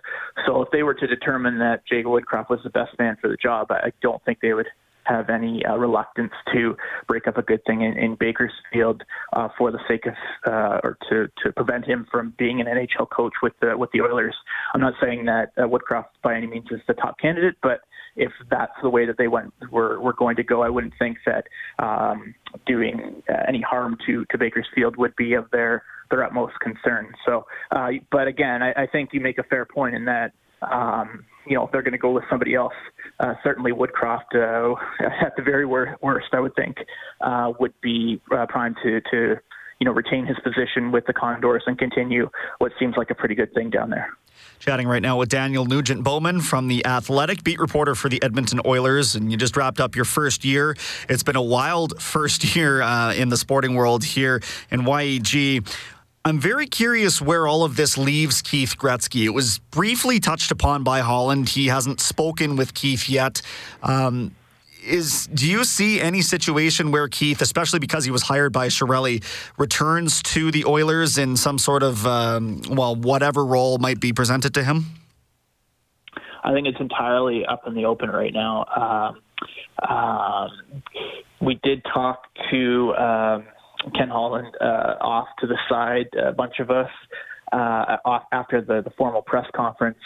So 0.46 0.62
if 0.62 0.70
they 0.70 0.84
were 0.84 0.94
to 0.94 1.06
determine 1.08 1.58
that 1.58 1.84
Jay 1.86 2.04
Woodcroft 2.04 2.50
was 2.50 2.60
the 2.62 2.70
best 2.70 2.96
man 3.00 3.16
for 3.20 3.28
the 3.28 3.36
job, 3.36 3.66
I 3.70 3.90
don't 4.00 4.24
think 4.24 4.38
they 4.40 4.52
would 4.52 4.68
have 5.10 5.30
any 5.30 5.64
uh, 5.64 5.76
reluctance 5.76 6.32
to 6.52 6.76
break 7.06 7.26
up 7.26 7.36
a 7.36 7.42
good 7.42 7.60
thing 7.66 7.82
in, 7.82 7.96
in 7.98 8.14
Bakersfield 8.14 9.02
uh, 9.32 9.48
for 9.58 9.70
the 9.70 9.80
sake 9.88 10.06
of 10.06 10.14
uh, 10.46 10.80
or 10.82 10.96
to, 11.08 11.28
to 11.42 11.52
prevent 11.52 11.84
him 11.84 12.06
from 12.10 12.34
being 12.38 12.60
an 12.60 12.66
NHL 12.66 13.08
coach 13.10 13.34
with 13.42 13.52
the 13.60 13.76
with 13.76 13.90
the 13.92 14.00
Oilers. 14.00 14.36
I'm 14.74 14.80
not 14.80 14.94
saying 15.02 15.26
that 15.26 15.52
uh, 15.56 15.62
Woodcroft 15.62 16.06
by 16.22 16.36
any 16.36 16.46
means 16.46 16.66
is 16.70 16.80
the 16.86 16.94
top 16.94 17.18
candidate, 17.18 17.56
but 17.62 17.80
if 18.16 18.32
that's 18.50 18.72
the 18.82 18.90
way 18.90 19.06
that 19.06 19.16
they 19.18 19.28
went 19.28 19.52
were, 19.70 20.00
were 20.00 20.12
going 20.12 20.36
to 20.36 20.42
go, 20.42 20.62
I 20.62 20.68
wouldn't 20.68 20.94
think 20.98 21.18
that 21.26 21.46
um, 21.78 22.34
doing 22.66 23.22
uh, 23.28 23.34
any 23.46 23.60
harm 23.60 23.96
to, 24.06 24.24
to 24.30 24.38
Bakersfield 24.38 24.96
would 24.96 25.14
be 25.16 25.34
of 25.34 25.50
their 25.50 25.84
their 26.10 26.24
utmost 26.24 26.54
concern. 26.60 27.14
So, 27.24 27.46
uh, 27.70 27.90
but 28.10 28.26
again, 28.26 28.64
I, 28.64 28.72
I 28.82 28.86
think 28.86 29.10
you 29.12 29.20
make 29.20 29.38
a 29.38 29.44
fair 29.44 29.64
point 29.64 29.94
in 29.94 30.06
that 30.06 30.32
um, 30.62 31.24
you 31.46 31.54
know 31.54 31.64
if 31.64 31.72
they're 31.72 31.82
going 31.82 31.92
to 31.92 31.98
go 31.98 32.12
with 32.12 32.24
somebody 32.30 32.54
else, 32.54 32.74
uh, 33.20 33.34
certainly 33.42 33.72
Woodcroft 33.72 34.34
uh, 34.34 34.74
at 35.24 35.36
the 35.36 35.42
very 35.42 35.66
wor- 35.66 35.96
worst, 36.02 36.28
I 36.32 36.40
would 36.40 36.54
think 36.54 36.78
uh, 37.20 37.52
would 37.58 37.74
be 37.80 38.20
uh, 38.34 38.46
primed 38.46 38.76
to 38.82 39.00
to 39.10 39.36
you 39.80 39.84
know 39.84 39.92
retain 39.92 40.26
his 40.26 40.36
position 40.40 40.92
with 40.92 41.06
the 41.06 41.12
Condors 41.12 41.62
and 41.66 41.78
continue 41.78 42.30
what 42.58 42.72
seems 42.78 42.96
like 42.96 43.10
a 43.10 43.14
pretty 43.14 43.34
good 43.34 43.52
thing 43.54 43.70
down 43.70 43.90
there. 43.90 44.10
Chatting 44.58 44.86
right 44.86 45.00
now 45.00 45.18
with 45.18 45.30
Daniel 45.30 45.64
Nugent 45.64 46.04
Bowman 46.04 46.40
from 46.42 46.68
The 46.68 46.84
Athletic, 46.84 47.42
beat 47.42 47.58
reporter 47.58 47.94
for 47.94 48.08
the 48.08 48.22
Edmonton 48.22 48.60
Oilers. 48.66 49.14
And 49.14 49.30
you 49.30 49.38
just 49.38 49.56
wrapped 49.56 49.80
up 49.80 49.96
your 49.96 50.04
first 50.04 50.44
year. 50.44 50.76
It's 51.08 51.22
been 51.22 51.36
a 51.36 51.42
wild 51.42 52.00
first 52.00 52.56
year 52.56 52.82
uh, 52.82 53.14
in 53.14 53.30
the 53.30 53.36
sporting 53.36 53.74
world 53.74 54.04
here 54.04 54.42
in 54.70 54.82
YEG. 54.82 55.66
I'm 56.24 56.38
very 56.38 56.66
curious 56.66 57.20
where 57.20 57.46
all 57.46 57.64
of 57.64 57.76
this 57.76 57.96
leaves 57.96 58.42
Keith 58.42 58.76
Gretzky. 58.76 59.24
It 59.24 59.30
was 59.30 59.58
briefly 59.58 60.20
touched 60.20 60.50
upon 60.50 60.84
by 60.84 61.00
Holland. 61.00 61.48
He 61.48 61.68
hasn't 61.68 61.98
spoken 62.00 62.56
with 62.56 62.74
Keith 62.74 63.08
yet. 63.08 63.40
Um, 63.82 64.34
is 64.86 65.26
do 65.28 65.50
you 65.50 65.64
see 65.64 66.00
any 66.00 66.20
situation 66.20 66.90
where 66.90 67.08
Keith, 67.08 67.40
especially 67.40 67.78
because 67.78 68.04
he 68.04 68.10
was 68.10 68.22
hired 68.22 68.52
by 68.52 68.68
Chiarelli, 68.68 69.24
returns 69.58 70.22
to 70.24 70.50
the 70.50 70.64
Oilers 70.66 71.16
in 71.16 71.36
some 71.36 71.58
sort 71.58 71.82
of 71.82 72.06
um, 72.06 72.62
well, 72.68 72.94
whatever 72.96 73.44
role 73.44 73.78
might 73.78 74.00
be 74.00 74.12
presented 74.12 74.52
to 74.54 74.64
him? 74.64 74.86
I 76.42 76.52
think 76.52 76.66
it's 76.66 76.80
entirely 76.80 77.44
up 77.46 77.66
in 77.66 77.74
the 77.74 77.84
open 77.84 78.10
right 78.10 78.32
now. 78.32 78.64
Um, 79.88 79.88
um, 79.88 80.82
we 81.40 81.58
did 81.62 81.82
talk 81.84 82.24
to 82.50 82.94
um, 82.94 83.44
Ken 83.96 84.08
Holland 84.08 84.54
uh, 84.60 84.96
off 85.00 85.28
to 85.40 85.46
the 85.46 85.58
side, 85.68 86.08
a 86.20 86.32
bunch 86.32 86.54
of 86.60 86.70
us, 86.70 86.90
uh, 87.52 87.96
after 88.32 88.60
the, 88.60 88.82
the 88.82 88.90
formal 88.96 89.22
press 89.22 89.46
conference, 89.54 89.98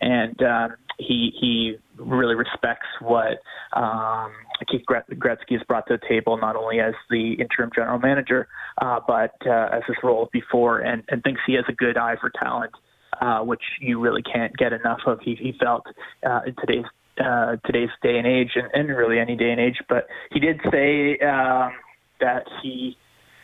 and 0.00 0.40
um, 0.42 0.74
he 0.98 1.32
he 1.40 1.76
really 1.96 2.34
respects 2.34 2.86
what 3.00 3.38
um, 3.72 4.32
Keith 4.70 4.82
Gretzky 4.88 5.52
has 5.52 5.62
brought 5.68 5.86
to 5.86 5.96
the 5.96 6.06
table, 6.08 6.36
not 6.36 6.56
only 6.56 6.80
as 6.80 6.94
the 7.10 7.34
interim 7.34 7.70
general 7.74 7.98
manager, 7.98 8.48
uh, 8.82 8.98
but 9.06 9.34
uh, 9.46 9.68
as 9.72 9.82
his 9.86 9.96
role 10.02 10.28
before, 10.32 10.80
and, 10.80 11.02
and 11.08 11.22
thinks 11.22 11.40
he 11.46 11.54
has 11.54 11.64
a 11.68 11.72
good 11.72 11.96
eye 11.96 12.16
for 12.20 12.30
talent, 12.30 12.72
uh, 13.20 13.40
which 13.40 13.62
you 13.80 14.00
really 14.00 14.22
can't 14.22 14.56
get 14.56 14.72
enough 14.72 15.00
of. 15.06 15.20
He, 15.22 15.36
he 15.36 15.54
felt 15.60 15.84
uh, 16.26 16.40
in 16.46 16.54
today's 16.56 16.84
uh, 17.24 17.56
today's 17.64 17.90
day 18.02 18.16
and 18.16 18.26
age, 18.26 18.50
and, 18.54 18.68
and 18.72 18.96
really 18.96 19.18
any 19.18 19.36
day 19.36 19.50
and 19.50 19.60
age. 19.60 19.80
But 19.88 20.06
he 20.32 20.40
did 20.40 20.60
say 20.70 21.18
um, 21.20 21.72
that 22.20 22.44
he, 22.62 22.96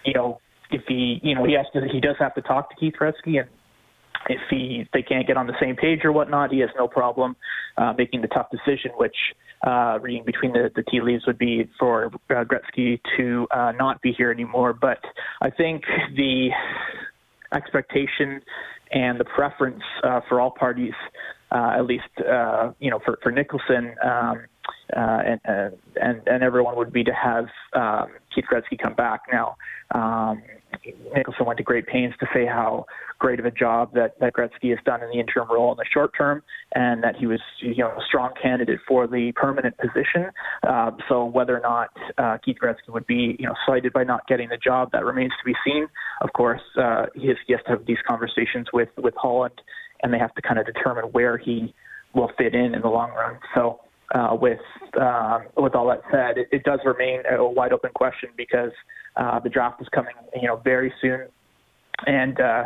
you 0.04 0.12
know, 0.14 0.40
if 0.70 0.82
he, 0.88 1.20
you 1.22 1.34
know, 1.34 1.44
he 1.44 1.54
has 1.54 1.66
to, 1.74 1.86
he 1.90 2.00
does 2.00 2.16
have 2.18 2.34
to 2.34 2.42
talk 2.42 2.70
to 2.70 2.76
Keith 2.76 2.94
Gretzky 2.98 3.40
and 3.40 3.48
if 4.28 4.40
he 4.50 4.88
they 4.92 5.02
can't 5.02 5.26
get 5.26 5.36
on 5.36 5.46
the 5.46 5.54
same 5.60 5.76
page 5.76 6.00
or 6.04 6.12
whatnot, 6.12 6.50
he 6.50 6.60
has 6.60 6.70
no 6.78 6.88
problem 6.88 7.36
uh, 7.76 7.92
making 7.96 8.22
the 8.22 8.28
tough 8.28 8.46
decision, 8.50 8.90
which 8.96 9.16
uh, 9.66 9.98
reading 10.00 10.24
between 10.24 10.52
the, 10.52 10.70
the 10.74 10.82
tea 10.90 11.00
leaves 11.00 11.26
would 11.26 11.38
be 11.38 11.68
for 11.78 12.06
uh, 12.30 12.44
Gretzky 12.44 13.00
to 13.16 13.46
uh, 13.50 13.72
not 13.72 14.00
be 14.02 14.12
here 14.12 14.30
anymore. 14.30 14.72
But 14.72 14.98
I 15.42 15.50
think 15.50 15.84
the 16.16 16.50
expectation 17.52 18.40
and 18.92 19.18
the 19.18 19.24
preference 19.24 19.82
uh, 20.02 20.20
for 20.28 20.40
all 20.40 20.50
parties 20.50 20.94
uh, 21.50 21.74
at 21.76 21.86
least 21.86 22.04
uh, 22.18 22.72
you 22.78 22.90
know 22.90 23.00
for 23.04 23.18
for 23.22 23.30
Nicholson. 23.30 23.94
Um, 24.02 24.42
uh, 24.96 25.22
and, 25.26 25.40
uh, 25.48 25.70
and 26.00 26.22
and 26.26 26.42
everyone 26.42 26.76
would 26.76 26.92
be 26.92 27.04
to 27.04 27.12
have 27.12 27.46
um, 27.72 28.12
Keith 28.34 28.44
Gretzky 28.50 28.78
come 28.80 28.94
back. 28.94 29.22
Now, 29.32 29.56
um, 29.92 30.42
Nicholson 31.14 31.46
went 31.46 31.58
to 31.58 31.62
great 31.62 31.86
pains 31.86 32.14
to 32.20 32.26
say 32.34 32.46
how 32.46 32.86
great 33.18 33.38
of 33.38 33.46
a 33.46 33.50
job 33.50 33.94
that, 33.94 34.18
that 34.20 34.34
Gretzky 34.34 34.70
has 34.70 34.78
done 34.84 35.02
in 35.02 35.08
the 35.08 35.18
interim 35.18 35.48
role 35.50 35.72
in 35.72 35.78
the 35.78 35.84
short 35.92 36.12
term, 36.16 36.42
and 36.74 37.02
that 37.02 37.16
he 37.16 37.26
was 37.26 37.40
you 37.60 37.76
know 37.78 37.88
a 37.88 38.02
strong 38.06 38.32
candidate 38.40 38.80
for 38.86 39.06
the 39.06 39.32
permanent 39.36 39.76
position. 39.78 40.30
Uh, 40.66 40.90
so 41.08 41.24
whether 41.24 41.56
or 41.56 41.60
not 41.60 41.90
uh, 42.18 42.38
Keith 42.44 42.56
Gretzky 42.62 42.88
would 42.88 43.06
be 43.06 43.36
you 43.38 43.46
know 43.46 43.54
cited 43.66 43.92
by 43.92 44.04
not 44.04 44.26
getting 44.26 44.48
the 44.48 44.58
job, 44.58 44.90
that 44.92 45.04
remains 45.04 45.32
to 45.40 45.44
be 45.44 45.54
seen. 45.64 45.86
Of 46.20 46.32
course, 46.32 46.62
uh, 46.76 47.06
he, 47.14 47.28
has, 47.28 47.36
he 47.46 47.52
has 47.54 47.62
to 47.64 47.70
have 47.70 47.86
these 47.86 47.98
conversations 48.06 48.68
with 48.72 48.90
with 48.96 49.14
Holland, 49.16 49.60
and 50.02 50.12
they 50.12 50.18
have 50.18 50.34
to 50.34 50.42
kind 50.42 50.58
of 50.58 50.66
determine 50.66 51.04
where 51.06 51.38
he 51.38 51.74
will 52.14 52.30
fit 52.38 52.54
in 52.54 52.74
in 52.74 52.82
the 52.82 52.88
long 52.88 53.10
run. 53.10 53.38
So 53.54 53.80
uh, 54.12 54.36
with 54.40 54.60
uh, 55.00 55.40
with 55.56 55.74
all 55.74 55.88
that 55.88 56.02
said, 56.10 56.38
it, 56.38 56.48
it, 56.52 56.62
does 56.64 56.80
remain 56.84 57.22
a 57.30 57.44
wide 57.44 57.72
open 57.72 57.90
question 57.94 58.30
because 58.36 58.70
uh, 59.16 59.40
the 59.40 59.48
draft 59.48 59.80
is 59.80 59.88
coming, 59.94 60.14
you 60.34 60.46
know, 60.46 60.56
very 60.56 60.92
soon, 61.00 61.26
and 62.06 62.40
uh, 62.40 62.64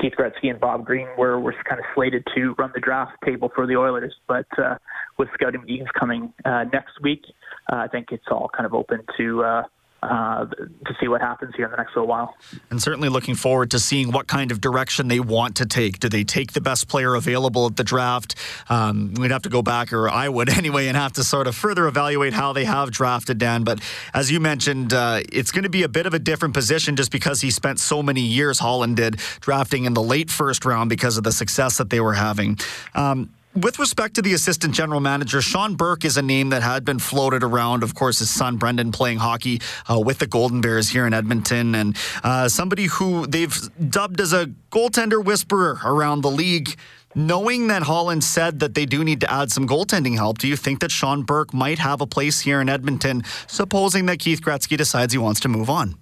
Keith 0.00 0.14
Gretzky 0.18 0.50
and 0.50 0.60
Bob 0.60 0.86
Green 0.86 1.08
were 1.18 1.40
were 1.40 1.54
kind 1.68 1.78
of 1.80 1.84
slated 1.94 2.24
to 2.34 2.54
run 2.58 2.70
the 2.74 2.80
draft 2.80 3.12
table 3.24 3.50
for 3.54 3.66
the 3.66 3.76
Oilers, 3.76 4.14
but 4.28 4.46
uh, 4.58 4.76
with 5.18 5.28
scouting 5.34 5.64
meetings 5.64 5.88
coming 5.98 6.32
uh, 6.44 6.64
next 6.72 7.00
week, 7.02 7.24
I 7.68 7.88
think 7.88 8.08
it's 8.10 8.26
all 8.30 8.50
kind 8.54 8.66
of 8.66 8.74
open 8.74 9.00
to 9.18 9.62
uh, 10.02 10.46
to 10.46 10.96
see 11.00 11.08
what 11.08 11.20
happens 11.20 11.54
here 11.56 11.66
in 11.66 11.70
the 11.70 11.76
next 11.76 11.94
little 11.94 12.08
while. 12.08 12.34
And 12.70 12.80
certainly 12.80 13.08
looking 13.08 13.34
forward 13.34 13.70
to 13.72 13.78
seeing 13.78 14.12
what 14.12 14.26
kind 14.26 14.50
of 14.50 14.60
direction 14.60 15.08
they 15.08 15.20
want 15.20 15.56
to 15.56 15.66
take. 15.66 15.98
Do 15.98 16.08
they 16.08 16.24
take 16.24 16.52
the 16.52 16.60
best 16.60 16.88
player 16.88 17.14
available 17.14 17.66
at 17.66 17.76
the 17.76 17.84
draft? 17.84 18.34
Um, 18.68 19.14
we'd 19.14 19.30
have 19.30 19.42
to 19.42 19.48
go 19.48 19.62
back, 19.62 19.92
or 19.92 20.08
I 20.08 20.28
would 20.28 20.48
anyway, 20.58 20.86
and 20.86 20.96
have 20.96 21.12
to 21.14 21.24
sort 21.24 21.46
of 21.46 21.54
further 21.54 21.86
evaluate 21.86 22.32
how 22.32 22.52
they 22.52 22.64
have 22.64 22.90
drafted 22.90 23.38
Dan. 23.38 23.64
But 23.64 23.80
as 24.14 24.30
you 24.30 24.40
mentioned, 24.40 24.92
uh, 24.92 25.20
it's 25.30 25.50
going 25.50 25.64
to 25.64 25.70
be 25.70 25.82
a 25.82 25.88
bit 25.88 26.06
of 26.06 26.14
a 26.14 26.18
different 26.18 26.54
position 26.54 26.96
just 26.96 27.12
because 27.12 27.40
he 27.40 27.50
spent 27.50 27.78
so 27.78 28.02
many 28.02 28.22
years, 28.22 28.58
Holland 28.58 28.96
did, 28.96 29.16
drafting 29.40 29.84
in 29.84 29.94
the 29.94 30.02
late 30.02 30.30
first 30.30 30.64
round 30.64 30.88
because 30.88 31.18
of 31.18 31.24
the 31.24 31.32
success 31.32 31.78
that 31.78 31.90
they 31.90 32.00
were 32.00 32.14
having. 32.14 32.58
Um, 32.94 33.30
with 33.54 33.78
respect 33.78 34.14
to 34.14 34.22
the 34.22 34.32
assistant 34.32 34.74
general 34.74 35.00
manager, 35.00 35.40
Sean 35.40 35.74
Burke 35.74 36.04
is 36.04 36.16
a 36.16 36.22
name 36.22 36.50
that 36.50 36.62
had 36.62 36.84
been 36.84 36.98
floated 36.98 37.42
around. 37.42 37.82
Of 37.82 37.94
course, 37.94 38.20
his 38.20 38.30
son 38.30 38.56
Brendan 38.56 38.92
playing 38.92 39.18
hockey 39.18 39.60
uh, 39.90 39.98
with 39.98 40.18
the 40.18 40.26
Golden 40.26 40.60
Bears 40.60 40.90
here 40.90 41.06
in 41.06 41.12
Edmonton, 41.12 41.74
and 41.74 41.96
uh, 42.22 42.48
somebody 42.48 42.86
who 42.86 43.26
they've 43.26 43.56
dubbed 43.90 44.20
as 44.20 44.32
a 44.32 44.46
goaltender 44.70 45.24
whisperer 45.24 45.78
around 45.84 46.22
the 46.22 46.30
league. 46.30 46.76
Knowing 47.12 47.66
that 47.66 47.82
Holland 47.82 48.22
said 48.22 48.60
that 48.60 48.76
they 48.76 48.86
do 48.86 49.02
need 49.02 49.20
to 49.20 49.28
add 49.28 49.50
some 49.50 49.66
goaltending 49.66 50.14
help, 50.14 50.38
do 50.38 50.46
you 50.46 50.54
think 50.54 50.78
that 50.78 50.92
Sean 50.92 51.24
Burke 51.24 51.52
might 51.52 51.80
have 51.80 52.00
a 52.00 52.06
place 52.06 52.38
here 52.38 52.60
in 52.60 52.68
Edmonton, 52.68 53.24
supposing 53.48 54.06
that 54.06 54.20
Keith 54.20 54.40
Gretzky 54.40 54.76
decides 54.76 55.12
he 55.12 55.18
wants 55.18 55.40
to 55.40 55.48
move 55.48 55.68
on? 55.68 55.96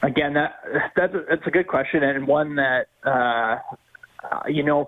Again, 0.00 0.32
that 0.32 0.54
that's 0.96 1.12
a, 1.12 1.24
that's 1.28 1.46
a 1.46 1.50
good 1.50 1.66
question 1.66 2.02
and 2.02 2.26
one 2.26 2.56
that 2.56 2.86
uh, 3.04 3.58
you 4.48 4.62
know, 4.62 4.86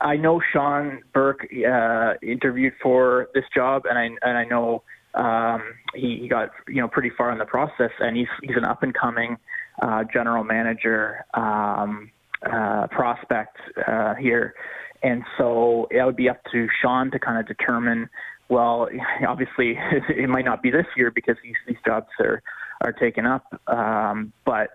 I 0.00 0.16
know 0.16 0.40
Sean 0.52 1.02
Burke 1.12 1.46
uh, 1.52 2.14
interviewed 2.22 2.74
for 2.82 3.28
this 3.34 3.44
job, 3.54 3.82
and 3.88 3.98
I 3.98 4.04
and 4.26 4.38
I 4.38 4.44
know 4.44 4.82
um, 5.14 5.62
he, 5.94 6.18
he 6.22 6.28
got 6.28 6.50
you 6.68 6.80
know 6.80 6.88
pretty 6.88 7.10
far 7.16 7.32
in 7.32 7.38
the 7.38 7.44
process, 7.44 7.90
and 8.00 8.16
he's 8.16 8.28
he's 8.42 8.56
an 8.56 8.64
up 8.64 8.82
and 8.82 8.94
coming 8.94 9.36
uh, 9.82 10.04
general 10.12 10.44
manager 10.44 11.24
um, 11.34 12.10
uh, 12.50 12.86
prospect 12.88 13.56
uh, 13.86 14.14
here, 14.14 14.54
and 15.02 15.22
so 15.38 15.88
it 15.90 16.04
would 16.04 16.16
be 16.16 16.28
up 16.28 16.40
to 16.52 16.68
Sean 16.82 17.10
to 17.10 17.18
kind 17.18 17.38
of 17.38 17.46
determine. 17.46 18.08
Well, 18.48 18.88
obviously, 19.28 19.78
it 20.08 20.28
might 20.28 20.44
not 20.44 20.62
be 20.62 20.70
this 20.70 20.86
year 20.96 21.10
because 21.10 21.36
these 21.42 21.56
these 21.66 21.78
jobs 21.84 22.08
are 22.20 22.42
are 22.82 22.92
taken 22.92 23.24
up, 23.26 23.44
um, 23.68 24.32
but 24.44 24.70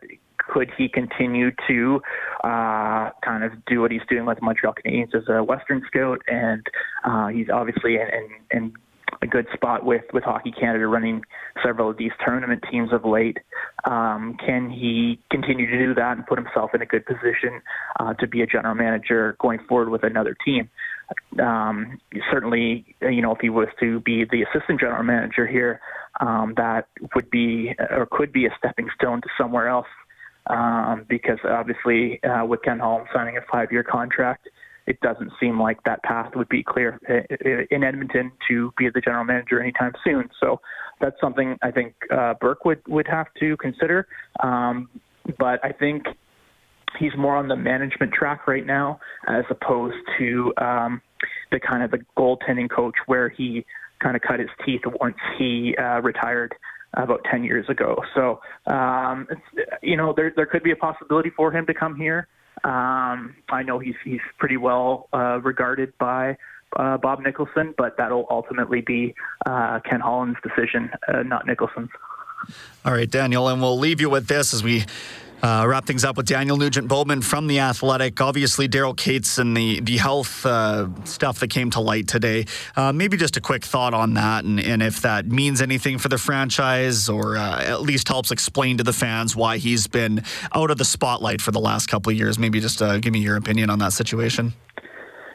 could 0.52 0.70
he 0.78 0.89
continue 0.89 1.52
to 1.68 2.02
uh, 2.43 3.10
kind 3.24 3.43
of 3.43 3.54
do 3.66 3.80
what 3.80 3.91
he's 3.91 4.02
doing 4.10 4.26
with 4.26 4.41
Montreal 4.41 4.74
Canadiens 4.74 5.16
as 5.16 5.24
a 5.30 5.41
Western 5.41 5.82
scout? 5.88 6.22
And 6.28 6.66
uh, 7.06 7.28
he's 7.28 7.47
obviously 7.49 7.95
in, 7.95 8.08
in, 8.52 8.58
in 8.58 8.74
a 9.22 9.28
good 9.28 9.47
spot 9.54 9.86
with, 9.86 10.04
with 10.14 10.26
Hockey 10.26 10.52
Canada 10.52 10.88
running 10.88 11.24
several 11.64 11.89
of 11.89 11.97
these 11.97 12.12
tournament 12.26 12.64
teams 12.70 12.91
of 12.91 13.06
late. 13.06 13.38
Um, 13.86 14.36
can 14.45 14.70
he 14.70 15.20
continue 15.30 15.70
to 15.70 15.78
do 15.78 15.93
that 15.93 16.18
and 16.18 16.28
put 16.28 16.38
himself 16.38 16.72
in 16.74 16.82
a 16.82 16.86
good 16.86 17.06
position 17.06 17.62
uh, 17.99 18.14
to 18.16 18.28
be 18.28 18.41
a 18.41 18.47
general 18.47 18.76
manager 18.76 19.38
going 19.39 19.60
forward 19.70 19.89
with 19.89 20.04
another 20.04 20.36
team? 20.43 20.70
Um, 21.39 21.99
certainly, 22.30 22.95
you 23.02 23.22
know, 23.22 23.34
if 23.34 23.39
he 23.41 23.49
was 23.49 23.68
to 23.80 24.02
be 24.02 24.26
the 24.26 24.43
assistant 24.43 24.82
general 24.82 25.04
manager 25.04 25.47
here, 25.47 25.80
um, 26.20 26.54
that 26.58 26.88
would 27.16 27.30
be 27.30 27.74
or 27.89 28.08
could 28.10 28.34
be 28.34 28.45
a 28.45 28.49
stepping 28.58 28.89
stone 28.95 29.22
to 29.22 29.28
somewhere 29.38 29.68
else 29.68 29.88
um, 30.48 31.06
because 31.08 31.38
obviously 31.44 32.22
uh, 32.24 32.46
with 32.46 32.62
Ken 32.64 32.80
Holland 32.80 33.08
signing 33.14 33.38
a 33.38 33.42
five-year 33.52 33.84
contract, 33.84 34.48
it 34.88 35.00
doesn't 35.02 35.32
seem 35.39 35.60
like 35.60 35.78
that 35.84 36.02
path 36.04 36.32
would 36.36 36.50
be 36.50 36.64
clear 36.64 37.00
in 37.70 37.84
Edmonton 37.84 38.32
to 38.48 38.74
be 38.78 38.89
the 38.89 39.00
general 39.00 39.24
manager 39.24 39.62
anytime 39.62 39.94
soon. 40.04 40.30
So 40.39 40.60
that's 41.00 41.16
something 41.22 41.58
I 41.62 41.72
think 41.72 41.94
uh, 42.12 42.34
Burke 42.42 42.66
would 42.66 42.82
would 42.88 43.08
have 43.08 43.28
to 43.39 43.56
consider. 43.58 44.08
Um, 44.42 44.89
but 45.38 45.64
I 45.64 45.72
think 45.72 46.06
he's 47.00 47.16
more 47.18 47.36
on 47.36 47.48
the 47.48 47.56
management 47.56 48.12
track 48.12 48.48
right 48.48 48.66
now 48.66 49.00
as 49.28 49.44
opposed 49.50 49.98
to 50.18 50.54
um, 50.58 51.02
the 51.52 51.60
kind 51.60 51.84
of 51.84 51.92
the 51.92 52.00
goaltending 52.18 52.70
coach 52.70 52.96
where 53.06 53.30
he 53.30 53.66
kind 54.02 54.16
of 54.16 54.22
cut 54.22 54.39
his 54.39 54.50
teeth 54.66 54.82
once 55.00 55.18
he 55.38 55.76
uh, 55.78 56.02
retired 56.02 56.56
about 56.94 57.26
10 57.30 57.44
years 57.44 57.70
ago. 57.70 58.02
So, 58.16 58.42
um, 58.68 59.28
you 59.82 59.96
know, 59.96 60.14
there, 60.16 60.32
there 60.36 60.46
could 60.46 60.64
be 60.64 60.72
a 60.72 60.76
possibility 60.76 61.30
for 61.30 61.52
him 61.52 61.66
to 61.66 61.74
come 61.74 61.96
here. 61.96 62.28
Um, 62.64 63.36
I 63.50 63.64
know 63.64 63.80
he's, 63.80 63.96
he's 64.04 64.20
pretty 64.38 64.58
well 64.58 65.08
uh, 65.14 65.39
regarded 65.42 65.98
by 65.98 66.38
uh, 66.76 66.98
Bob 66.98 67.22
Nicholson, 67.22 67.74
but 67.78 67.98
that'll 67.98 68.28
ultimately 68.30 68.82
be 68.82 69.16
uh, 69.46 69.80
Ken 69.89 70.00
Holland's 70.00 70.39
decision, 70.44 70.89
uh, 71.08 71.24
not 71.24 71.46
Nicholson's. 71.46 71.89
All 72.86 72.94
right, 72.94 73.10
Daniel, 73.10 73.48
and 73.48 73.62
we'll 73.62 73.78
leave 73.78 74.02
you 74.02 74.10
with 74.10 74.28
this 74.28 74.54
as 74.54 74.64
we 74.64 74.86
uh, 75.42 75.66
wrap 75.68 75.86
things 75.86 76.04
up 76.04 76.18
with 76.18 76.26
Daniel 76.26 76.58
Nugent 76.58 76.88
Bowman 76.88 77.22
from 77.22 77.48
The 77.48 77.60
Athletic. 77.60 78.20
Obviously, 78.22 78.68
Daryl 78.68 78.96
Katz 78.96 79.38
and 79.38 79.56
the, 79.56 79.80
the 79.80 79.98
health 79.98 80.46
uh, 80.46 80.88
stuff 81.04 81.39
that 81.39 81.50
came 81.50 81.70
to 81.72 81.80
light 81.80 82.08
today. 82.08 82.46
Uh, 82.76 82.92
maybe 82.92 83.18
just 83.18 83.38
a 83.38 83.42
quick 83.42 83.64
thought 83.64 83.94
on 83.94 84.14
that 84.16 84.44
and, 84.44 84.60
and 84.60 84.82
if 84.82 85.02
that 85.02 85.28
means 85.28 85.62
anything 85.62 85.98
for 85.98 86.10
the 86.10 86.18
franchise 86.18 87.10
or 87.10 87.38
uh, 87.38 87.62
at 87.62 87.82
least 87.82 88.08
helps 88.08 88.32
explain 88.32 88.78
to 88.78 88.84
the 88.84 88.94
fans 88.94 89.36
why 89.36 89.58
he's 89.58 89.88
been 89.88 90.24
out 90.54 90.72
of 90.72 90.78
the 90.78 90.86
spotlight 90.86 91.42
for 91.42 91.52
the 91.52 91.60
last 91.60 91.88
couple 91.88 92.12
of 92.12 92.18
years. 92.18 92.38
Maybe 92.38 92.60
just 92.60 92.82
uh, 92.82 93.00
give 93.00 93.14
me 93.14 93.20
your 93.20 93.38
opinion 93.38 93.70
on 93.70 93.80
that 93.80 93.94
situation. 93.94 94.54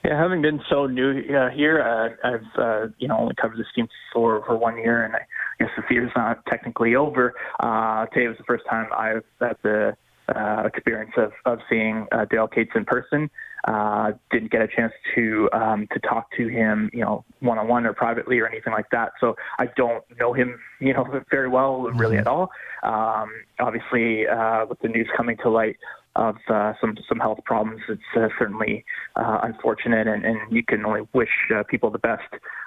Yeah, 0.07 0.17
having 0.23 0.41
been 0.41 0.61
so 0.71 0.87
new 0.87 1.19
uh, 1.35 1.51
here, 1.51 1.83
uh, 1.83 2.29
I've 2.29 2.59
uh, 2.59 2.87
you 2.99 3.09
know 3.09 3.19
only 3.19 3.35
covered 3.35 3.59
this 3.59 3.67
team 3.75 3.89
for 4.13 4.45
for 4.47 4.57
one 4.57 4.79
year, 4.79 5.05
and 5.05 5.17
I 5.17 5.27
guess 5.59 5.71
the 5.77 5.83
fear's 5.89 6.13
not 6.15 6.47
technically 6.47 6.95
over. 6.95 7.35
Uh, 7.59 8.07
today 8.07 8.29
was 8.29 8.37
the 8.39 8.45
first 8.45 8.63
time 8.71 8.87
I've 8.97 9.25
had 9.41 9.57
the 9.65 9.97
uh, 10.29 10.63
experience 10.65 11.11
of 11.17 11.33
of 11.45 11.59
seeing 11.69 12.07
uh, 12.13 12.25
Dale 12.27 12.47
Katz 12.47 12.71
in 12.77 12.85
person. 12.85 13.29
Uh, 13.67 14.13
didn't 14.31 14.53
get 14.53 14.63
a 14.63 14.69
chance 14.69 14.93
to 15.17 15.49
um, 15.53 15.89
to 15.93 15.99
talk 15.99 16.31
to 16.37 16.47
him, 16.47 16.89
you 16.93 17.01
know, 17.01 17.25
one 17.41 17.59
on 17.59 17.67
one 17.67 17.85
or 17.85 17.93
privately 17.93 18.39
or 18.39 18.47
anything 18.47 18.73
like 18.73 18.89
that. 18.93 19.11
So 19.19 19.35
I 19.59 19.67
don't 19.77 20.05
know 20.21 20.33
him, 20.33 20.61
you 20.79 20.93
know, 20.93 21.05
very 21.33 21.49
well, 21.49 21.83
really 21.97 22.17
at 22.17 22.29
all. 22.29 22.53
Um, 22.85 23.29
obviously, 23.59 24.29
uh, 24.29 24.67
with 24.67 24.79
the 24.83 24.89
news 24.89 25.09
coming 25.17 25.37
to 25.39 25.51
light 25.51 25.79
of 26.17 26.37
uh, 26.49 26.73
some 26.81 26.97
some 27.09 27.19
health 27.19 27.39
problems. 27.45 27.81
It's 27.89 28.03
uh, 28.17 28.29
certainly 28.39 28.85
uh, 29.15 29.41
unfortunate, 29.43 30.09
and, 30.09 30.25
and 30.25 30.39
you 30.51 30.65
can 30.65 30.85
only 30.85 31.03
wish 31.13 31.29
uh, 31.55 31.63
people 31.69 31.91
the 31.91 31.99
best 31.99 32.23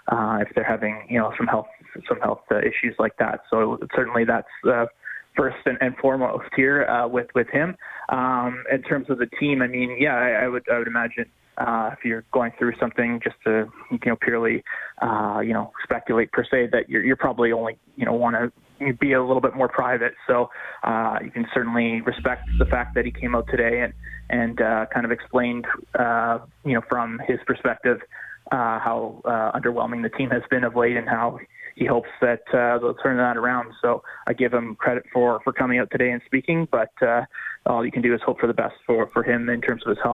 uh, 0.07 0.37
if 0.41 0.53
they're 0.55 0.63
having 0.63 1.05
you 1.09 1.19
know 1.19 1.33
some 1.37 1.47
health 1.47 1.67
some 2.07 2.19
health 2.21 2.41
uh, 2.51 2.59
issues 2.59 2.95
like 2.99 3.17
that. 3.17 3.41
So 3.49 3.79
certainly 3.95 4.23
that's 4.23 4.47
uh, 4.67 4.85
first 5.35 5.57
and, 5.65 5.77
and 5.81 5.95
foremost 5.97 6.49
here 6.55 6.85
uh, 6.85 7.07
with 7.07 7.27
with 7.35 7.47
him. 7.49 7.75
Um, 8.09 8.63
in 8.71 8.83
terms 8.83 9.09
of 9.09 9.17
the 9.17 9.27
team, 9.39 9.61
I 9.61 9.67
mean, 9.67 9.97
yeah, 9.99 10.15
I, 10.15 10.45
I 10.45 10.47
would 10.47 10.63
I 10.71 10.77
would 10.77 10.87
imagine. 10.87 11.25
Uh, 11.57 11.89
if 11.91 12.05
you're 12.05 12.23
going 12.31 12.53
through 12.57 12.71
something 12.79 13.19
just 13.21 13.35
to 13.43 13.69
you 13.91 13.99
know 14.05 14.15
purely 14.15 14.63
uh, 15.01 15.41
you 15.43 15.51
know 15.51 15.73
speculate 15.83 16.31
per 16.31 16.41
se 16.41 16.69
that 16.71 16.87
you're 16.87 17.03
you're 17.03 17.17
probably 17.17 17.51
only 17.51 17.77
you 17.97 18.05
know 18.05 18.13
want 18.13 18.33
to 18.33 18.49
be 18.99 19.13
a 19.13 19.21
little 19.21 19.41
bit 19.41 19.55
more 19.55 19.67
private. 19.67 20.13
So 20.27 20.49
uh, 20.83 21.19
you 21.23 21.31
can 21.31 21.47
certainly 21.53 22.01
respect 22.01 22.49
the 22.57 22.65
fact 22.65 22.95
that 22.95 23.05
he 23.05 23.11
came 23.11 23.35
out 23.35 23.47
today 23.49 23.81
and 23.81 23.93
and 24.31 24.61
uh, 24.61 24.85
kind 24.93 25.05
of 25.05 25.11
explained, 25.11 25.65
uh, 25.97 26.37
you 26.63 26.75
know, 26.75 26.81
from 26.87 27.19
his 27.27 27.39
perspective, 27.47 27.99
uh, 28.51 28.79
how 28.79 29.21
uh, 29.25 29.57
underwhelming 29.57 30.03
the 30.03 30.09
team 30.09 30.29
has 30.29 30.43
been 30.51 30.63
of 30.63 30.75
late 30.75 30.95
and 30.95 31.09
how 31.09 31.39
he 31.75 31.85
hopes 31.85 32.09
that 32.21 32.43
uh, 32.53 32.77
they'll 32.77 32.93
turn 32.93 33.17
that 33.17 33.37
around. 33.37 33.73
So 33.81 34.03
I 34.27 34.33
give 34.33 34.53
him 34.53 34.75
credit 34.75 35.05
for 35.11 35.39
for 35.43 35.51
coming 35.51 35.79
out 35.79 35.89
today 35.91 36.11
and 36.11 36.21
speaking, 36.25 36.67
but 36.71 36.91
all 37.65 37.83
you 37.85 37.91
can 37.91 38.01
do 38.01 38.13
is 38.13 38.21
hope 38.25 38.39
for 38.39 38.47
the 38.47 38.53
best 38.53 38.75
for 38.85 39.07
for 39.07 39.23
him 39.23 39.49
in 39.49 39.61
terms 39.61 39.83
of 39.85 39.89
his 39.89 39.99
health. 40.03 40.18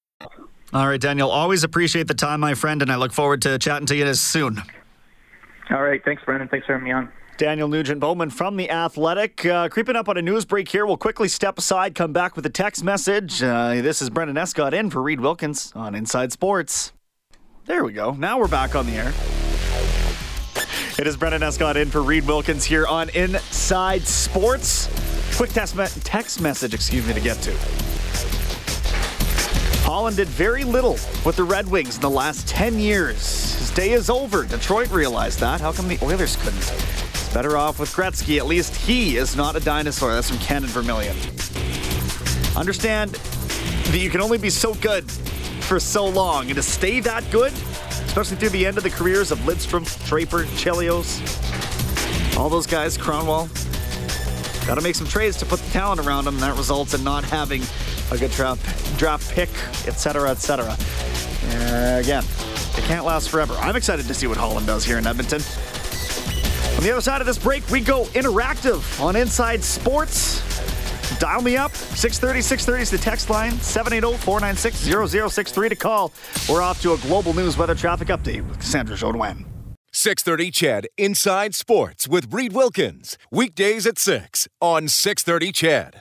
All 0.73 0.87
right, 0.87 0.99
Daniel, 1.01 1.29
always 1.29 1.63
appreciate 1.63 2.07
the 2.07 2.13
time, 2.13 2.39
my 2.39 2.53
friend, 2.53 2.81
and 2.81 2.91
I 2.91 2.95
look 2.95 3.11
forward 3.11 3.41
to 3.41 3.59
chatting 3.59 3.87
to 3.87 3.95
you 3.95 4.05
as 4.05 4.21
soon. 4.21 4.61
All 5.69 5.81
right. 5.81 6.03
Thanks, 6.03 6.23
Brendan. 6.23 6.49
Thanks 6.49 6.65
for 6.65 6.73
having 6.73 6.85
me 6.85 6.91
on. 6.91 7.09
Daniel 7.37 7.67
Nugent 7.67 7.99
Bowman 7.99 8.29
from 8.29 8.57
The 8.57 8.69
Athletic. 8.69 9.45
Uh, 9.45 9.67
creeping 9.69 9.95
up 9.95 10.07
on 10.09 10.17
a 10.17 10.21
news 10.21 10.45
break 10.45 10.67
here. 10.67 10.85
We'll 10.85 10.97
quickly 10.97 11.27
step 11.27 11.57
aside, 11.57 11.95
come 11.95 12.13
back 12.13 12.35
with 12.35 12.45
a 12.45 12.49
text 12.49 12.83
message. 12.83 13.41
Uh, 13.41 13.81
this 13.81 14.01
is 14.01 14.09
Brendan 14.09 14.37
Escott 14.37 14.73
in 14.73 14.89
for 14.89 15.01
Reed 15.01 15.19
Wilkins 15.21 15.71
on 15.75 15.95
Inside 15.95 16.31
Sports. 16.31 16.91
There 17.65 17.83
we 17.83 17.93
go. 17.93 18.11
Now 18.11 18.37
we're 18.39 18.47
back 18.47 18.75
on 18.75 18.85
the 18.85 18.93
air. 18.93 19.13
It 20.99 21.07
is 21.07 21.15
Brendan 21.17 21.41
Escott 21.41 21.77
in 21.77 21.89
for 21.89 22.03
Reed 22.03 22.27
Wilkins 22.27 22.65
here 22.65 22.85
on 22.85 23.09
Inside 23.09 24.03
Sports. 24.03 24.89
Quick 25.35 25.51
text, 25.51 25.75
me- 25.75 25.85
text 26.03 26.41
message, 26.41 26.73
excuse 26.73 27.07
me, 27.07 27.13
to 27.13 27.21
get 27.21 27.37
to. 27.37 27.90
Holland 29.83 30.17
did 30.17 30.27
very 30.27 30.63
little 30.63 30.97
with 31.25 31.35
the 31.35 31.43
Red 31.43 31.69
Wings 31.69 31.95
in 31.95 32.01
the 32.01 32.09
last 32.09 32.47
10 32.47 32.79
years. 32.79 33.59
His 33.59 33.71
day 33.71 33.91
is 33.91 34.09
over. 34.09 34.45
Detroit 34.45 34.89
realized 34.91 35.39
that. 35.39 35.59
How 35.61 35.71
come 35.71 35.87
the 35.87 35.99
Oilers 36.03 36.35
couldn't? 36.37 36.73
Better 37.33 37.57
off 37.57 37.79
with 37.79 37.89
Gretzky. 37.93 38.37
At 38.37 38.45
least 38.45 38.75
he 38.75 39.17
is 39.17 39.35
not 39.35 39.55
a 39.55 39.59
dinosaur. 39.59 40.13
That's 40.13 40.29
from 40.29 40.55
and 40.55 40.65
Vermilion. 40.65 41.15
Understand 42.55 43.11
that 43.11 43.99
you 43.99 44.09
can 44.09 44.21
only 44.21 44.37
be 44.37 44.49
so 44.49 44.73
good 44.75 45.09
for 45.09 45.79
so 45.79 46.05
long, 46.05 46.47
and 46.47 46.55
to 46.55 46.63
stay 46.63 46.99
that 46.99 47.23
good, 47.31 47.53
especially 48.05 48.37
through 48.37 48.49
the 48.49 48.65
end 48.65 48.77
of 48.77 48.83
the 48.83 48.89
careers 48.89 49.31
of 49.31 49.39
Lidstrom, 49.39 49.85
Draper, 50.07 50.43
Chelios, 50.55 51.17
all 52.37 52.49
those 52.49 52.67
guys, 52.67 52.97
Kronwall, 52.97 53.47
got 54.67 54.75
to 54.75 54.81
make 54.81 54.95
some 54.95 55.07
trades 55.07 55.37
to 55.37 55.45
put 55.45 55.59
the 55.59 55.71
talent 55.71 56.05
around 56.05 56.25
them, 56.25 56.37
that 56.39 56.57
results 56.57 56.93
in 56.93 57.03
not 57.03 57.23
having 57.23 57.61
a 58.11 58.17
good 58.17 58.31
drop, 58.31 58.59
drop 58.97 59.21
pick, 59.29 59.49
etc., 59.87 60.29
etc. 60.29 60.65
Uh, 60.65 61.99
again, 61.99 62.23
it 62.77 62.83
can't 62.83 63.05
last 63.05 63.29
forever. 63.29 63.53
I'm 63.55 63.75
excited 63.75 64.05
to 64.07 64.13
see 64.13 64.27
what 64.27 64.37
Holland 64.37 64.67
does 64.67 64.83
here 64.85 64.97
in 64.97 65.07
Edmonton. 65.07 65.41
On 66.77 66.83
the 66.83 66.91
other 66.91 67.01
side 67.01 67.21
of 67.21 67.27
this 67.27 67.37
break, 67.37 67.67
we 67.69 67.81
go 67.81 68.05
interactive 68.05 68.99
on 69.01 69.15
Inside 69.15 69.63
Sports. 69.63 70.41
Dial 71.19 71.41
me 71.41 71.57
up. 71.57 71.71
630 71.75 72.41
630 72.41 72.81
is 72.81 72.89
the 72.89 72.97
text 72.97 73.29
line. 73.29 73.51
780 73.59 74.17
496 74.23 75.31
0063 75.33 75.69
to 75.69 75.75
call. 75.75 76.11
We're 76.49 76.61
off 76.61 76.81
to 76.81 76.93
a 76.93 76.97
global 76.97 77.33
news 77.33 77.57
weather 77.57 77.75
traffic 77.75 78.07
update 78.07 78.47
with 78.47 78.59
Cassandra 78.59 78.95
Jodouin. 78.95 79.45
630 79.93 80.51
Ched 80.51 80.85
Inside 80.97 81.53
Sports 81.53 82.07
with 82.07 82.33
Reed 82.33 82.53
Wilkins. 82.53 83.17
Weekdays 83.29 83.85
at 83.85 83.99
6 83.99 84.47
on 84.61 84.87
630 84.87 85.51
Ched. 85.51 85.95